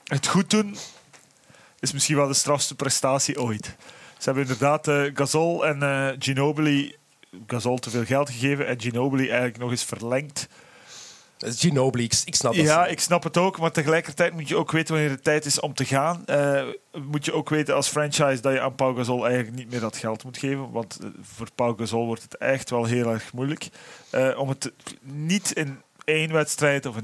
het 0.05 0.27
goed 0.27 0.51
doen, 0.51 0.77
is 1.81 1.93
misschien 1.93 2.17
wel 2.17 2.29
de 2.29 2.35
strafste 2.35 2.75
prestatie 2.75 3.41
ooit. 3.41 3.65
Ze 4.19 4.25
hebben 4.25 4.43
inderdaad 4.43 4.89
eh, 4.89 5.03
Gasol 5.15 5.67
en 5.67 5.83
eh, 5.83 6.17
Ginobili... 6.19 6.97
Gasol 7.47 7.79
te 7.79 7.91
veel 7.91 8.05
geld 8.05 8.31
gegeven 8.31 8.67
en 8.67 8.81
Ginobili 8.81 9.29
eigenlijk 9.29 9.59
nog 9.59 9.71
eens 9.71 9.85
verlengd. 9.85 10.49
Dat 11.43 11.53
is 11.53 11.61
Ginobili, 11.61 12.05
ik, 12.05 12.22
ik 12.24 12.34
snap 12.34 12.55
dat. 12.55 12.64
Ja, 12.64 12.86
ik 12.86 13.01
snap 13.01 13.22
het 13.22 13.36
ook, 13.36 13.59
maar 13.59 13.70
tegelijkertijd 13.70 14.32
moet 14.32 14.49
je 14.49 14.57
ook 14.57 14.70
weten 14.70 14.95
wanneer 14.95 15.11
het 15.11 15.24
tijd 15.24 15.45
is 15.45 15.61
om 15.61 15.74
te 15.74 15.84
gaan. 15.84 16.26
Eh, 16.26 16.62
moet 17.07 17.24
je 17.24 17.32
ook 17.32 17.49
weten 17.49 17.74
als 17.74 17.88
franchise 17.88 18.40
dat 18.40 18.53
je 18.53 18.61
aan 18.61 18.74
Pau 18.74 18.97
Gasol 18.97 19.26
eigenlijk 19.26 19.57
niet 19.57 19.70
meer 19.70 19.80
dat 19.80 19.97
geld 19.97 20.24
moet 20.24 20.38
geven. 20.38 20.70
Want 20.70 20.99
eh, 21.03 21.09
voor 21.22 21.49
Pau 21.55 21.76
wordt 21.90 22.22
het 22.22 22.36
echt 22.36 22.70
wel 22.70 22.84
heel 22.84 23.11
erg 23.11 23.32
moeilijk. 23.32 23.68
Eh, 24.11 24.38
om 24.38 24.49
het 24.49 24.72
niet 25.03 25.53
in 25.53 25.80
één 26.05 26.32
wedstrijd 26.32 26.86
of 26.86 26.97
eh, 26.97 27.03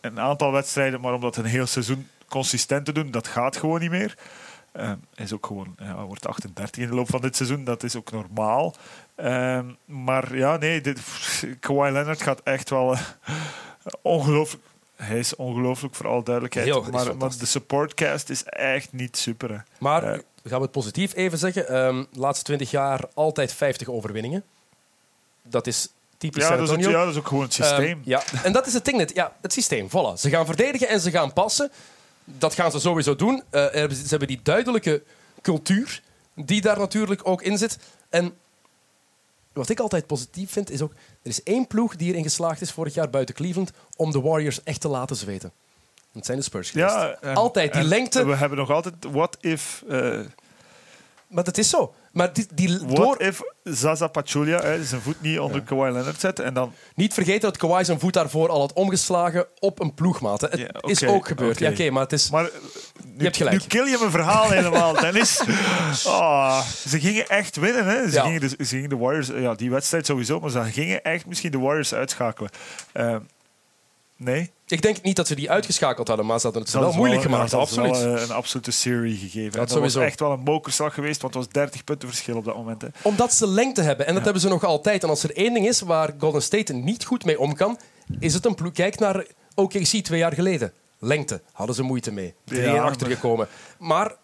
een 0.00 0.20
aantal 0.20 0.52
wedstrijden, 0.52 1.00
maar 1.00 1.14
om 1.14 1.20
dat 1.20 1.36
een 1.36 1.44
heel 1.44 1.66
seizoen 1.66 2.08
consistent 2.28 2.84
te 2.84 2.92
doen, 2.92 3.10
dat 3.10 3.28
gaat 3.28 3.56
gewoon 3.56 3.80
niet 3.80 3.90
meer. 3.90 4.18
Hij 4.72 4.98
is 5.14 5.32
ook 5.32 5.46
gewoon, 5.46 5.74
ja, 5.78 6.04
wordt 6.04 6.26
38 6.26 6.82
in 6.82 6.88
de 6.88 6.94
loop 6.94 7.10
van 7.10 7.20
dit 7.20 7.36
seizoen, 7.36 7.64
dat 7.64 7.82
is 7.82 7.96
ook 7.96 8.10
normaal. 8.10 8.74
Ehm, 9.18 9.66
maar 9.84 10.36
ja, 10.36 10.56
nee, 10.56 10.80
dit, 10.80 11.00
Kawhi 11.60 11.90
Leonard 11.92 12.22
gaat 12.22 12.40
echt 12.44 12.70
wel 12.70 12.92
eh, 12.92 13.00
ongelooflijk. 14.02 14.64
Hij 14.96 15.18
is 15.18 15.36
ongelooflijk 15.36 15.94
voor 15.94 16.06
alle 16.08 16.22
duidelijkheid. 16.22 16.66
Heel, 16.66 16.84
maar, 16.90 17.16
maar 17.16 17.30
de 17.38 17.46
supportcast 17.46 18.30
is 18.30 18.44
echt 18.44 18.92
niet 18.92 19.16
super. 19.16 19.50
Hè. 19.50 19.56
Maar 19.78 20.02
Eh. 20.02 20.18
gaan 20.44 20.58
we 20.58 20.62
het 20.62 20.70
positief 20.72 21.14
even 21.14 21.38
zeggen. 21.38 21.64
De 22.12 22.18
laatste 22.20 22.44
20 22.44 22.70
jaar 22.70 23.00
altijd 23.14 23.52
50 23.52 23.88
overwinningen. 23.88 24.44
Dat 25.42 25.66
is 25.66 25.88
typisch 26.18 26.42
Ja 26.42 26.56
dat, 26.56 26.60
is 26.60 26.68
Antonio. 26.70 26.90
ja, 26.90 27.04
dat 27.04 27.12
is 27.12 27.18
ook 27.18 27.26
gewoon 27.26 27.42
het 27.42 27.52
systeem. 27.52 27.98
Ehm, 27.98 27.98
ja, 28.10 28.22
en 28.42 28.52
dat 28.52 28.66
is 28.66 28.72
het 28.74 28.84
ding 28.84 28.96
net. 28.96 29.14
Ja, 29.14 29.32
het 29.40 29.52
systeem, 29.52 29.88
voilà. 29.88 30.18
Ze 30.18 30.30
gaan 30.30 30.46
verdedigen 30.46 30.88
en 30.88 31.00
ze 31.00 31.10
gaan 31.10 31.32
passen. 31.32 31.70
Dat 32.24 32.54
gaan 32.54 32.70
ze 32.70 32.80
sowieso 32.80 33.16
doen. 33.16 33.42
Eh, 33.50 33.62
ze 33.90 34.06
hebben 34.08 34.28
die 34.28 34.40
duidelijke 34.42 35.02
cultuur 35.42 36.02
die 36.34 36.60
daar 36.60 36.78
natuurlijk 36.78 37.20
ook 37.28 37.42
in 37.42 37.58
zit. 37.58 37.78
En 38.08 38.34
wat 39.58 39.68
ik 39.68 39.80
altijd 39.80 40.06
positief 40.06 40.50
vind, 40.52 40.70
is 40.70 40.82
ook... 40.82 40.92
Er 41.22 41.30
is 41.30 41.42
één 41.42 41.66
ploeg 41.66 41.96
die 41.96 42.10
erin 42.12 42.22
geslaagd 42.22 42.60
is 42.60 42.70
vorig 42.72 42.94
jaar 42.94 43.10
buiten 43.10 43.34
Cleveland 43.34 43.70
om 43.96 44.10
de 44.10 44.20
Warriors 44.20 44.62
echt 44.62 44.80
te 44.80 44.88
laten 44.88 45.16
zweten. 45.16 45.52
Dat 46.12 46.26
zijn 46.26 46.38
de 46.38 46.44
Spurs 46.44 46.70
geweest. 46.70 46.90
ja, 46.94 47.16
en- 47.20 47.34
altijd, 47.34 47.72
die 47.72 47.82
en 47.82 47.88
lengte. 47.88 48.26
We 48.26 48.34
hebben 48.36 48.58
nog 48.58 48.70
altijd 48.70 48.94
what 49.10 49.36
if, 49.40 49.84
eh, 49.88 50.20
Maar 51.28 51.44
dat 51.44 51.58
is 51.58 51.70
zo. 51.70 51.94
Maar 52.12 52.32
die, 52.32 52.46
die 52.54 52.78
what 52.78 52.96
door, 52.96 53.20
if 53.22 53.40
Zaza 53.62 54.06
Pachulia 54.06 54.60
hè, 54.60 54.84
zijn 54.84 55.00
voet 55.00 55.20
niet 55.20 55.38
onder 55.38 55.62
Kawhi 55.62 55.90
Leonard 55.92 56.20
zet 56.20 56.38
en 56.40 56.54
dan 56.54 56.72
niet 56.94 57.14
vergeten 57.14 57.40
dat 57.40 57.56
Kawhi 57.56 57.84
zijn 57.84 58.00
voet 58.00 58.12
daarvoor 58.12 58.48
al 58.48 58.60
had 58.60 58.72
omgeslagen 58.72 59.46
op 59.58 59.80
een 59.80 59.94
ploegmaat. 59.94 60.40
hè. 60.40 60.48
Het 60.48 60.58
Ja, 60.58 60.68
is 60.82 61.04
ook 61.04 61.26
gebeurd. 61.26 61.54
oké. 61.56 61.64
Ja, 61.64 61.70
oké, 61.70 61.90
maar 61.90 62.02
het 62.02 62.12
is... 62.12 62.30
Maar 62.30 62.50
nu, 63.04 63.24
hebt 63.24 63.36
gelijk. 63.36 63.60
nu 63.60 63.66
kill 63.66 63.86
je 63.90 63.96
mijn 63.98 64.10
verhaal 64.10 64.50
helemaal, 64.50 64.92
Dennis. 64.92 65.40
Ah, 66.06 66.60
ze 66.66 67.00
gingen 67.00 67.28
echt 67.28 67.56
winnen. 67.56 67.86
Hè. 67.86 68.08
Ze, 68.08 68.14
Ja. 68.14 68.22
gingen 68.22 68.40
de, 68.40 68.48
ze 68.48 68.64
gingen 68.64 68.88
de 68.88 68.96
Warriors, 68.96 69.26
ja, 69.26 69.54
die 69.54 69.70
wedstrijd 69.70 70.06
sowieso, 70.06 70.40
maar 70.40 70.50
ze 70.50 70.62
gingen 70.64 71.02
echt 71.02 71.26
misschien 71.26 71.50
de 71.50 71.58
Warriors 71.58 71.94
uitschakelen. 71.94 72.50
Eh, 72.92 73.16
Nee? 74.18 74.50
Ik 74.66 74.82
denk 74.82 75.02
niet 75.02 75.16
dat 75.16 75.26
ze 75.26 75.34
die 75.34 75.50
uitgeschakeld 75.50 76.08
hadden, 76.08 76.26
maar 76.26 76.38
ze 76.38 76.44
hadden 76.44 76.62
het 76.62 76.72
wel 76.72 76.92
moeilijk 76.92 77.22
gemaakt. 77.22 77.54
Absoluut. 77.54 77.98
wel, 77.98 78.18
een 78.18 78.30
absolute 78.30 78.70
serie 78.70 79.16
gegeven. 79.16 79.52
En 79.52 79.58
dat 79.58 79.70
sowieso. 79.70 79.98
was 79.98 80.08
echt 80.08 80.20
wel 80.20 80.32
een 80.32 80.40
mokerslag 80.40 80.94
geweest, 80.94 81.22
want 81.22 81.34
het 81.34 81.44
was 81.44 81.52
30 81.52 81.84
punten 81.84 82.08
verschil 82.08 82.36
op 82.36 82.44
dat 82.44 82.56
moment. 82.56 82.82
Hè. 82.82 82.88
Omdat 83.02 83.32
ze 83.34 83.46
lengte 83.48 83.82
hebben. 83.82 84.06
En 84.06 84.14
dat 84.14 84.24
hebben 84.24 84.42
ze 84.42 84.48
nog 84.48 84.64
altijd. 84.64 85.02
En 85.02 85.08
als 85.08 85.22
er 85.22 85.36
één 85.36 85.54
ding 85.54 85.66
is 85.68 85.80
waar 85.80 86.14
Golden 86.18 86.42
State 86.42 86.72
niet 86.72 87.04
goed 87.04 87.24
mee 87.24 87.38
om 87.40 87.54
kan, 87.54 87.78
is 88.18 88.34
het 88.34 88.44
een 88.44 88.54
ploeg. 88.54 88.72
Kijk 88.72 88.98
naar 88.98 89.24
OKC 89.54 89.84
twee 89.84 90.18
jaar 90.18 90.32
geleden. 90.32 90.72
Lengte. 90.98 91.40
Hadden 91.52 91.74
ze 91.74 91.82
moeite 91.82 92.12
mee. 92.12 92.34
3 92.44 92.60
Ja, 92.60 92.66
ja, 92.66 92.72
maar- 92.72 92.90
achtergekomen. 92.90 93.48
Maar 93.78 94.14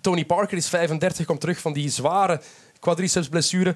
Tony 0.00 0.24
Parker 0.24 0.56
is 0.56 0.68
35, 0.68 1.26
komt 1.26 1.40
terug 1.40 1.58
van 1.60 1.72
die 1.72 1.88
zware 1.90 2.40
quadriceps 2.80 3.28
blessure. 3.28 3.74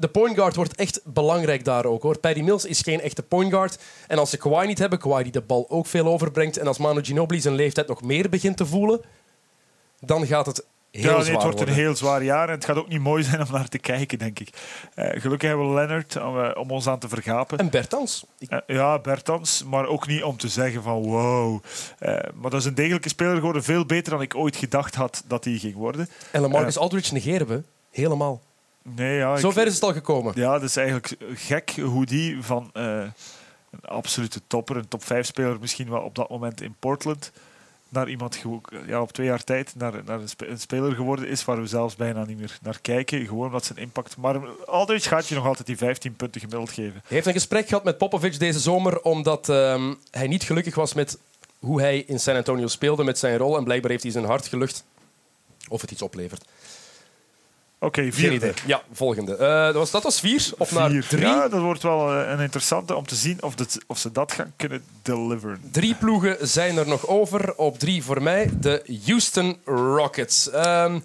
De 0.00 0.08
point 0.08 0.34
guard 0.36 0.56
wordt 0.56 0.74
echt 0.74 1.00
belangrijk 1.04 1.64
daar 1.64 1.84
ook. 1.84 2.02
hoor. 2.02 2.18
Paddy 2.18 2.40
Mills 2.40 2.64
is 2.64 2.80
geen 2.80 3.00
echte 3.00 3.22
point 3.22 3.52
guard. 3.52 3.78
En 4.06 4.18
als 4.18 4.30
ze 4.30 4.36
Kawhi 4.36 4.66
niet 4.66 4.78
hebben, 4.78 4.98
Kawhi 4.98 5.22
die 5.22 5.32
de 5.32 5.40
bal 5.40 5.66
ook 5.68 5.86
veel 5.86 6.06
overbrengt, 6.06 6.56
en 6.56 6.66
als 6.66 6.78
Manu 6.78 7.04
Ginobili 7.04 7.40
zijn 7.40 7.54
leeftijd 7.54 7.88
nog 7.88 8.02
meer 8.02 8.28
begint 8.28 8.56
te 8.56 8.66
voelen, 8.66 9.00
dan 10.00 10.26
gaat 10.26 10.46
het 10.46 10.64
heel 10.90 11.02
ja, 11.02 11.10
nee, 11.16 11.22
zwaar 11.24 11.34
het 11.34 11.42
wordt 11.42 11.56
worden. 11.58 11.74
een 11.74 11.80
heel 11.80 11.96
zwaar 11.96 12.22
jaar 12.22 12.48
en 12.48 12.54
het 12.54 12.64
gaat 12.64 12.76
ook 12.76 12.88
niet 12.88 13.00
mooi 13.00 13.22
zijn 13.22 13.40
om 13.40 13.46
naar 13.52 13.68
te 13.68 13.78
kijken, 13.78 14.18
denk 14.18 14.38
ik. 14.38 14.48
Eh, 14.94 15.20
gelukkig 15.20 15.48
hebben 15.48 15.68
we 15.68 15.74
Leonard 15.74 16.16
om, 16.16 16.40
eh, 16.44 16.50
om 16.60 16.70
ons 16.70 16.86
aan 16.86 16.98
te 16.98 17.08
vergapen. 17.08 17.58
En 17.58 17.70
Bertans. 17.70 18.24
Ik- 18.38 18.50
Eh, 18.50 18.58
ja, 18.66 18.98
Bertans, 18.98 19.64
maar 19.64 19.86
ook 19.86 20.06
niet 20.06 20.22
om 20.22 20.36
te 20.36 20.48
zeggen 20.48 20.82
van 20.82 21.02
wow. 21.02 21.62
Maar 22.34 22.50
dat 22.50 22.60
is 22.60 22.64
een 22.64 22.74
degelijke 22.74 23.08
speler 23.08 23.34
geworden, 23.36 23.64
veel 23.64 23.86
beter 23.86 24.12
dan 24.12 24.22
ik 24.22 24.34
ooit 24.34 24.56
gedacht 24.56 24.94
had 24.94 25.22
dat 25.26 25.44
hij 25.44 25.54
ging 25.58 25.74
worden. 25.74 26.08
En 26.30 26.40
Lamarcus 26.40 26.78
Aldridge 26.78 27.12
negeren 27.12 27.46
we 27.46 27.62
helemaal. 27.90 28.40
Nee, 28.82 29.16
ja, 29.16 29.32
ik- 29.34 29.40
Zover 29.40 29.66
is 29.66 29.74
het 29.74 29.82
al 29.82 29.92
gekomen. 29.92 30.32
Ja, 30.36 30.52
dat 30.52 30.62
is 30.62 30.76
eigenlijk 30.76 31.16
gek 31.34 31.70
hoe 31.70 32.06
die 32.06 32.42
van 32.42 32.70
eh, 32.72 33.02
een 33.70 33.84
absolute 33.84 34.40
topper, 34.46 34.76
een 34.76 34.88
top 34.88 35.04
5 35.04 35.26
speler 35.26 35.56
misschien 35.60 35.90
wel 35.90 36.00
op 36.00 36.14
dat 36.14 36.28
moment 36.30 36.60
in 36.60 36.74
Portland, 36.78 37.32
naar 37.88 38.08
iemand 38.08 38.42
ja, 38.86 39.00
op 39.02 39.12
twee 39.12 39.26
jaar 39.26 39.44
tijd 39.44 39.72
naar, 39.76 39.92
naar 40.04 40.20
een, 40.20 40.28
spe- 40.28 40.46
een 40.46 40.60
speler 40.60 40.94
geworden 40.94 41.28
is 41.28 41.44
waar 41.44 41.60
we 41.60 41.66
zelfs 41.66 41.96
bijna 41.96 42.24
niet 42.24 42.38
meer 42.38 42.58
naar 42.62 42.78
kijken. 42.82 43.26
Gewoon 43.26 43.46
omdat 43.46 43.64
zijn 43.64 43.78
impact. 43.78 44.16
Maar 44.16 44.40
Aldridge 44.66 45.08
gaat 45.08 45.28
je 45.28 45.34
nog 45.34 45.46
altijd 45.46 45.66
die 45.66 45.76
15 45.76 46.16
punten 46.16 46.40
gemiddeld 46.40 46.70
geven. 46.70 46.92
Hij 46.92 47.02
heeft 47.08 47.26
een 47.26 47.32
gesprek 47.32 47.68
gehad 47.68 47.84
met 47.84 47.98
Popovic 47.98 48.38
deze 48.38 48.60
zomer, 48.60 49.00
omdat 49.02 49.48
ehm, 49.48 49.94
hij 50.10 50.26
niet 50.26 50.42
gelukkig 50.42 50.74
was 50.74 50.94
met 50.94 51.18
hoe 51.58 51.80
hij 51.80 51.98
in 51.98 52.20
San 52.20 52.36
Antonio 52.36 52.66
speelde 52.66 53.04
met 53.04 53.18
zijn 53.18 53.36
rol. 53.36 53.56
En 53.56 53.64
blijkbaar 53.64 53.90
heeft 53.90 54.02
hij 54.02 54.12
zijn 54.12 54.24
hart 54.24 54.46
gelucht. 54.48 54.84
Of 55.68 55.80
het 55.80 55.90
iets 55.90 56.02
oplevert. 56.02 56.44
Oké, 57.82 58.12
vierde. 58.12 58.54
Ja, 58.66 58.82
volgende. 58.92 59.36
Eh, 59.36 59.64
dat, 59.64 59.74
was, 59.74 59.90
dat 59.90 60.02
was 60.02 60.20
vier. 60.20 60.50
Of 60.58 60.72
naar 60.72 60.90
Vier. 60.90 61.06
drie. 61.06 61.26
Ja, 61.26 61.48
dat 61.48 61.60
wordt 61.60 61.82
wel 61.82 62.12
eh, 62.12 62.30
een 62.30 62.40
interessante 62.40 62.94
om 62.94 63.06
te 63.06 63.14
zien 63.14 63.42
of, 63.42 63.54
of 63.86 63.98
ze 63.98 64.12
dat 64.12 64.32
gaan 64.32 64.52
kunnen 64.56 64.84
deliveren. 65.02 65.60
Drie 65.70 65.94
ploegen 65.94 66.48
zijn 66.48 66.76
er 66.76 66.88
nog 66.88 67.06
over. 67.06 67.54
Op 67.56 67.78
drie 67.78 68.02
voor 68.04 68.22
mij 68.22 68.50
de 68.60 69.00
Houston 69.04 69.58
Rockets. 69.64 70.50
Ehm 70.50 70.98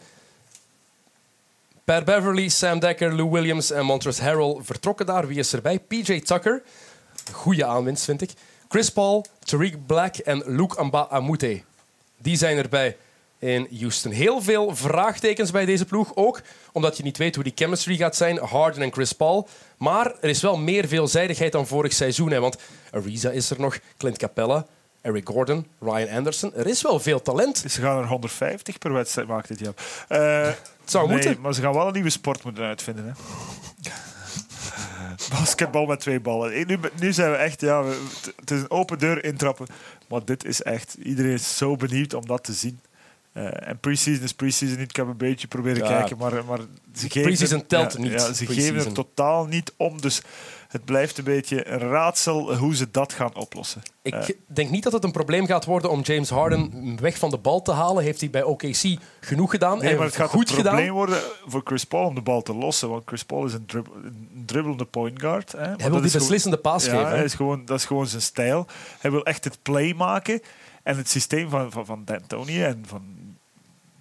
per 1.84 2.03
Beverly, 2.03 2.49
Sam 2.49 2.80
Dekker, 2.80 3.15
Lou 3.15 3.30
Williams 3.30 3.71
en 3.71 3.86
Montrezl 3.86 4.21
Harrell 4.23 4.57
vertrokken 4.61 5.05
daar. 5.05 5.28
Wie 5.28 5.38
is 5.38 5.53
erbij? 5.53 5.80
PJ 5.80 6.19
Tucker. 6.19 6.63
Goede 7.32 7.65
aanwinst, 7.65 8.03
vind 8.03 8.21
ik. 8.21 8.32
Chris 8.69 8.89
Paul, 8.89 9.26
Tariq 9.39 9.86
Black 9.86 10.15
en 10.15 10.43
Luke 10.45 10.76
Amba 10.78 11.07
Amute. 11.09 11.61
Die 12.17 12.38
zijn 12.38 12.57
erbij 12.57 12.97
in 13.45 13.67
Houston. 13.79 14.11
Heel 14.11 14.41
veel 14.41 14.75
vraagtekens 14.75 15.51
bij 15.51 15.65
deze 15.65 15.85
ploeg. 15.85 16.11
Ook 16.15 16.41
omdat 16.71 16.97
je 16.97 17.03
niet 17.03 17.17
weet 17.17 17.35
hoe 17.35 17.43
die 17.43 17.53
chemistry 17.55 17.95
gaat 17.95 18.15
zijn. 18.15 18.37
Harden 18.37 18.81
en 18.81 18.91
Chris 18.93 19.13
Paul. 19.13 19.47
Maar 19.77 20.05
er 20.21 20.29
is 20.29 20.41
wel 20.41 20.57
meer 20.57 20.87
veelzijdigheid 20.87 21.51
dan 21.51 21.67
vorig 21.67 21.93
seizoen. 21.93 22.31
Hè, 22.31 22.39
want 22.39 22.57
Ariza 22.91 23.29
is 23.29 23.49
er 23.49 23.59
nog, 23.59 23.79
Clint 23.97 24.17
Capella, 24.17 24.65
Eric 25.01 25.27
Gordon, 25.27 25.67
Ryan 25.79 26.09
Anderson. 26.09 26.53
Er 26.55 26.67
is 26.67 26.81
wel 26.81 26.99
veel 26.99 27.21
talent. 27.21 27.57
Ze 27.67 27.81
gaan 27.81 27.97
er 27.97 28.07
150 28.07 28.77
per 28.77 28.93
wedstrijd 28.93 29.27
maken 29.27 29.57
dit 29.57 29.65
jaar. 29.65 29.73
Eh, 30.07 30.47
Het 30.81 30.91
zou 30.91 31.07
nee, 31.07 31.15
moeten. 31.15 31.41
Maar 31.41 31.53
ze 31.53 31.61
gaan 31.61 31.73
wel 31.73 31.87
een 31.87 31.93
nieuwe 31.93 32.09
sport 32.09 32.43
moeten 32.43 32.63
uitvinden. 32.63 33.05
Hè. 33.05 33.11
Basketbal 35.29 35.85
met 35.85 35.99
twee 35.99 36.19
ballen. 36.19 36.51
Eh, 36.53 36.65
Nu, 36.65 36.79
nu 36.99 37.13
zijn 37.13 37.31
we 37.31 37.37
echt, 37.37 37.61
ja, 37.61 37.83
het 38.39 38.51
is 38.51 38.59
een 38.59 38.71
open 38.71 38.99
deur 38.99 39.23
intrappen. 39.23 39.65
Maar 40.07 40.25
dit 40.25 40.45
is 40.45 40.61
echt, 40.61 40.95
iedereen 41.03 41.31
is 41.31 41.57
zo 41.57 41.75
benieuwd 41.75 42.13
om 42.13 42.25
dat 42.25 42.43
te 42.43 42.53
zien. 42.53 42.79
Eh, 43.36 43.67
en 43.69 43.77
pre-season 43.79 44.23
is 44.23 44.33
pre-season 44.33 44.77
niet. 44.79 44.89
Ik 44.89 44.95
heb 44.95 45.07
een 45.07 45.17
beetje 45.17 45.47
proberen 45.47 45.83
Ja. 45.83 45.88
kijken, 45.97 46.17
maar, 46.17 46.45
maar 46.45 46.59
ze 46.93 47.09
geven 47.09 47.21
Pre-season 47.21 47.65
telt 47.65 47.93
ja, 47.93 47.99
niet. 47.99 48.11
Ja, 48.11 48.33
ze 48.33 48.45
geven 48.45 48.86
er 48.86 48.91
totaal 48.93 49.45
niet 49.45 49.73
om. 49.77 50.01
Dus 50.01 50.21
het 50.67 50.86
blijft 50.86 51.17
een 51.17 51.23
beetje 51.23 51.67
een 51.67 51.79
raadsel 51.79 52.55
hoe 52.55 52.75
ze 52.75 52.88
dat 52.91 53.13
gaan 53.13 53.36
oplossen. 53.36 53.81
Ik 54.01 54.13
Eh, 54.13 54.25
denk 54.47 54.69
niet 54.69 54.83
dat 54.83 54.93
het 54.93 55.03
een 55.03 55.11
probleem 55.11 55.45
gaat 55.45 55.65
worden 55.65 55.89
om 55.91 56.01
James 56.01 56.29
Harden 56.29 56.97
weg 57.01 57.17
van 57.17 57.29
de 57.29 57.38
bal 57.38 57.61
te 57.61 57.71
halen. 57.71 58.03
Heeft 58.03 58.19
hij 58.19 58.29
bij 58.29 58.43
OKC 58.43 58.97
genoeg 59.19 59.51
gedaan 59.51 59.79
Nee, 59.79 59.95
maar 59.95 60.05
het 60.05 60.15
gaat 60.15 60.29
goed 60.29 60.49
een 60.49 60.55
probleem 60.55 60.75
gedaan. 60.77 60.95
worden 60.95 61.19
voor 61.45 61.61
Chris 61.63 61.83
Paul 61.83 62.05
om 62.07 62.15
de 62.15 62.21
bal 62.21 62.41
te 62.41 62.53
lossen. 62.53 62.89
Want 62.89 63.03
Chris 63.05 63.23
Paul 63.23 63.45
is 63.45 63.53
een, 63.53 63.65
drib 63.65 63.88
een 64.03 64.43
dribbelende 64.45 64.86
point 64.86 65.19
guard. 65.21 65.51
Hè. 65.51 65.57
Hij 65.59 65.67
dat 65.67 65.77
wil 65.77 65.89
die 65.89 65.99
gewoon- 65.99 66.11
beslissende 66.11 66.57
paas 66.57 66.86
ja, 66.86 66.91
geven. 66.91 67.09
hij 67.09 67.23
is 67.23 67.33
gewoon, 67.33 67.65
dat 67.65 67.77
is 67.79 67.86
gewoon 67.86 68.07
zijn 68.07 68.21
stijl. 68.21 68.67
Hij 68.99 69.11
wil 69.11 69.25
echt 69.25 69.43
het 69.43 69.57
play 69.61 69.93
maken. 69.93 70.41
En 70.83 70.97
het 70.97 71.09
systeem 71.09 71.49
van, 71.49 71.71
van, 71.71 71.86
van 71.86 72.01
D'Antoni 72.05 72.63
en 72.63 72.83
van, 72.88 73.01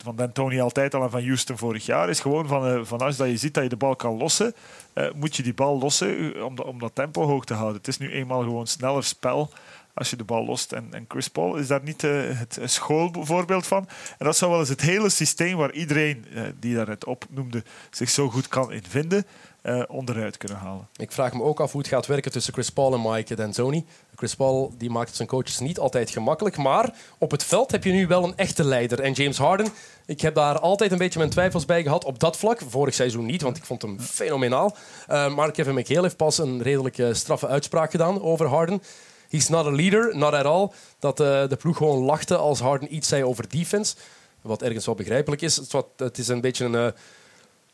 van 0.04 0.16
D'Antoni 0.16 0.60
altijd 0.60 0.94
al 0.94 1.02
en 1.02 1.10
van 1.10 1.24
Houston 1.24 1.58
vorig 1.58 1.86
jaar 1.86 2.08
is 2.08 2.20
gewoon 2.20 2.46
van, 2.46 2.66
eh, 2.66 2.80
van 2.82 2.98
als 2.98 3.16
dat 3.16 3.28
je 3.28 3.36
ziet 3.36 3.54
dat 3.54 3.62
je 3.62 3.68
de 3.68 3.76
bal 3.76 3.96
kan 3.96 4.16
lossen, 4.16 4.54
eh, 4.92 5.06
moet 5.14 5.36
je 5.36 5.42
die 5.42 5.54
bal 5.54 5.78
lossen 5.78 6.44
om, 6.44 6.58
om 6.58 6.78
dat 6.78 6.94
tempo 6.94 7.26
hoog 7.26 7.44
te 7.44 7.54
houden. 7.54 7.76
Het 7.76 7.88
is 7.88 7.98
nu 7.98 8.10
eenmaal 8.10 8.42
gewoon 8.42 8.66
sneller 8.66 9.04
spel 9.04 9.50
als 9.94 10.10
je 10.10 10.16
de 10.16 10.24
bal 10.24 10.44
lost. 10.44 10.72
En, 10.72 10.88
en 10.90 11.04
Chris 11.08 11.28
Paul 11.28 11.56
is 11.56 11.66
daar 11.66 11.82
niet 11.82 12.04
eh, 12.04 12.10
het 12.28 12.58
schoolvoorbeeld 12.64 13.66
van. 13.66 13.88
En 14.18 14.26
dat 14.26 14.36
zou 14.36 14.50
wel 14.50 14.60
eens 14.60 14.68
het 14.68 14.80
hele 14.80 15.08
systeem 15.08 15.56
waar 15.56 15.72
iedereen 15.72 16.24
die 16.58 16.74
daar 16.74 16.88
het 16.88 17.04
opnoemde 17.04 17.62
zich 17.90 18.10
zo 18.10 18.30
goed 18.30 18.48
kan 18.48 18.72
in 18.72 18.84
vinden, 18.88 19.24
eh, 19.64 19.82
onderuit 19.88 20.36
kunnen 20.36 20.58
halen. 20.58 20.88
Ik 20.96 21.12
vraag 21.12 21.32
me 21.32 21.42
ook 21.42 21.60
af 21.60 21.72
hoe 21.72 21.80
het 21.80 21.90
gaat 21.90 22.06
werken 22.06 22.32
tussen 22.32 22.52
Chris 22.52 22.70
Paul 22.70 22.94
en 22.94 23.02
Mike 23.02 23.34
D'Antoni. 23.34 23.86
Chris 24.16 24.34
Paul 24.34 24.74
die 24.78 24.90
maakt 24.90 25.16
zijn 25.16 25.28
coaches 25.28 25.58
niet 25.58 25.78
altijd 25.78 26.10
gemakkelijk, 26.10 26.56
maar 26.56 26.94
op 27.18 27.30
het 27.30 27.44
veld 27.44 27.70
heb 27.70 27.84
je 27.84 27.92
nu 27.92 28.06
wel 28.06 28.24
een 28.24 28.36
echte 28.36 28.64
leider. 28.64 29.00
En 29.00 29.12
James 29.12 29.38
Harden, 29.38 29.66
ik 30.06 30.20
heb 30.20 30.34
daar 30.34 30.58
altijd 30.58 30.92
een 30.92 30.98
beetje 30.98 31.18
mijn 31.18 31.30
twijfels 31.30 31.64
bij 31.64 31.82
gehad 31.82 32.04
op 32.04 32.18
dat 32.18 32.36
vlak. 32.36 32.60
Vorig 32.68 32.94
seizoen 32.94 33.26
niet, 33.26 33.42
want 33.42 33.56
ik 33.56 33.64
vond 33.64 33.82
hem 33.82 34.00
fenomenaal. 34.00 34.76
Uh, 35.10 35.34
maar 35.34 35.50
Kevin 35.50 35.74
McHale 35.74 36.02
heeft 36.02 36.16
pas 36.16 36.38
een 36.38 36.62
redelijk 36.62 37.02
straffe 37.12 37.46
uitspraak 37.46 37.90
gedaan 37.90 38.22
over 38.22 38.46
Harden. 38.46 38.82
He's 39.28 39.48
not 39.48 39.66
a 39.66 39.70
leader, 39.70 40.16
not 40.16 40.32
at 40.32 40.44
all. 40.44 40.70
Dat 40.98 41.20
eh, 41.20 41.48
de 41.48 41.56
ploeg 41.56 41.76
gewoon 41.76 41.98
lachte 41.98 42.36
als 42.36 42.60
Harden 42.60 42.94
iets 42.94 43.08
zei 43.08 43.24
over 43.24 43.48
defense. 43.48 43.94
Wat 44.40 44.62
ergens 44.62 44.86
wel 44.86 44.94
begrijpelijk 44.94 45.42
is. 45.42 45.56
Het 45.56 45.66
is, 45.66 45.72
wat, 45.72 45.86
het 45.96 46.18
is 46.18 46.28
een 46.28 46.40
beetje 46.40 46.64
een... 46.64 46.94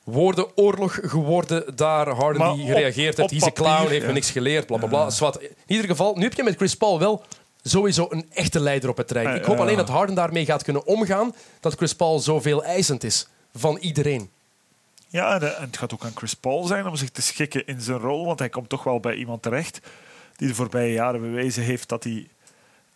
woordenoorlog 0.04 0.98
geworden 1.02 1.76
daar. 1.76 2.08
Harden 2.08 2.42
Maar 2.42 2.54
die 2.54 2.66
gereageerd 2.66 3.16
heeft. 3.16 3.30
He's 3.30 3.46
a 3.46 3.52
clown, 3.52 3.88
heeft 3.88 4.06
me 4.06 4.12
niks 4.12 4.30
geleerd, 4.30 4.66
bla 4.66 4.76
bla 4.76 4.88
bla. 4.88 5.10
Zwat. 5.10 5.42
In 5.42 5.50
ieder 5.66 5.86
geval, 5.86 6.14
nu 6.16 6.22
heb 6.22 6.34
je 6.34 6.42
met 6.42 6.56
Chris 6.56 6.76
Paul 6.76 6.98
wel 6.98 7.24
sowieso 7.62 8.06
een 8.10 8.26
echte 8.32 8.60
leider 8.60 8.90
op 8.90 8.96
het 8.96 9.06
terrein. 9.06 9.36
Ik 9.36 9.44
hoop 9.44 9.58
alleen 9.58 9.76
dat 9.76 9.88
Harden 9.88 10.14
daarmee 10.14 10.44
gaat 10.44 10.62
kunnen 10.62 10.86
omgaan. 10.86 11.34
Dat 11.60 11.74
Chris 11.74 11.94
Paul 11.94 12.18
zoveel 12.18 12.64
eisend 12.64 13.04
is 13.04 13.28
van 13.54 13.76
iedereen. 13.76 14.30
Ja, 15.08 15.40
eh, 15.40 15.60
en 15.60 15.66
het 15.66 15.76
gaat 15.76 15.92
ook 15.92 16.04
aan 16.04 16.12
Chris 16.14 16.34
Paul 16.34 16.64
zijn 16.64 16.86
om 16.86 16.96
zich 16.96 17.10
te 17.10 17.22
schikken 17.22 17.66
in 17.66 17.80
zijn 17.80 17.98
rol, 17.98 18.24
want 18.26 18.38
hij 18.38 18.48
komt 18.48 18.68
toch 18.68 18.84
wel 18.84 19.00
bij 19.00 19.14
iemand 19.14 19.42
terecht 19.42 19.80
die 20.36 20.48
de 20.48 20.54
voorbije 20.54 20.92
jaren 20.92 21.20
bewezen 21.20 21.62
heeft 21.62 21.88
dat 21.88 22.04
hij 22.04 22.28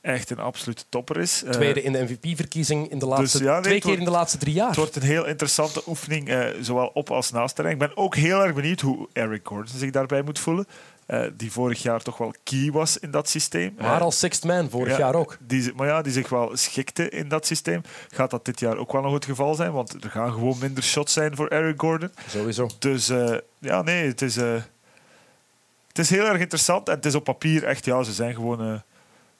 echt 0.04 0.30
een 0.30 0.38
absolute 0.38 0.84
topper 0.88 1.16
is. 1.20 1.42
Eh, 1.42 1.50
Tweede 1.50 1.82
in 1.82 1.92
de 1.92 2.02
MVP-verkiezing 2.02 2.90
in 2.90 2.98
de 2.98 3.06
laatste, 3.06 3.44
ja, 3.44 3.52
nee, 3.52 3.62
twee 3.62 3.80
keer 3.80 3.98
in 3.98 4.04
de 4.04 4.10
laatste 4.10 4.38
drie 4.38 4.54
jaar. 4.54 4.68
Het 4.68 4.76
wordt 4.76 4.96
een 4.96 5.02
heel 5.02 5.26
interessante 5.26 5.82
oefening, 5.86 6.28
eh, 6.28 6.46
zowel 6.60 6.90
op 6.94 7.10
als 7.10 7.30
naast 7.30 7.54
terrein. 7.54 7.74
Ik 7.74 7.80
ben 7.88 7.96
ook 7.96 8.16
heel 8.16 8.44
erg 8.44 8.54
benieuwd 8.54 8.80
hoe 8.80 9.08
Eric 9.12 9.40
Gordon 9.46 9.76
zich 9.76 9.90
daarbij 9.90 10.22
moet 10.22 10.38
voelen. 10.38 10.66
eh, 11.06 11.22
die 11.36 11.52
vorig 11.52 11.82
jaar 11.82 12.02
toch 12.02 12.18
wel 12.18 12.34
key 12.42 12.70
was 12.72 12.98
in 12.98 13.10
dat 13.10 13.28
systeem. 13.28 13.74
maar 13.78 14.00
als 14.00 14.18
sixth 14.18 14.44
man 14.44 14.70
vorig 14.70 14.92
ja, 14.92 14.98
jaar 14.98 15.14
ook. 15.14 15.36
Die, 15.40 15.72
maar 15.76 15.86
ja, 15.86 16.02
die 16.02 16.12
zich 16.12 16.28
wel 16.28 16.56
schikte 16.56 17.08
in 17.08 17.28
dat 17.28 17.46
systeem. 17.46 17.80
Gaat 18.08 18.30
dat 18.30 18.44
dit 18.44 18.60
jaar 18.60 18.76
ook 18.76 18.92
wel 18.92 19.02
nog 19.02 19.12
het 19.12 19.24
geval 19.24 19.54
zijn? 19.54 19.72
Want 19.72 20.04
er 20.04 20.10
gaan 20.10 20.32
gewoon 20.32 20.56
minder 20.60 20.82
shots 20.82 21.12
zijn 21.12 21.36
voor 21.36 21.48
Eric 21.48 21.80
Gordon. 21.80 22.10
Sowieso. 22.28 22.68
Dus 22.78 23.12
ja, 23.58 23.82
nee, 23.82 24.06
het 24.06 24.22
is, 24.22 24.36
het 24.36 25.98
is 25.98 26.10
heel 26.10 26.24
erg 26.26 26.40
interessant. 26.40 26.88
En 26.88 26.94
het 26.94 27.06
is 27.06 27.14
op 27.14 27.24
papier 27.24 27.64
echt, 27.64 27.84
ja, 27.84 28.02
ze 28.02 28.12
zijn 28.12 28.34
gewoon... 28.34 28.82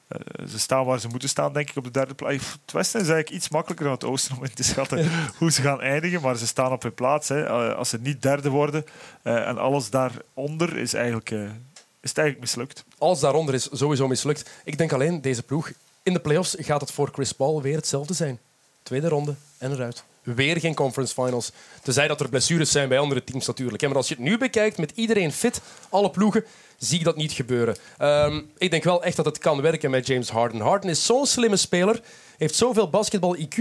eh, 0.07 0.47
ze 0.47 0.59
staan 0.59 0.85
waar 0.85 0.99
ze 0.99 1.07
moeten 1.07 1.29
staan, 1.29 1.53
denk 1.53 1.69
ik, 1.69 1.75
op 1.75 1.83
de 1.83 1.91
derde 1.91 2.13
plaats. 2.13 2.51
Het 2.61 2.71
Westen 2.71 3.01
is 3.01 3.07
eigenlijk 3.07 3.37
iets 3.37 3.49
makkelijker 3.49 3.85
dan 3.85 3.93
het 3.93 4.03
Oosten 4.03 4.37
om 4.37 4.43
in 4.43 4.53
te 4.53 4.63
schatten 4.63 5.09
hoe 5.39 5.51
ze 5.51 5.61
gaan 5.61 5.81
eindigen. 5.81 6.21
Maar 6.21 6.35
ze 6.37 6.47
staan 6.47 6.71
op 6.71 6.81
hun 6.83 6.93
plaats. 6.93 7.27
Hè. 7.29 7.45
Eh, 7.45 7.75
Als 7.75 7.89
ze 7.89 7.97
niet 8.01 8.21
derde 8.21 8.49
worden 8.49 8.85
eh, 9.21 9.47
en 9.47 9.57
alles 9.57 9.89
daaronder, 9.89 10.77
is, 10.77 10.93
eigenlijk, 10.93 11.29
is 11.29 12.09
het 12.09 12.17
eigenlijk 12.17 12.39
mislukt. 12.39 12.83
Alles 12.97 13.19
daaronder 13.19 13.53
is 13.53 13.69
sowieso 13.71 14.07
mislukt. 14.07 14.49
Ik 14.63 14.77
denk 14.77 14.93
alleen, 14.93 15.21
deze 15.21 15.43
ploeg, 15.43 15.71
in 16.03 16.13
de 16.13 16.19
playoffs 16.19 16.55
gaat 16.59 16.81
het 16.81 16.91
voor 16.91 17.09
Chris 17.13 17.31
Paul 17.31 17.61
weer 17.61 17.75
hetzelfde 17.75 18.13
zijn. 18.13 18.39
Tweede 18.83 19.07
ronde 19.07 19.35
en 19.57 19.71
eruit. 19.71 20.03
weer 20.23 20.59
geen 20.59 20.75
conference 20.75 21.13
finals. 21.13 21.51
Tenzij 21.81 22.07
dat 22.07 22.19
er 22.19 22.29
blessures 22.29 22.71
zijn 22.71 22.89
bij 22.89 22.99
andere 22.99 23.23
teams 23.23 23.47
natuurlijk. 23.47 23.81
Maar 23.81 23.95
als 23.95 24.07
je 24.07 24.15
het 24.15 24.23
nu 24.23 24.37
bekijkt 24.37 24.77
met 24.77 24.91
iedereen 24.95 25.31
fit, 25.31 25.61
alle 25.89 26.09
ploegen, 26.09 26.45
zie 26.77 26.99
ik 26.99 27.05
dat 27.05 27.15
niet 27.15 27.31
gebeuren. 27.31 27.77
Ehm, 27.97 28.41
ik 28.57 28.71
denk 28.71 28.83
wel 28.83 29.03
echt 29.03 29.15
dat 29.15 29.25
het 29.25 29.37
kan 29.37 29.61
werken 29.61 29.91
met 29.91 30.07
James 30.07 30.29
Harden. 30.29 30.61
Harden 30.61 30.89
is 30.89 31.05
zo'n 31.05 31.25
slimme 31.25 31.57
speler, 31.57 32.01
heeft 32.37 32.55
zoveel 32.55 32.89
basketbal-IQ, 32.89 33.59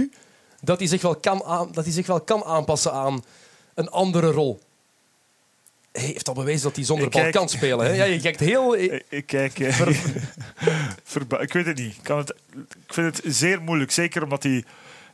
dat 0.60 0.78
hij 0.78 0.88
zich 0.88 1.02
wel 1.02 1.16
kan, 1.16 1.44
aan, 1.44 1.68
dat 1.72 1.84
hij 1.84 1.92
zich 1.92 2.06
wel 2.06 2.20
kan 2.20 2.44
aanpassen 2.44 2.92
aan 2.92 3.24
een 3.74 3.88
andere 3.88 4.30
rol. 4.30 4.60
Hij 5.92 6.02
heeft 6.04 6.28
al 6.28 6.34
bewezen 6.34 6.62
dat 6.62 6.76
hij 6.76 6.84
zonder 6.84 7.08
bal 7.08 7.30
kan 7.30 7.48
spelen. 7.48 7.86
Hè? 7.86 7.92
Ja, 7.92 8.04
je 8.04 8.20
kijkt 8.20 8.40
heel... 8.40 8.76
Ik, 9.08 9.26
kijk... 9.26 9.58
eh, 9.58 9.80
ik 11.40 11.52
weet 11.52 11.66
het 11.66 11.78
niet. 11.78 11.96
Kan 12.02 12.18
het, 12.18 12.34
ik 12.86 12.94
vind 12.94 13.16
het 13.16 13.34
zeer 13.36 13.62
moeilijk. 13.62 13.90
Zeker 13.90 14.22
omdat 14.22 14.42
hij... 14.42 14.64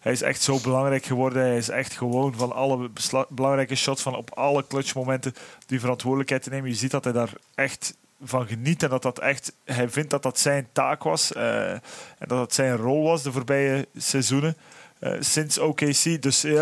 Hij 0.01 0.13
is 0.13 0.23
echt 0.23 0.43
zo 0.43 0.59
belangrijk 0.63 1.05
geworden. 1.05 1.43
Hij 1.43 1.57
is 1.57 1.69
echt 1.69 1.97
gewoon 1.97 2.35
van 2.37 2.53
alle 2.53 2.91
belangrijke 3.29 3.75
shots, 3.75 4.03
van 4.03 4.17
op 4.17 4.31
alle 4.35 4.67
clutchmomenten, 4.67 5.35
die 5.67 5.81
verantwoordelijkheid 5.81 6.43
te 6.43 6.51
nemen. 6.51 6.71
Je 6.71 6.77
ziet 6.77 6.91
dat 6.91 7.05
hij 7.05 7.13
daar 7.13 7.33
echt 7.55 7.97
van 8.23 8.47
geniet 8.47 8.83
en 8.83 8.89
dat 8.89 9.03
dat 9.03 9.19
echt... 9.19 9.53
Hij 9.65 9.89
vindt 9.89 10.11
dat 10.11 10.23
dat 10.23 10.39
zijn 10.39 10.69
taak 10.73 11.03
was 11.03 11.33
eh, 11.33 11.71
en 11.73 11.81
dat 12.19 12.29
dat 12.39 12.55
zijn 12.55 12.77
rol 12.77 13.03
was 13.03 13.23
de 13.23 13.33
voorbije 13.33 13.89
seizoenen. 13.97 14.57
eh, 14.99 15.13
sinds 15.21 15.59
OKC. 15.59 16.23
Dus 16.23 16.45
eh, 16.45 16.53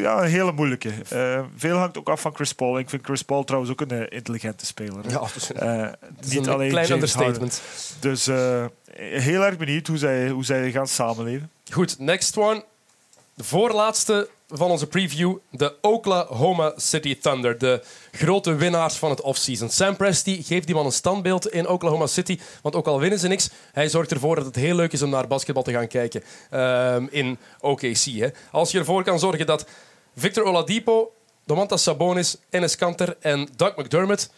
ja, 0.00 0.22
een 0.22 0.28
hele 0.28 0.52
moeilijke. 0.52 0.90
Veel 1.56 1.76
hangt 1.76 1.98
ook 1.98 2.08
af 2.08 2.20
van 2.20 2.34
Chris 2.34 2.52
Paul. 2.52 2.78
Ik 2.78 2.90
vind 2.90 3.04
Chris 3.04 3.22
Paul 3.22 3.44
trouwens 3.44 3.72
ook 3.72 3.80
een 3.80 4.08
intelligente 4.08 4.66
speler. 4.66 5.04
hè. 5.04 5.10
Ja, 5.10 5.20
dus- 6.20 6.30
niet 6.32 6.46
een 6.46 6.52
alleen 6.52 6.70
klein 6.70 6.86
James 6.86 7.14
Harden. 7.14 7.34
understatement. 7.42 8.00
Dus 8.00 8.26
heel 9.22 9.44
erg 9.44 9.56
benieuwd 9.56 9.86
hoe 9.86 9.98
zij, 9.98 10.28
hoe 10.28 10.44
zij 10.44 10.70
gaan 10.70 10.86
samenleven. 10.88 11.50
Goed, 11.72 11.98
next 11.98 12.36
one. 12.36 12.64
De 13.34 13.44
voorlaatste 13.44 14.28
van 14.48 14.70
onze 14.70 14.86
preview. 14.86 15.36
De 15.50 15.74
Oklahoma 15.80 16.72
City 16.76 17.18
Thunder. 17.18 17.58
De 17.58 17.82
grote 18.12 18.54
winnaars 18.54 18.96
van 18.96 19.10
het 19.10 19.20
offseason. 19.20 19.70
Sam 19.70 19.96
Presti 19.96 20.42
geeft 20.42 20.66
die 20.66 20.74
man 20.74 20.84
een 20.84 20.92
standbeeld 20.92 21.48
in 21.48 21.68
Oklahoma 21.68 22.06
City. 22.06 22.38
Want 22.62 22.74
ook 22.74 22.86
al 22.86 23.00
winnen 23.00 23.18
ze 23.18 23.28
niks, 23.28 23.50
hij 23.72 23.88
zorgt 23.88 24.10
ervoor 24.10 24.36
dat 24.36 24.44
het 24.44 24.56
heel 24.56 24.74
leuk 24.74 24.92
is 24.92 25.02
om 25.02 25.10
naar 25.10 25.26
basketbal 25.26 25.62
te 25.62 25.72
gaan 25.72 25.88
kijken 25.88 26.22
ehm, 26.50 27.06
in 27.10 27.38
OKC. 27.60 28.04
Hè. 28.04 28.28
Als 28.50 28.70
je 28.70 28.78
ervoor 28.78 29.04
kan 29.04 29.18
zorgen 29.18 29.46
dat 29.46 29.66
Victor 30.16 30.44
Oladipo, 30.44 31.12
Domantas 31.44 31.82
Sabonis, 31.82 32.36
Enes 32.50 32.76
Kanter 32.76 33.16
en 33.20 33.48
Doug 33.56 33.76
McDermott 33.76 34.30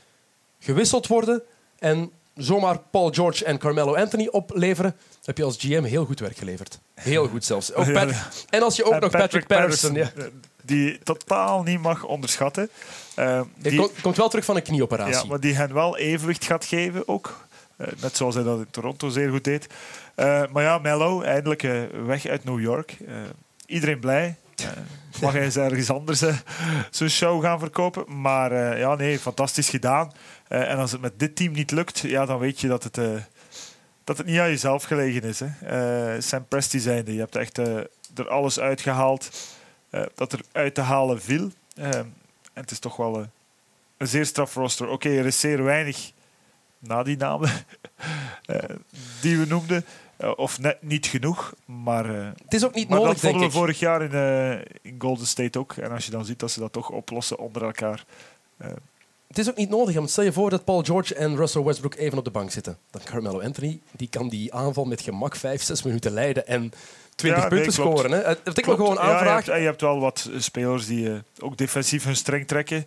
gewisseld 0.59 1.07
worden 1.07 1.43
en 1.79 2.13
zomaar 2.39 2.79
Paul 2.79 3.11
George 3.11 3.45
en 3.45 3.59
Carmelo 3.59 3.95
Anthony 3.95 4.27
opleveren, 4.27 4.97
heb 5.25 5.37
je 5.37 5.45
als 5.45 5.57
GM 5.59 5.83
heel 5.83 6.05
goed 6.05 6.21
werk 6.21 6.37
geleverd. 6.37 6.79
Heel 6.95 7.29
goed 7.29 7.45
zelfs. 7.45 7.75
Ook 7.75 7.93
Pat-. 7.93 8.47
En 8.51 8.63
als 8.63 8.77
je 8.77 8.85
ook 8.85 8.93
En 8.93 9.01
nog 9.01 9.11
Patrick, 9.11 9.47
Patterson... 9.47 9.95
ja. 9.95 10.11
eh, 10.17 10.25
die 10.63 10.99
totaal 11.03 11.63
niet 11.63 11.81
mag 11.81 12.05
onderschatten. 12.05 12.71
Hij 13.15 13.45
die, 13.59 13.79
komt, 13.79 14.01
komt 14.01 14.17
wel 14.17 14.29
terug 14.29 14.45
van 14.45 14.57
een 14.57 14.63
knieoperatie. 14.63 15.15
ja, 15.15 15.25
maar 15.25 15.41
die 15.41 15.55
hen 15.55 15.75
wel 15.75 15.97
evenwicht 15.97 16.45
gaat 16.45 16.65
geven 16.65 17.09
ook. 17.09 17.47
Eh, 17.77 17.87
net 18.01 18.17
zoals 18.17 18.35
hij 18.35 18.45
dat 18.45 18.59
in 18.59 18.71
Toronto 18.71 19.09
zeer 19.09 19.31
goed 19.31 19.45
deed. 19.45 19.67
Maar 20.53 20.63
ja, 20.63 20.79
Mello, 20.79 21.23
eindelijk 21.23 21.63
weg 22.07 22.27
uit 22.27 22.45
New 22.45 22.61
York. 22.61 22.97
Iedereen 23.67 24.01
blij. 24.01 24.37
Mag 25.21 25.33
hij 25.33 25.43
eens 25.43 25.57
ergens 25.57 25.91
anders 25.91 26.23
zijn 26.91 27.11
show 27.11 27.43
gaan 27.43 27.59
verkopen. 27.59 28.21
Maar 28.21 28.79
ja, 28.79 28.95
nee, 28.95 29.19
fantastisch 29.19 29.69
gedaan. 29.69 30.13
Eh, 30.49 30.71
en 30.71 30.79
als 30.79 30.93
het 30.93 31.01
met 31.01 31.19
dit 31.19 31.37
team 31.37 31.53
niet 31.53 31.71
lukt, 31.71 31.99
ja, 31.99 32.27
dan 32.27 32.39
weet 32.39 32.61
je 32.61 32.69
dat 32.69 32.85
het, 32.85 32.99
eh, 32.99 33.23
dat 34.05 34.19
het 34.19 34.27
niet 34.27 34.39
aan 34.39 34.49
jezelf 34.49 34.83
gelegen 34.83 35.23
is. 35.23 35.41
Hè. 35.41 35.47
Eh, 36.15 36.21
Sam 36.21 36.47
Presti 36.49 36.79
zijnde, 36.79 37.13
je 37.13 37.19
hebt 37.19 37.37
echt 37.37 37.59
er 38.15 38.29
alles 38.29 38.61
uitgehaald 38.61 39.31
eh, 39.91 40.03
dat 40.15 40.33
er 40.33 40.41
uit 40.53 40.75
te 40.75 40.81
halen 40.81 41.21
viel. 41.21 41.51
En 41.75 42.15
het 42.53 42.71
is 42.71 42.79
toch 42.79 42.97
wel 42.97 43.29
een 43.97 44.09
zeer 44.09 44.27
straf 44.27 44.55
roster. 44.55 44.89
Oké, 44.89 45.09
er 45.09 45.27
is 45.27 45.41
zeer 45.41 45.65
weinig 45.65 46.13
na 46.79 47.03
die 47.03 47.17
namen 47.17 47.51
die 49.23 49.39
we 49.39 49.47
noemden. 49.47 49.85
Of 50.37 50.59
net 50.59 50.83
niet 50.83 51.07
genoeg. 51.07 51.55
Maar, 51.65 52.07
Het 52.07 52.55
is 52.55 52.65
ook 52.65 52.75
niet 52.75 52.89
maar 52.89 52.99
nodig, 52.99 53.21
dat 53.21 53.31
vonden 53.31 53.49
we 53.49 53.55
vorig 53.55 53.79
jaar 53.79 54.03
in, 54.03 54.13
in 54.83 54.95
Golden 54.99 55.27
State 55.27 55.59
ook. 55.59 55.73
En 55.73 55.91
als 55.91 56.05
je 56.05 56.11
dan 56.11 56.25
ziet 56.25 56.39
dat 56.39 56.51
ze 56.51 56.61
dat 56.61 56.73
toch 56.73 56.91
oplossen 56.91 57.39
onder 57.39 57.65
elkaar. 57.65 58.05
Eh, 59.29 59.37
Het 59.37 59.39
is 59.39 59.49
ook 59.49 59.57
niet 59.57 59.71
nodig. 59.71 59.95
Want 59.95 60.11
stel 60.11 60.25
je 60.25 60.33
voor 60.33 60.51
dat 60.51 60.65
Paul 60.65 60.83
George 60.83 61.15
en 61.15 61.37
Russell 61.37 61.63
Westbrook 61.63 61.95
even 61.95 62.19
op 62.19 62.25
de 62.25 62.31
bank 62.31 62.51
zitten. 62.51 62.79
Dan 62.91 63.03
Carmelo 63.05 63.41
Anthony 63.41 63.81
die 63.91 64.09
kan 64.09 64.29
die 64.29 64.55
aanval 64.55 64.85
met 64.85 65.01
gemak 65.01 65.37
5, 65.37 65.63
6 65.63 65.83
minuten 65.83 66.13
leiden 66.13 66.47
en 66.47 66.73
20 67.15 67.43
Ja, 67.43 67.49
nee, 67.49 67.59
punten 67.59 67.73
scoren. 67.73 68.11
Hè. 68.11 68.37
Wat 68.45 68.59
ik 68.59 68.67
me 68.67 68.75
gewoon 68.75 68.95
Ja, 68.95 69.03
je, 69.03 69.09
aanvraag... 69.11 69.35
hebt, 69.35 69.49
en 69.49 69.61
je 69.61 69.67
hebt 69.67 69.81
wel 69.81 70.01
wat 70.01 70.31
spelers 70.39 70.87
die 70.87 71.11
eh, 71.13 71.19
ook 71.39 71.57
defensief 71.57 72.05
hun 72.05 72.17
streng 72.17 72.47
trekken. 72.47 72.87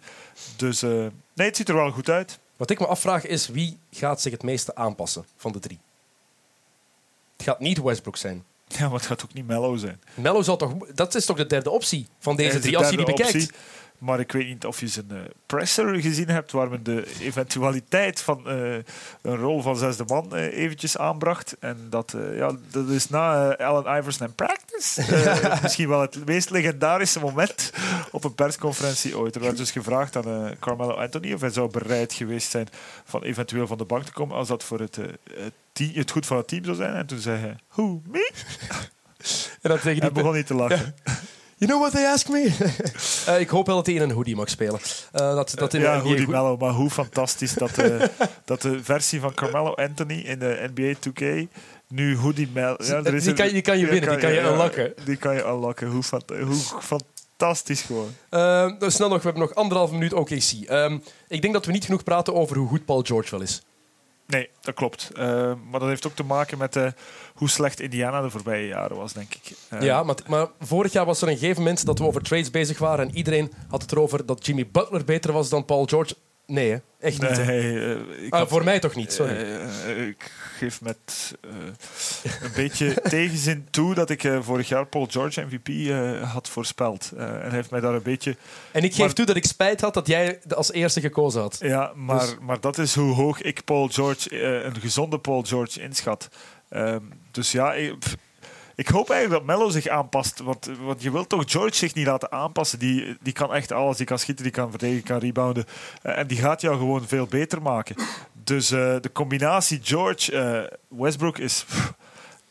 Dus 0.55 0.81
eh, 0.81 0.89
nee, 1.33 1.47
het 1.47 1.55
ziet 1.55 1.69
er 1.69 1.75
wel 1.75 1.91
goed 1.91 2.09
uit. 2.09 2.39
Wat 2.57 2.69
ik 2.69 2.79
me 2.79 2.87
afvraag 2.87 3.25
is 3.25 3.47
wie 3.47 3.77
gaat 3.91 4.21
zich 4.21 4.31
het 4.31 4.43
meeste 4.43 4.75
aanpassen 4.75 5.25
van 5.37 5.51
de 5.51 5.59
drie. 5.59 5.79
Het 7.37 7.45
gaat 7.45 7.59
niet 7.59 7.81
Westbrook 7.81 8.17
zijn. 8.17 8.43
Ja, 8.67 8.85
maar 8.85 8.97
het 8.97 9.05
gaat 9.05 9.23
ook 9.23 9.33
niet 9.33 9.47
mellow 9.47 9.79
zijn. 9.79 10.01
Mello 10.13 10.41
zal 10.41 10.57
toch... 10.57 10.73
Dat 10.93 11.15
is 11.15 11.25
toch 11.25 11.37
de 11.37 11.47
derde 11.47 11.69
optie 11.69 12.07
van 12.19 12.35
deze 12.35 12.55
de 12.55 12.59
drie, 12.59 12.77
als 12.77 12.89
je 12.89 12.97
die 12.97 13.05
bekijkt. 13.05 13.33
optie. 13.33 13.51
Maar 14.01 14.19
ik 14.19 14.31
weet 14.31 14.47
niet 14.47 14.65
of 14.65 14.79
je 14.79 14.87
zijn 14.87 15.11
eh, 15.11 15.17
presser 15.45 16.01
gezien 16.01 16.29
hebt, 16.29 16.51
waar 16.51 16.69
men 16.69 16.83
de 16.83 17.13
eventualiteit 17.19 18.21
van 18.21 18.49
eh, 18.49 18.73
een 19.21 19.37
rol 19.37 19.61
van 19.61 19.77
zesde 19.77 20.03
man 20.07 20.35
eh, 20.35 20.57
eventjes 20.57 20.97
aanbracht. 20.97 21.55
En 21.59 21.77
dat, 21.89 22.15
ja, 22.33 22.51
dat 22.71 22.89
is 22.89 23.09
na 23.09 23.55
Allen 23.55 23.97
Iverson 23.97 24.27
en 24.27 24.35
Practice 24.35 25.03
misschien 25.61 25.87
wel 25.87 26.01
het 26.01 26.25
meest 26.25 26.49
legendarische 26.49 27.19
moment 27.19 27.71
op 28.11 28.23
een 28.23 28.35
persconferentie 28.35 29.17
ooit. 29.17 29.35
Er 29.35 29.41
werd 29.41 29.57
dus 29.57 29.71
gevraagd 29.71 30.15
aan 30.15 30.55
Carmelo 30.59 30.93
Anthony 30.93 31.33
of 31.33 31.41
hij 31.41 31.49
zou 31.49 31.71
bereid 31.71 32.13
geweest 32.13 32.51
zijn 32.51 32.67
van 33.05 33.23
eventueel 33.23 33.67
van 33.67 33.77
de 33.77 33.85
bank 33.85 34.03
te 34.03 34.11
komen 34.11 34.35
als 34.35 34.47
dat 34.47 34.63
voor 34.63 34.79
het, 34.79 34.99
team- 35.73 35.93
het 35.93 36.11
goed 36.11 36.25
van 36.25 36.37
het 36.37 36.47
team 36.47 36.63
zou 36.63 36.75
zijn. 36.75 36.93
En 36.93 37.05
toen 37.05 37.19
zei 37.19 37.39
hij, 37.39 37.55
who, 37.67 38.01
me? 38.05 38.31
En 39.61 39.69
dan 39.69 39.79
tegen 39.79 39.99
Hij 39.99 39.99
die... 39.99 40.11
begon 40.11 40.33
niet 40.33 40.47
te 40.47 40.53
lachen. 40.53 40.95
You 41.61 41.69
know 41.71 41.79
what 41.79 41.91
they 41.91 42.05
ask 42.05 42.27
me? 42.29 42.49
Eh, 43.25 43.39
ik 43.39 43.49
hoop 43.49 43.65
wel 43.65 43.75
dat 43.75 43.85
hij 43.85 43.95
in 43.95 44.01
een 44.01 44.11
hoodie 44.11 44.35
mag 44.35 44.49
spelen. 44.49 44.79
Eh, 45.11 45.35
dat, 45.35 45.51
dat 45.55 45.73
in 45.73 45.79
de 45.79 45.85
ja, 45.85 45.95
NBA 45.95 46.03
hoe 46.03 46.15
die 46.15 46.25
goed- 46.25 46.33
Mello, 46.33 46.57
maar 46.57 46.71
hoe 46.71 46.89
fantastisch 46.89 47.53
dat, 47.53 47.77
eh, 47.77 48.01
dat 48.45 48.61
de 48.61 48.83
versie 48.83 49.19
van 49.19 49.33
Carmelo 49.33 49.73
Anthony 49.73 50.13
in 50.19 50.39
de 50.39 50.69
NBA 50.75 50.93
2K 51.09 51.47
nu 51.87 52.15
hoe 52.15 52.33
die 52.33 52.49
Mel... 52.53 52.83
Ja, 52.83 52.93
er 53.03 53.13
is 53.13 53.21
Die 53.21 53.29
een- 53.31 53.35
kan 53.37 53.47
die 53.47 53.61
kan 53.61 53.77
je 53.79 53.85
winnen, 53.87 54.09
die 54.09 54.19
kan 54.19 54.31
je 54.33 54.39
unlocken. 54.39 54.93
Die 55.05 55.15
kan 55.15 55.35
je 55.35 55.43
unlocken. 55.43 55.87
Hoe, 55.87 56.03
fant- 56.03 56.29
hoe 56.29 56.55
fantastisch 56.81 57.81
gewoon. 57.81 58.09
Dus 58.79 58.93
snel 58.95 59.07
nog, 59.09 59.17
we 59.17 59.23
hebben 59.23 59.41
nog 59.41 59.55
anderhalf 59.55 59.91
minuut 59.91 60.13
OKC. 60.13 60.51
Ehm, 60.67 60.97
ik 61.27 61.41
denk 61.41 61.53
dat 61.53 61.65
we 61.65 61.71
niet 61.71 61.85
genoeg 61.85 62.03
praten 62.03 62.35
over 62.35 62.57
hoe 62.57 62.67
goed 62.67 62.85
Paul 62.85 63.01
George 63.03 63.31
wel 63.31 63.41
is. 63.41 63.61
Nee, 64.31 64.49
dat 64.61 64.73
klopt. 64.75 65.11
Eh, 65.15 65.53
maar 65.69 65.79
dat 65.79 65.89
heeft 65.89 66.07
ook 66.07 66.15
te 66.15 66.23
maken 66.23 66.57
met 66.57 66.75
eh, 66.75 66.87
hoe 67.33 67.49
slecht 67.49 67.79
Indiana 67.79 68.21
de 68.21 68.29
voorbije 68.29 68.67
jaren 68.67 68.97
was, 68.97 69.13
denk 69.13 69.33
ik. 69.33 69.51
Eh, 69.69 69.81
Ja, 69.81 70.03
maar, 70.03 70.15
maar 70.27 70.47
vorig 70.59 70.91
jaar 70.91 71.05
was 71.05 71.21
er 71.21 71.27
een 71.27 71.37
gegeven 71.37 71.61
moment 71.61 71.85
dat 71.85 71.99
we 71.99 72.05
over 72.05 72.21
trades 72.21 72.51
bezig 72.51 72.77
waren 72.77 73.07
en 73.07 73.15
iedereen 73.15 73.51
had 73.69 73.81
het 73.81 73.91
erover 73.91 74.25
dat 74.25 74.45
Jimmy 74.45 74.67
Butler 74.71 75.05
beter 75.05 75.31
was 75.31 75.49
dan 75.49 75.65
Paul 75.65 75.85
George. 75.85 76.15
Nee, 76.51 76.69
hè? 76.71 76.77
echt 76.99 77.21
niet. 77.21 77.45
Nee, 77.45 77.79
eh, 77.79 78.25
ik 78.25 78.33
Ah, 78.33 78.39
had- 78.39 78.49
voor 78.49 78.63
mij 78.63 78.79
toch 78.79 78.95
niet, 78.95 79.13
sorry. 79.13 79.33
Eh, 79.35 79.63
eh, 79.91 80.07
ik 80.07 80.31
geef 80.57 80.81
met 80.81 81.35
een 82.41 82.51
beetje 82.55 82.93
tegenzin 83.09 83.67
toe 83.69 83.93
dat 83.93 84.09
ik 84.09 84.29
vorig 84.41 84.67
jaar 84.67 84.85
Paul 84.85 85.07
George 85.09 85.41
MVP 85.49 85.91
had 86.23 86.49
voorspeld. 86.49 87.11
En 87.17 87.27
hij 87.41 87.49
heeft 87.49 87.69
mij 87.71 87.79
daar 87.79 87.93
een 87.93 88.01
beetje 88.01 88.35
en 88.71 88.83
ik 88.83 88.89
geef 88.91 88.99
maar- 88.99 89.13
toe 89.13 89.25
dat 89.25 89.35
ik 89.35 89.45
spijt 89.45 89.81
had 89.81 89.93
dat 89.93 90.07
jij 90.07 90.39
als 90.55 90.71
eerste 90.71 91.01
gekozen 91.01 91.41
had. 91.41 91.57
Ja, 91.61 91.91
maar, 91.95 92.19
Dus- 92.19 92.35
maar 92.41 92.59
dat 92.59 92.77
is 92.77 92.95
hoe 92.95 93.13
hoog 93.13 93.41
ik 93.41 93.63
Paul 93.65 93.87
George, 93.87 94.43
een 94.65 94.75
gezonde 94.81 95.19
Paul 95.19 95.41
George, 95.43 95.81
inschat. 95.81 96.29
Ehm, 96.69 96.99
dus 97.31 97.51
ja, 97.51 97.73
ik, 97.73 97.99
pff, 97.99 98.15
ik 98.81 98.87
hoop 98.87 99.09
eigenlijk 99.09 99.45
dat 99.45 99.55
Mello 99.55 99.69
zich 99.69 99.87
aanpast. 99.87 100.39
Want, 100.39 100.69
je 100.97 101.11
wilt 101.11 101.29
toch 101.29 101.43
George 101.45 101.75
zich 101.75 101.93
niet 101.93 102.05
laten 102.05 102.31
aanpassen. 102.31 102.79
Die, 102.79 103.17
die 103.21 103.33
kan 103.33 103.53
echt 103.53 103.71
alles. 103.71 103.97
Die 103.97 104.05
kan 104.05 104.19
schieten, 104.19 104.43
die 104.43 104.53
kan 104.53 104.69
verdedigen, 104.69 105.03
kan 105.03 105.19
rebounden. 105.19 105.65
Eh, 106.01 106.17
en 106.17 106.27
die 106.27 106.37
gaat 106.37 106.61
jou 106.61 106.77
gewoon 106.77 107.07
veel 107.07 107.25
beter 107.25 107.61
maken. 107.61 107.95
Dus 108.43 108.71
eh, 108.71 108.95
de 109.01 109.11
combinatie 109.13 109.79
George-Westbrook 109.83 111.37
is 111.37 111.63
pff, 111.63 111.93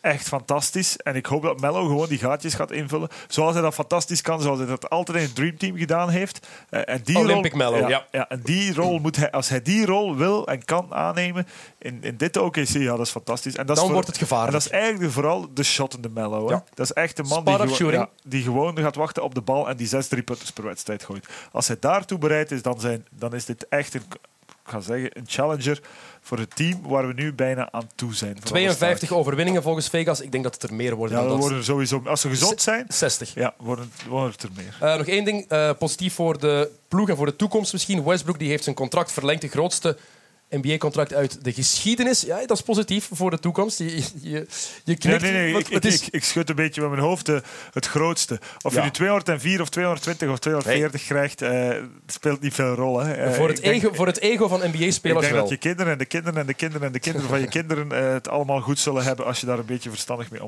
echt 0.00 0.28
fantastisch. 0.28 0.96
En 0.96 1.16
ik 1.16 1.26
hoop 1.26 1.42
dat 1.42 1.60
Mello 1.60 1.86
gewoon 1.86 2.08
die 2.08 2.18
gaatjes 2.18 2.54
gaat 2.54 2.70
invullen. 2.70 3.08
Zoals 3.28 3.52
hij 3.52 3.62
dat 3.62 3.74
fantastisch 3.74 4.20
kan. 4.22 4.40
Zoals 4.42 4.58
hij 4.58 4.66
dat 4.66 4.90
altijd 4.90 5.18
in 5.18 5.24
het 5.24 5.34
Dream 5.34 5.58
Team 5.58 5.76
gedaan 5.76 6.08
heeft. 6.08 6.46
Eh, 6.70 6.80
en 6.84 7.00
die 7.04 7.18
Olympic 7.18 7.52
rol, 7.52 7.70
Mello, 7.70 7.88
ja. 7.88 8.06
ja, 8.10 8.28
en 8.28 8.40
die 8.44 8.74
rol 8.74 8.98
moet 8.98 9.16
hij, 9.16 9.30
als 9.30 9.48
hij 9.48 9.62
die 9.62 9.86
rol 9.86 10.16
wil 10.16 10.46
en 10.46 10.64
kan 10.64 10.94
aannemen 10.94 11.46
in, 11.78 11.98
in 12.02 12.16
dit 12.16 12.36
OKC, 12.36 12.68
ja, 12.68 12.96
dat 12.96 13.06
is 13.06 13.10
fantastisch. 13.10 13.56
En 13.56 13.66
dat 13.66 13.70
is 13.70 13.74
Dan 13.76 13.84
voor- 13.84 13.92
wordt 13.92 14.08
het 14.08 14.18
gevaarlijk. 14.18 14.52
En 14.52 14.58
dat 14.58 14.66
is 14.66 14.78
eigenlijk 14.80 15.12
vooral 15.12 15.54
de 15.54 15.62
shottende 15.62 16.08
Mello. 16.08 16.46
Hè? 16.46 16.52
Ja. 16.52 16.64
Dat 16.74 16.86
is 16.86 16.92
echt 16.92 17.16
de 17.16 17.22
man 17.22 17.44
die 17.44 17.90
ja, 17.90 18.08
die 18.24 18.42
gewoon 18.42 18.78
gaat 18.78 18.94
wachten 18.96 19.22
op 19.22 19.34
de 19.34 19.40
bal 19.40 19.68
en 19.68 19.76
die 19.76 19.86
zes 19.86 20.08
driepunters 20.08 20.50
per 20.52 20.64
wedstrijd 20.64 21.04
gooit. 21.04 21.28
Als 21.52 21.66
hij 21.66 21.76
daartoe 21.80 22.18
bereid 22.18 22.50
is, 22.50 22.62
dan, 22.62 22.80
zijn, 22.80 23.06
dan 23.10 23.34
is 23.34 23.44
dit 23.44 23.68
echt 23.68 23.94
een 23.94 24.02
ga 24.70 24.80
zeggen, 24.80 25.18
een 25.18 25.24
challenger 25.26 25.80
voor 26.30 26.38
het 26.38 26.56
team 26.56 26.80
waar 26.82 27.06
we 27.06 27.12
nu 27.12 27.32
bijna 27.32 27.68
aan 27.72 27.88
toe 27.94 28.14
zijn. 28.14 28.32
Vooral 28.32 28.50
52 28.50 28.96
sterk. 29.08 29.20
overwinningen 29.20 29.62
volgens 29.62 29.88
Vegas. 29.88 30.20
Ik 30.20 30.32
denk 30.32 30.44
dat 30.44 30.54
het 30.54 30.62
er 30.62 30.74
meer 30.74 30.94
worden 30.94 31.16
Ja, 31.16 31.22
dan 31.22 31.30
dat. 31.32 31.40
worden 31.40 31.58
er 31.58 31.64
sowieso, 31.64 32.02
als 32.06 32.20
ze 32.20 32.28
gezond 32.28 32.62
zijn, 32.62 32.84
60. 32.88 33.34
ja, 33.34 33.54
worden, 33.58 33.92
worden 34.08 34.30
het 34.32 34.42
er 34.42 34.48
meer. 34.56 34.76
Eh, 34.80 34.96
nog 34.96 35.06
één 35.06 35.24
ding, 35.24 35.44
eh, 35.48 35.70
positief 35.78 36.14
voor 36.14 36.38
de 36.38 36.70
ploeg 36.88 37.08
en 37.08 37.16
voor 37.16 37.26
de 37.26 37.36
toekomst 37.36 37.72
misschien. 37.72 38.04
Westbrook 38.04 38.38
die 38.38 38.48
heeft 38.48 38.64
zijn 38.64 38.76
contract 38.76 39.12
verlengd, 39.12 39.40
de 39.40 39.48
grootste 39.48 39.96
NBA-contract 40.50 41.14
uit 41.14 41.44
de 41.44 41.52
geschiedenis. 41.52 42.20
Ja, 42.20 42.38
dat 42.46 42.56
is 42.56 42.62
positief 42.62 43.08
voor 43.12 43.30
de 43.30 43.38
toekomst. 43.38 43.78
Je, 43.78 43.96
je, 43.96 44.02
je 44.20 44.46
Nee, 44.84 44.96
knikt. 44.96 45.22
nee, 45.22 45.32
nee. 45.32 45.52
want 45.52 45.66
Ik, 45.66 45.72
het 45.74 45.84
ik, 45.84 45.92
is, 45.92 46.00
ik, 46.02 46.14
ik 46.14 46.24
schud 46.24 46.48
een 46.48 46.54
beetje 46.54 46.80
met 46.80 46.90
mijn 46.90 47.02
hoofd 47.02 47.26
de, 47.26 47.42
het 47.72 47.86
grootste. 47.86 48.40
Of 48.62 48.72
Ja. 48.72 48.78
je 48.78 48.84
nu 48.84 48.90
204 48.90 49.60
of 49.60 49.68
220 49.68 50.28
of 50.30 50.38
240 50.38 51.04
krijgt, 51.04 51.42
eh, 51.42 51.68
speelt 52.06 52.40
niet 52.40 52.54
veel 52.54 52.74
rol. 52.74 52.98
Hè. 53.00 53.12
Eh, 53.12 53.32
voor, 53.32 53.48
ik 53.50 53.54
het 53.56 53.64
denk- 53.64 53.82
ego, 53.82 53.94
voor 53.94 54.06
het 54.06 54.20
ego 54.20 54.48
van 54.48 54.62
Ik 54.64 54.72
NBA-spelers 54.74 55.20
denk 55.20 55.32
wel. 55.32 55.40
dat 55.42 55.50
je 55.50 55.56
kinderen 55.56 55.92
en 55.92 55.98
de 55.98 56.04
kinderen 56.04 56.40
en 56.40 56.46
de 56.46 56.54
kinderen 56.54 56.86
en 56.86 56.92
de 56.92 56.98
kinderen 57.00 57.28
van 57.28 57.40
je 57.40 57.48
kinderen 57.58 57.92
eh, 57.92 58.12
het 58.12 58.28
allemaal 58.28 58.60
goed 58.60 58.78
zullen 58.78 59.04
hebben 59.04 59.24
als 59.26 59.40
je 59.40 59.46
daar 59.46 59.58
een 59.58 59.64
beetje 59.66 59.90
verstandig 59.90 60.30
mee 60.30 60.42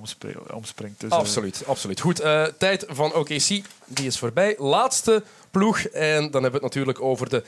omspringt. 0.53 1.01
Dus, 1.01 1.11
eh, 1.11 1.17
Absoluut, 1.19 1.63
absoluut. 1.67 2.01
Goed, 2.01 2.21
eh, 2.21 2.45
tijd 2.59 2.85
van 2.89 3.15
OKC, 3.15 3.49
die 3.87 4.07
is 4.07 4.19
voorbij. 4.19 4.55
Laatste 4.59 5.23
ploeg, 5.51 5.79
en 5.81 6.21
dan 6.31 6.43
hebben 6.43 6.61
we 6.61 6.67
het 6.67 6.75
natuurlijk 6.75 7.01
over 7.01 7.29
de 7.29 7.43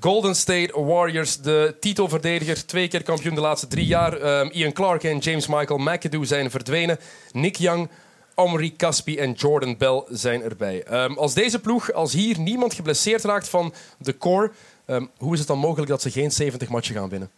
Golden 0.00 0.34
State 0.34 0.80
Warriors. 0.80 1.36
De 1.40 1.76
titelverdediger, 1.80 2.66
twee 2.66 2.88
keer 2.88 3.02
kampioen 3.02 3.34
de 3.34 3.40
laatste 3.40 3.66
drie 3.66 3.86
jaar. 3.86 4.12
Ehm, 4.12 4.48
Ian 4.52 4.72
Clark 4.72 5.04
en 5.04 5.18
James 5.18 5.46
Michael 5.46 5.78
McAdoo 5.78 6.24
zijn 6.24 6.50
verdwenen. 6.50 6.98
Nick 7.32 7.56
Young, 7.56 7.88
Omri 8.34 8.76
Caspi 8.76 9.18
en 9.18 9.32
Jordan 9.32 9.76
Bell 9.76 10.04
zijn 10.08 10.42
erbij. 10.42 10.82
Ehm, 10.82 11.12
als 11.12 11.34
deze 11.34 11.58
ploeg, 11.60 11.92
als 11.92 12.12
hier 12.12 12.38
niemand 12.38 12.74
geblesseerd 12.74 13.24
raakt 13.24 13.48
van 13.48 13.74
de 13.98 14.18
core, 14.18 14.50
ehm, 14.86 15.06
hoe 15.16 15.32
is 15.32 15.38
het 15.38 15.48
dan 15.48 15.58
mogelijk 15.58 15.90
dat 15.90 16.02
ze 16.02 16.10
geen 16.10 16.30
70 16.30 16.68
matchen 16.68 16.94
gaan 16.94 17.08
winnen? 17.08 17.30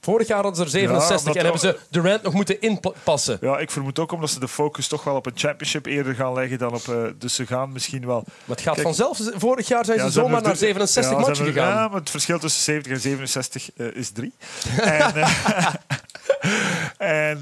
Vorig 0.00 0.26
jaar 0.26 0.36
hadden 0.42 0.56
ze 0.56 0.62
er 0.62 0.68
67 0.70 1.18
omdat- 1.18 1.36
en 1.36 1.42
hebben 1.42 1.60
ze 1.60 1.78
Durant 1.90 2.22
nog 2.22 2.32
moeten 2.32 2.60
inpassen. 2.60 3.38
Ja, 3.40 3.58
ik 3.58 3.70
vermoed 3.70 3.98
ook 3.98 4.12
omdat 4.12 4.30
ze 4.30 4.40
de 4.40 4.48
focus 4.48 4.86
toch 4.88 5.04
wel 5.04 5.14
op 5.14 5.26
een 5.26 5.32
championship 5.34 5.86
eerder 5.86 6.14
gaan 6.14 6.32
leggen 6.32 6.58
dan 6.58 6.74
op... 6.74 6.88
eh, 6.88 6.96
dus 7.18 7.34
ze 7.34 7.46
gaan 7.46 7.72
misschien 7.72 8.06
wel... 8.06 8.22
Maar 8.26 8.56
het 8.56 8.60
gaat 8.60 8.74
Kijk, 8.74 8.86
vanzelf. 8.86 9.18
Vorig 9.34 9.68
jaar 9.68 9.84
zijn 9.84 9.98
Ja, 9.98 10.04
ze 10.06 10.10
zomaar 10.10 10.30
naar 10.30 10.42
drie- 10.42 10.56
67 10.56 11.12
ja, 11.12 11.18
matchen 11.18 11.46
gegaan. 11.46 11.68
Ja, 11.74 11.88
maar 11.88 12.00
het 12.00 12.10
verschil 12.10 12.38
tussen 12.38 12.62
70 12.62 12.92
en 12.92 13.00
67 13.00 13.70
eh, 13.76 13.86
is 13.94 14.10
3. 14.10 14.32
en, 14.80 15.14
eh, 15.14 15.74
en, 16.98 17.40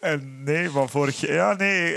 en 0.00 0.42
nee, 0.44 0.68
maar 0.68 0.88
vorig 0.88 1.20
jaar... 1.20 1.32
Ja, 1.34 1.54
nee, 1.56 1.96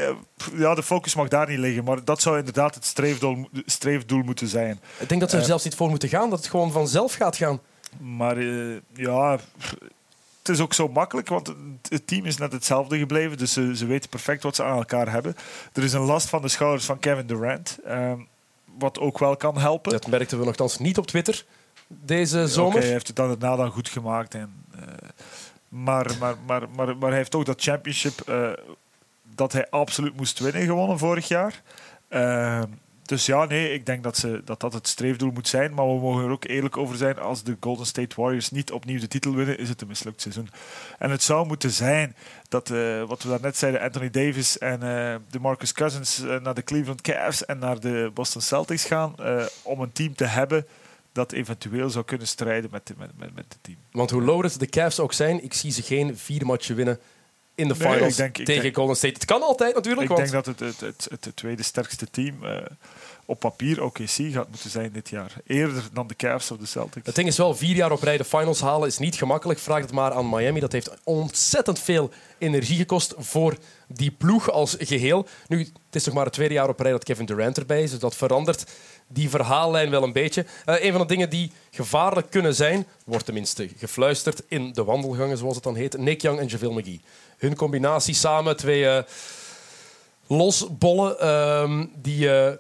ja, 0.55 0.75
de 0.75 0.83
focus 0.83 1.15
mag 1.15 1.27
daar 1.27 1.49
niet 1.49 1.59
liggen. 1.59 1.83
Maar 1.83 2.03
dat 2.03 2.21
zou 2.21 2.37
inderdaad 2.37 2.75
het 2.75 2.85
streefdoel, 2.85 3.49
streefdoel 3.65 4.21
moeten 4.23 4.47
zijn. 4.47 4.79
Ik 4.99 5.09
denk 5.09 5.21
dat 5.21 5.29
ze 5.29 5.37
er 5.37 5.43
zelfs 5.43 5.63
niet 5.63 5.75
voor 5.75 5.89
moeten 5.89 6.09
gaan, 6.09 6.29
dat 6.29 6.39
het 6.39 6.49
gewoon 6.49 6.71
vanzelf 6.71 7.13
gaat 7.13 7.35
gaan. 7.35 7.59
Maar 7.99 8.37
eh, 8.37 8.75
ja, 8.93 9.39
het 10.39 10.49
is 10.49 10.59
ook 10.59 10.73
zo 10.73 10.87
makkelijk, 10.87 11.27
want 11.27 11.47
het- 11.47 11.57
het 11.89 12.07
team 12.07 12.25
is 12.25 12.37
net 12.37 12.51
hetzelfde 12.51 12.97
gebleven. 12.97 13.37
Dus 13.37 13.53
ze, 13.53 13.75
ze 13.75 13.85
weten 13.85 14.09
perfect 14.09 14.43
wat 14.43 14.55
ze 14.55 14.63
aan 14.63 14.77
elkaar 14.77 15.11
hebben. 15.11 15.35
Er 15.73 15.83
is 15.83 15.93
een 15.93 16.01
last 16.01 16.29
van 16.29 16.41
de 16.41 16.47
schouders 16.47 16.85
van 16.85 16.99
Kevin 16.99 17.27
Durant. 17.27 17.77
ehm, 17.85 18.19
wat 18.77 18.99
ook 18.99 19.19
wel 19.19 19.37
kan 19.37 19.57
helpen. 19.57 19.91
Dat 19.91 20.07
merkten 20.07 20.39
we 20.39 20.45
nogthans 20.45 20.77
niet 20.77 20.97
op 20.97 21.07
Twitter 21.07 21.45
deze 21.87 22.47
zomer. 22.47 22.79
hij 22.81 22.89
heeft 22.89 23.07
het 23.07 23.15
dan 23.15 23.27
daarna 23.27 23.55
dan 23.55 23.71
goed 23.71 23.89
gemaakt. 23.89 24.33
En, 24.35 24.53
eh, 24.75 24.81
maar, 25.69 26.11
maar, 26.19 26.35
maar, 26.45 26.69
maar, 26.75 26.97
maar 26.97 27.09
hij 27.09 27.17
heeft 27.17 27.35
ook 27.35 27.45
dat 27.45 27.61
championship 27.61 28.21
eh, 28.21 28.49
dat 29.35 29.51
hij 29.53 29.69
absoluut 29.69 30.15
moest 30.15 30.39
winnen 30.39 30.61
gewonnen 30.65 30.97
vorig 30.97 31.27
jaar. 31.27 31.61
Ehm, 32.07 32.63
dus 33.05 33.25
ja, 33.25 33.45
nee, 33.45 33.73
ik 33.73 33.85
denk 33.85 34.03
dat, 34.03 34.17
ze, 34.17 34.41
dat 34.45 34.59
dat 34.59 34.73
het 34.73 34.87
streefdoel 34.87 35.31
moet 35.31 35.47
zijn. 35.47 35.73
Maar 35.73 35.85
we 35.85 35.99
mogen 35.99 36.23
er 36.23 36.29
ook 36.29 36.43
eerlijk 36.45 36.77
over 36.77 36.97
zijn. 36.97 37.19
Als 37.19 37.43
de 37.43 37.57
Golden 37.59 37.85
State 37.85 38.21
Warriors 38.21 38.51
niet 38.51 38.71
opnieuw 38.71 38.99
de 38.99 39.07
titel 39.07 39.35
winnen, 39.35 39.57
is 39.57 39.69
het 39.69 39.81
een 39.81 39.87
mislukt 39.87 40.21
seizoen. 40.21 40.49
En 40.99 41.11
het 41.11 41.23
zou 41.23 41.47
moeten 41.47 41.71
zijn 41.71 42.15
dat, 42.49 42.69
eh, 42.69 43.03
wat 43.03 43.23
we 43.23 43.29
daarnet 43.29 43.57
zeiden, 43.57 43.81
Anthony 43.81 44.09
Davis 44.09 44.57
en 44.57 44.73
eh, 44.73 45.15
de 45.29 45.39
Marcus 45.39 45.71
Cousins 45.71 46.21
eh, 46.21 46.39
naar 46.39 46.53
de 46.53 46.63
Cleveland 46.63 47.01
Cavs 47.01 47.45
en 47.45 47.59
naar 47.59 47.79
de 47.79 48.11
Boston 48.13 48.41
Celtics 48.41 48.85
gaan. 48.85 49.15
om 49.61 49.81
een 49.81 49.91
team 49.91 50.15
te 50.15 50.25
hebben 50.25 50.67
dat 51.11 51.31
eventueel 51.31 51.89
zou 51.89 52.05
kunnen 52.05 52.27
strijden 52.27 52.69
met, 52.71 52.93
met, 52.97 53.09
met, 53.17 53.35
met 53.35 53.45
het 53.49 53.57
team. 53.61 53.77
Want 53.91 54.09
hoe 54.09 54.21
loaded 54.21 54.59
de 54.59 54.67
Cavs 54.67 54.99
ook 54.99 55.13
zijn, 55.13 55.43
ik 55.43 55.53
zie 55.53 55.71
ze 55.71 55.81
geen 55.81 56.17
vier 56.17 56.45
matchen 56.45 56.75
winnen 56.75 56.99
in 57.55 57.67
de 57.67 57.75
Nee, 57.77 57.87
finals 57.91 58.11
ik 58.11 58.17
denk- 58.17 58.37
ik 58.37 58.45
tegen 58.45 58.61
denk- 58.61 58.75
Golden 58.75 58.95
State. 58.95 59.13
Het 59.13 59.25
kan 59.25 59.41
altijd 59.41 59.75
natuurlijk, 59.75 60.09
Ik 60.09 60.15
want 60.17 60.31
denk 60.31 60.45
dat 60.45 60.45
het 60.45 60.59
het, 60.59 60.79
het, 60.79 61.07
het, 61.09 61.25
het 61.25 61.35
tweede 61.35 61.63
sterkste 61.63 62.09
team 62.11 62.43
eh, 62.45 62.57
op 63.25 63.39
papier 63.39 63.83
OKC 63.83 64.09
gaat 64.09 64.49
moeten 64.49 64.69
zijn 64.69 64.91
dit 64.91 65.09
jaar. 65.09 65.33
Eerder 65.47 65.83
dan 65.93 66.07
de 66.07 66.15
Cavs 66.15 66.51
of 66.51 66.57
de 66.57 66.65
Celtics. 66.65 67.05
het 67.05 67.15
ding 67.15 67.27
is 67.27 67.37
wel, 67.37 67.55
vier 67.55 67.75
jaar 67.75 67.91
op 67.91 68.01
rij 68.01 68.17
de 68.17 68.23
finals 68.23 68.61
halen 68.61 68.87
is 68.87 68.97
niet 68.97 69.15
gemakkelijk. 69.15 69.59
Vraag 69.59 69.81
het 69.81 69.91
maar 69.91 70.11
aan 70.11 70.29
Miami. 70.29 70.59
Dat 70.59 70.71
heeft 70.71 70.91
ontzettend 71.03 71.79
veel 71.79 72.11
energie 72.43 72.77
gekost 72.77 73.13
voor 73.17 73.57
die 73.87 74.11
ploeg 74.11 74.51
als 74.51 74.75
geheel. 74.79 75.27
Nu, 75.47 75.59
het 75.59 75.95
is 75.95 76.03
toch 76.03 76.13
maar 76.13 76.25
het 76.25 76.33
tweede 76.33 76.53
jaar 76.53 76.69
op 76.69 76.79
rij 76.79 76.91
dat 76.91 77.03
Kevin 77.03 77.25
Durant 77.25 77.57
erbij 77.57 77.83
is, 77.83 77.91
dus 77.91 77.99
dat 77.99 78.15
verandert 78.15 78.65
die 79.07 79.29
verhaallijn 79.29 79.89
wel 79.89 80.03
een 80.03 80.13
beetje. 80.13 80.45
Eh, 80.65 80.83
een 80.83 80.91
van 80.91 81.01
de 81.01 81.07
dingen 81.07 81.29
die 81.29 81.51
gevaarlijk 81.71 82.29
kunnen 82.29 82.55
zijn, 82.55 82.87
wordt 83.05 83.25
tenminste 83.25 83.69
gefluisterd 83.77 84.43
in 84.47 84.73
de 84.73 84.83
wandelgangen, 84.83 85.37
zoals 85.37 85.55
het 85.55 85.63
dan 85.63 85.75
heet, 85.75 85.97
Nick 85.97 86.21
Young 86.21 86.39
en 86.39 86.45
JaVale 86.45 86.73
McGee. 86.73 87.01
Hun 87.37 87.55
combinatie 87.55 88.13
samen, 88.13 88.57
twee 88.57 88.87
eh, 88.87 89.03
losbollen 90.27 91.19
ehm, 91.19 91.85
die 91.95 92.29
eh, 92.29 92.53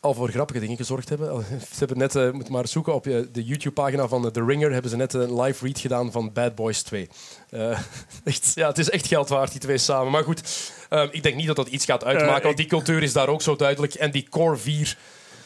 al 0.00 0.14
voor 0.14 0.30
grappige 0.30 0.60
dingen 0.60 0.76
gezorgd 0.76 1.08
hebben. 1.08 1.44
Ze 1.72 1.78
hebben 1.78 1.98
net, 1.98 2.16
eh 2.16 2.30
moet 2.30 2.48
maar 2.48 2.68
zoeken 2.68 2.94
op 2.94 3.06
eh, 3.06 3.20
de 3.32 3.44
YouTube-pagina 3.44 4.08
van 4.08 4.24
eh, 4.24 4.30
The 4.30 4.44
Ringer, 4.44 4.72
hebben 4.72 4.90
ze 4.90 4.96
net 4.96 5.12
een 5.12 5.40
live 5.40 5.64
read 5.64 5.78
gedaan 5.78 6.12
van 6.12 6.32
Bad 6.32 6.54
Boys 6.54 6.82
2. 6.82 7.08
Eh, 7.50 7.78
echt, 8.24 8.52
ja, 8.54 8.68
het 8.68 8.78
is 8.78 8.90
echt 8.90 9.06
geld 9.06 9.28
waard, 9.28 9.50
die 9.50 9.60
twee 9.60 9.78
samen. 9.78 10.12
Maar 10.12 10.24
goed, 10.24 10.70
ehm, 10.88 11.08
ik 11.10 11.22
denk 11.22 11.36
niet 11.36 11.46
dat 11.46 11.56
dat 11.56 11.68
iets 11.68 11.84
gaat 11.84 12.04
uitmaken, 12.04 12.36
ik- 12.36 12.42
want 12.42 12.56
die 12.56 12.66
cultuur 12.66 13.02
is 13.02 13.12
daar 13.12 13.28
ook 13.28 13.42
zo 13.42 13.56
duidelijk. 13.56 13.94
En 13.94 14.10
die 14.10 14.26
core 14.28 14.56
4, 14.56 14.96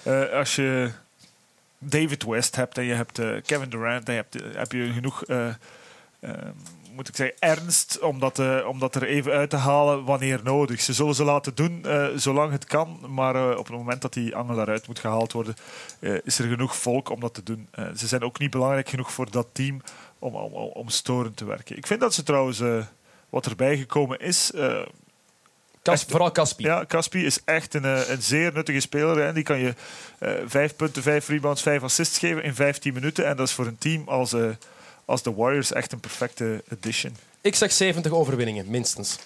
Eh, 0.02 0.32
als 0.32 0.56
je 0.56 0.90
David 1.78 2.24
West 2.24 2.56
hebt 2.56 2.78
en 2.78 2.84
je 2.84 2.94
hebt 2.94 3.18
eh, 3.18 3.28
Kevin 3.46 3.68
Durant, 3.70 4.06
dan 4.06 4.14
heb 4.14 4.26
je, 4.34 4.50
heb 4.54 4.72
je 4.72 4.90
genoeg, 4.92 5.24
eh, 5.24 5.48
eh, 6.20 6.30
moet 6.94 7.08
ik 7.08 7.16
zeggen, 7.16 7.36
ernst 7.38 7.98
om 7.98 8.18
dat, 8.18 8.38
eh, 8.38 8.66
om 8.68 8.78
dat 8.78 8.94
er 8.94 9.04
even 9.04 9.32
uit 9.32 9.50
te 9.50 9.56
halen 9.56 10.04
wanneer 10.04 10.40
nodig. 10.42 10.80
Ze 10.80 10.92
zullen 10.92 11.14
ze 11.14 11.24
laten 11.24 11.54
doen 11.54 11.84
eh, 11.84 12.06
zolang 12.16 12.52
het 12.52 12.64
kan, 12.64 13.00
maar 13.08 13.34
eh, 13.34 13.58
op 13.58 13.66
het 13.66 13.76
moment 13.76 14.02
dat 14.02 14.12
die 14.12 14.36
angel 14.36 14.56
daaruit 14.56 14.86
moet 14.86 14.98
gehaald 14.98 15.32
worden, 15.32 15.54
is 16.24 16.38
er 16.38 16.48
genoeg 16.48 16.76
volk 16.76 17.08
om 17.08 17.20
dat 17.20 17.34
te 17.34 17.42
doen. 17.42 17.68
Ze 17.96 18.06
zijn 18.06 18.22
ook 18.22 18.38
niet 18.38 18.50
belangrijk 18.50 18.88
genoeg 18.88 19.12
voor 19.12 19.30
dat 19.30 19.46
team 19.52 19.80
om, 20.18 20.34
om, 20.34 20.52
om, 20.52 20.88
storend 20.88 21.36
te 21.36 21.44
werken. 21.44 21.76
Ik 21.76 21.86
vind 21.86 22.00
dat 22.00 22.14
ze 22.14 22.22
trouwens, 22.22 22.62
wat 23.28 23.46
erbij 23.46 23.76
gekomen 23.76 24.20
is, 24.20 24.50
vooral 25.82 26.32
Caspi. 26.32 26.64
ja, 26.64 26.84
Caspi 26.86 27.24
is 27.24 27.44
echt 27.44 27.74
een, 27.74 27.84
een 27.84 28.22
zeer 28.22 28.52
nuttige 28.52 28.80
speler. 28.80 29.24
Hè. 29.24 29.32
Die 29.32 29.42
kan 29.42 29.58
je 29.58 29.74
vijf 30.46 30.76
punten, 30.76 31.02
vijf 31.02 31.28
rebounds, 31.28 31.62
vijf 31.62 31.82
assists 31.82 32.18
geven 32.18 32.42
in 32.42 32.54
15 32.54 32.94
minuten. 32.94 33.26
En 33.26 33.36
dat 33.36 33.46
is 33.48 33.54
voor 33.54 33.66
een 33.66 33.78
team 33.78 34.08
als, 34.08 34.34
als 35.04 35.22
de 35.22 35.34
Warriors 35.34 35.72
echt 35.72 35.92
een 35.92 36.00
perfecte 36.00 36.64
addition. 36.72 37.16
Ik 37.40 37.54
zeg 37.54 37.72
70 37.72 38.12
overwinningen, 38.12 38.70
minstens. 38.70 39.18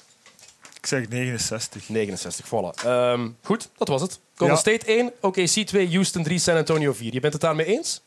Ik 0.76 0.86
zeg 0.86 1.08
69. 1.08 1.88
69, 1.88 2.46
voilà. 2.46 2.84
Ehm, 2.84 3.28
goed, 3.42 3.68
dat 3.76 3.88
was 3.88 4.00
het. 4.00 4.18
Golden 4.36 4.56
Ja. 4.56 4.60
State 4.62 4.86
1, 4.86 5.12
OKC 5.20 5.66
2, 5.66 5.88
Houston 5.88 6.22
3, 6.22 6.38
San 6.38 6.56
Antonio 6.56 6.92
4. 6.92 7.12
Je 7.12 7.20
bent 7.20 7.32
het 7.32 7.42
daarmee 7.42 7.66
eens? 7.66 8.00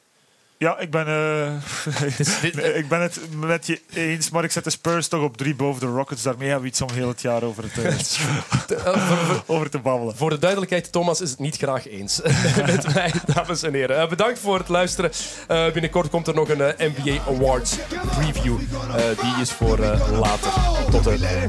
Ja, 0.60 0.78
ik 0.80 0.92
ben, 0.92 1.08
eh, 1.08 1.52
dit- 2.42 2.56
nee, 2.56 2.74
ik 2.74 2.88
ben 2.88 3.02
het 3.02 3.20
met 3.36 3.68
je 3.68 3.82
eens, 3.94 4.30
maar 4.30 4.44
ik 4.44 4.52
zet 4.52 4.64
de 4.64 4.70
Spurs 4.70 5.08
toch 5.08 5.22
op 5.24 5.38
drie 5.38 5.56
boven 5.56 5.82
de 5.82 5.88
Rockets. 5.88 6.22
Daarmee 6.22 6.46
hebben 6.48 6.64
we 6.64 6.70
iets 6.72 6.82
om 6.82 6.92
heel 6.92 7.08
het 7.08 7.22
jaar 7.22 7.44
over, 7.44 7.64
het, 7.64 7.86
eh, 7.86 8.86
Eh, 8.94 9.32
over 9.46 9.70
te 9.70 9.80
babbelen. 9.80 10.16
Voor 10.18 10.30
de 10.30 10.40
duidelijkheid, 10.40 10.92
Thomas 10.92 11.22
is 11.22 11.30
het 11.30 11.40
niet 11.40 11.58
graag 11.58 11.88
eens 11.88 12.22
met 12.66 12.94
mij, 12.94 13.12
dames 13.34 13.64
en 13.64 13.74
heren. 13.74 14.00
Eh, 14.00 14.08
bedankt 14.10 14.40
voor 14.40 14.58
het 14.58 14.70
luisteren. 14.70 15.12
Eh, 15.48 15.72
binnenkort 15.72 16.10
komt 16.10 16.28
er 16.28 16.34
nog 16.34 16.50
een 16.50 16.74
NBA 16.78 17.22
Awards 17.28 17.76
preview. 18.18 18.58
Eh, 18.96 19.04
die 19.22 19.42
is 19.42 19.52
voor 19.52 19.80
eh, 19.80 20.20
later. 20.20 20.52
Tot 20.92 21.04
de 21.04 21.48